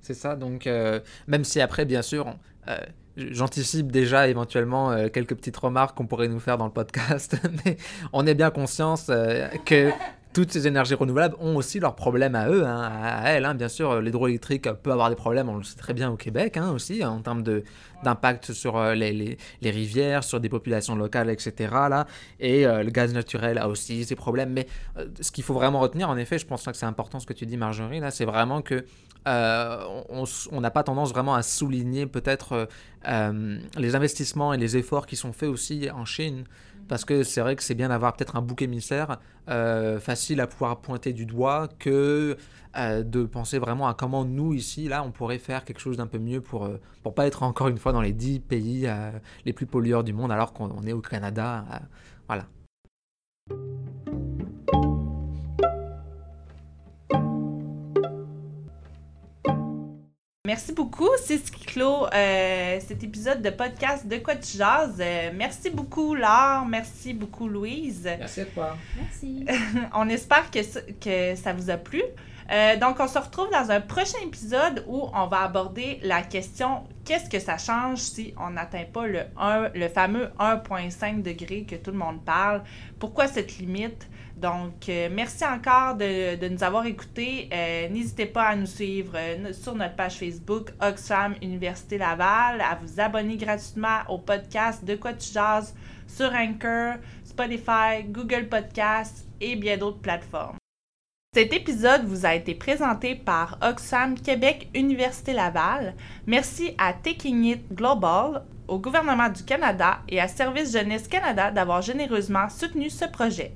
C'est 0.00 0.14
ça, 0.14 0.36
donc 0.36 0.68
même 1.28 1.44
si 1.44 1.60
après, 1.60 1.84
bien 1.84 2.02
sûr, 2.02 2.34
j'anticipe 3.16 3.92
déjà 3.92 4.26
éventuellement 4.26 5.08
quelques 5.08 5.36
petites 5.36 5.56
remarques 5.56 5.96
qu'on 5.96 6.06
pourrait 6.06 6.26
nous 6.26 6.40
faire 6.40 6.58
dans 6.58 6.66
le 6.66 6.72
podcast, 6.72 7.36
mais 7.64 7.76
on 8.12 8.26
est 8.26 8.34
bien 8.34 8.50
conscience 8.50 9.06
que 9.64 9.92
toutes 10.32 10.50
ces 10.50 10.66
énergies 10.66 10.94
renouvelables 10.94 11.36
ont 11.40 11.56
aussi 11.56 11.78
leurs 11.78 11.94
problèmes 11.94 12.34
à 12.34 12.48
eux, 12.48 12.64
hein, 12.66 12.90
à 13.02 13.30
elles. 13.30 13.44
Hein. 13.44 13.54
Bien 13.54 13.68
sûr, 13.68 14.00
l'hydroélectrique 14.00 14.70
peut 14.82 14.92
avoir 14.92 15.10
des 15.10 15.16
problèmes, 15.16 15.48
on 15.48 15.56
le 15.56 15.62
sait 15.62 15.76
très 15.76 15.92
bien 15.92 16.10
au 16.10 16.16
Québec 16.16 16.56
hein, 16.56 16.70
aussi, 16.72 17.04
en 17.04 17.20
termes 17.20 17.42
d'impact 18.02 18.52
sur 18.52 18.76
euh, 18.76 18.94
les, 18.94 19.38
les, 19.60 19.70
rivières, 19.70 20.24
sur 20.24 20.40
des 20.40 20.48
populations 20.48 20.94
locales, 20.94 21.30
etc. 21.30 21.54
Là. 21.90 22.06
Et 22.40 22.66
euh, 22.66 22.82
le 22.82 22.90
gaz 22.90 23.12
naturel 23.12 23.58
a 23.58 23.68
aussi 23.68 24.04
ses 24.04 24.16
problèmes. 24.16 24.52
Mais 24.52 24.66
euh, 24.96 25.06
ce 25.20 25.30
qu'il 25.30 25.44
faut 25.44 25.54
vraiment 25.54 25.80
retenir, 25.80 26.08
en 26.08 26.16
effet, 26.16 26.38
je 26.38 26.46
pense 26.46 26.64
que 26.64 26.72
c'est 26.72 26.86
important 26.86 27.20
ce 27.20 27.26
que 27.26 27.34
tu 27.34 27.46
dis, 27.46 27.56
Marjorie, 27.56 28.00
là, 28.00 28.10
c'est 28.10 28.24
vraiment 28.24 28.62
que 28.62 28.84
on 29.24 30.60
n'a 30.60 30.70
pas 30.72 30.82
tendance 30.82 31.10
vraiment 31.10 31.36
à 31.36 31.42
souligner 31.42 32.06
peut-être 32.06 32.66
les 33.06 33.94
investissements 33.94 34.52
et 34.52 34.56
les 34.56 34.76
efforts 34.76 35.06
qui 35.06 35.14
sont 35.14 35.32
faits 35.32 35.48
aussi 35.48 35.88
en 35.94 36.04
Chine 36.04 36.42
parce 36.92 37.06
que 37.06 37.22
c'est 37.22 37.40
vrai 37.40 37.56
que 37.56 37.62
c'est 37.62 37.74
bien 37.74 37.88
d'avoir 37.88 38.14
peut-être 38.14 38.36
un 38.36 38.42
bouc 38.42 38.60
émissaire 38.60 39.18
euh, 39.48 39.98
facile 39.98 40.42
à 40.42 40.46
pouvoir 40.46 40.82
pointer 40.82 41.14
du 41.14 41.24
doigt 41.24 41.68
que 41.78 42.36
euh, 42.76 43.02
de 43.02 43.24
penser 43.24 43.58
vraiment 43.58 43.88
à 43.88 43.94
comment 43.94 44.26
nous 44.26 44.52
ici 44.52 44.88
là 44.88 45.02
on 45.02 45.10
pourrait 45.10 45.38
faire 45.38 45.64
quelque 45.64 45.78
chose 45.78 45.96
d'un 45.96 46.06
peu 46.06 46.18
mieux 46.18 46.42
pour 46.42 46.66
euh, 46.66 46.78
pour 47.02 47.14
pas 47.14 47.26
être 47.26 47.44
encore 47.44 47.68
une 47.68 47.78
fois 47.78 47.92
dans 47.92 48.02
les 48.02 48.12
10 48.12 48.40
pays 48.40 48.86
les 49.46 49.54
plus 49.54 49.64
pollueurs 49.64 50.04
du 50.04 50.12
monde 50.12 50.30
alors 50.30 50.52
qu'on 50.52 50.82
est 50.82 50.92
au 50.92 51.00
Canada 51.00 51.64
voilà 52.26 52.44
Merci 60.44 60.72
beaucoup. 60.72 61.08
C'est 61.24 61.38
ce 61.38 61.52
qui 61.52 61.64
clôt 61.64 62.04
euh, 62.12 62.80
cet 62.80 63.04
épisode 63.04 63.42
de 63.42 63.50
podcast 63.50 64.08
De 64.08 64.16
quoi 64.16 64.34
tu 64.34 64.58
jases. 64.58 64.98
Euh, 64.98 65.30
merci 65.32 65.70
beaucoup, 65.70 66.16
Laure. 66.16 66.66
Merci 66.66 67.14
beaucoup, 67.14 67.46
Louise. 67.46 68.10
Merci 68.18 68.40
à 68.40 68.44
toi. 68.46 68.76
Merci. 68.96 69.46
on 69.94 70.08
espère 70.08 70.50
que, 70.50 70.58
que 70.94 71.36
ça 71.36 71.52
vous 71.52 71.70
a 71.70 71.76
plu. 71.76 72.02
Euh, 72.50 72.76
donc, 72.76 72.98
on 72.98 73.06
se 73.06 73.20
retrouve 73.20 73.50
dans 73.52 73.70
un 73.70 73.80
prochain 73.80 74.18
épisode 74.24 74.84
où 74.88 75.08
on 75.14 75.28
va 75.28 75.42
aborder 75.42 76.00
la 76.02 76.22
question 76.22 76.82
qu'est-ce 77.04 77.30
que 77.30 77.38
ça 77.38 77.56
change 77.56 78.00
si 78.00 78.34
on 78.36 78.50
n'atteint 78.50 78.86
pas 78.92 79.06
le, 79.06 79.20
1, 79.38 79.68
le 79.76 79.88
fameux 79.88 80.28
1,5 80.40 81.22
degré 81.22 81.62
que 81.62 81.76
tout 81.76 81.92
le 81.92 81.98
monde 81.98 82.24
parle? 82.24 82.64
Pourquoi 82.98 83.28
cette 83.28 83.58
limite? 83.58 84.08
Donc, 84.36 84.88
euh, 84.88 85.08
merci 85.10 85.44
encore 85.44 85.94
de, 85.94 86.48
nous 86.48 86.64
avoir 86.64 86.86
écoutés. 86.86 87.48
Euh, 87.52 87.88
n'hésitez 87.88 88.26
pas 88.26 88.44
à 88.44 88.56
nous 88.56 88.66
suivre 88.66 89.12
euh, 89.14 89.52
sur 89.52 89.74
notre 89.74 89.94
page 89.94 90.18
Facebook 90.18 90.70
Oxfam 90.80 91.34
Université 91.42 91.98
Laval, 91.98 92.60
à 92.60 92.78
vous 92.80 93.00
abonner 93.00 93.36
gratuitement 93.36 94.00
au 94.08 94.18
podcast 94.18 94.84
De 94.84 94.96
quoi 94.96 95.12
tu 95.12 95.32
jases 95.32 95.74
sur 96.08 96.32
Anchor, 96.32 96.96
Spotify, 97.24 98.04
Google 98.06 98.48
Podcasts 98.48 99.26
et 99.40 99.54
bien 99.56 99.76
d'autres 99.76 100.00
plateformes. 100.00 100.56
Cet 101.34 101.52
épisode 101.54 102.04
vous 102.04 102.26
a 102.26 102.34
été 102.34 102.54
présenté 102.54 103.14
par 103.14 103.58
Oxfam 103.62 104.18
Québec 104.18 104.68
Université 104.74 105.32
Laval. 105.32 105.94
Merci 106.26 106.74
à 106.76 106.92
Taking 106.92 107.44
It 107.44 107.72
Global, 107.72 108.42
au 108.68 108.78
gouvernement 108.78 109.30
du 109.30 109.42
Canada 109.42 110.00
et 110.08 110.20
à 110.20 110.28
Service 110.28 110.72
Jeunesse 110.72 111.08
Canada 111.08 111.50
d'avoir 111.50 111.80
généreusement 111.80 112.48
soutenu 112.50 112.90
ce 112.90 113.06
projet. 113.06 113.54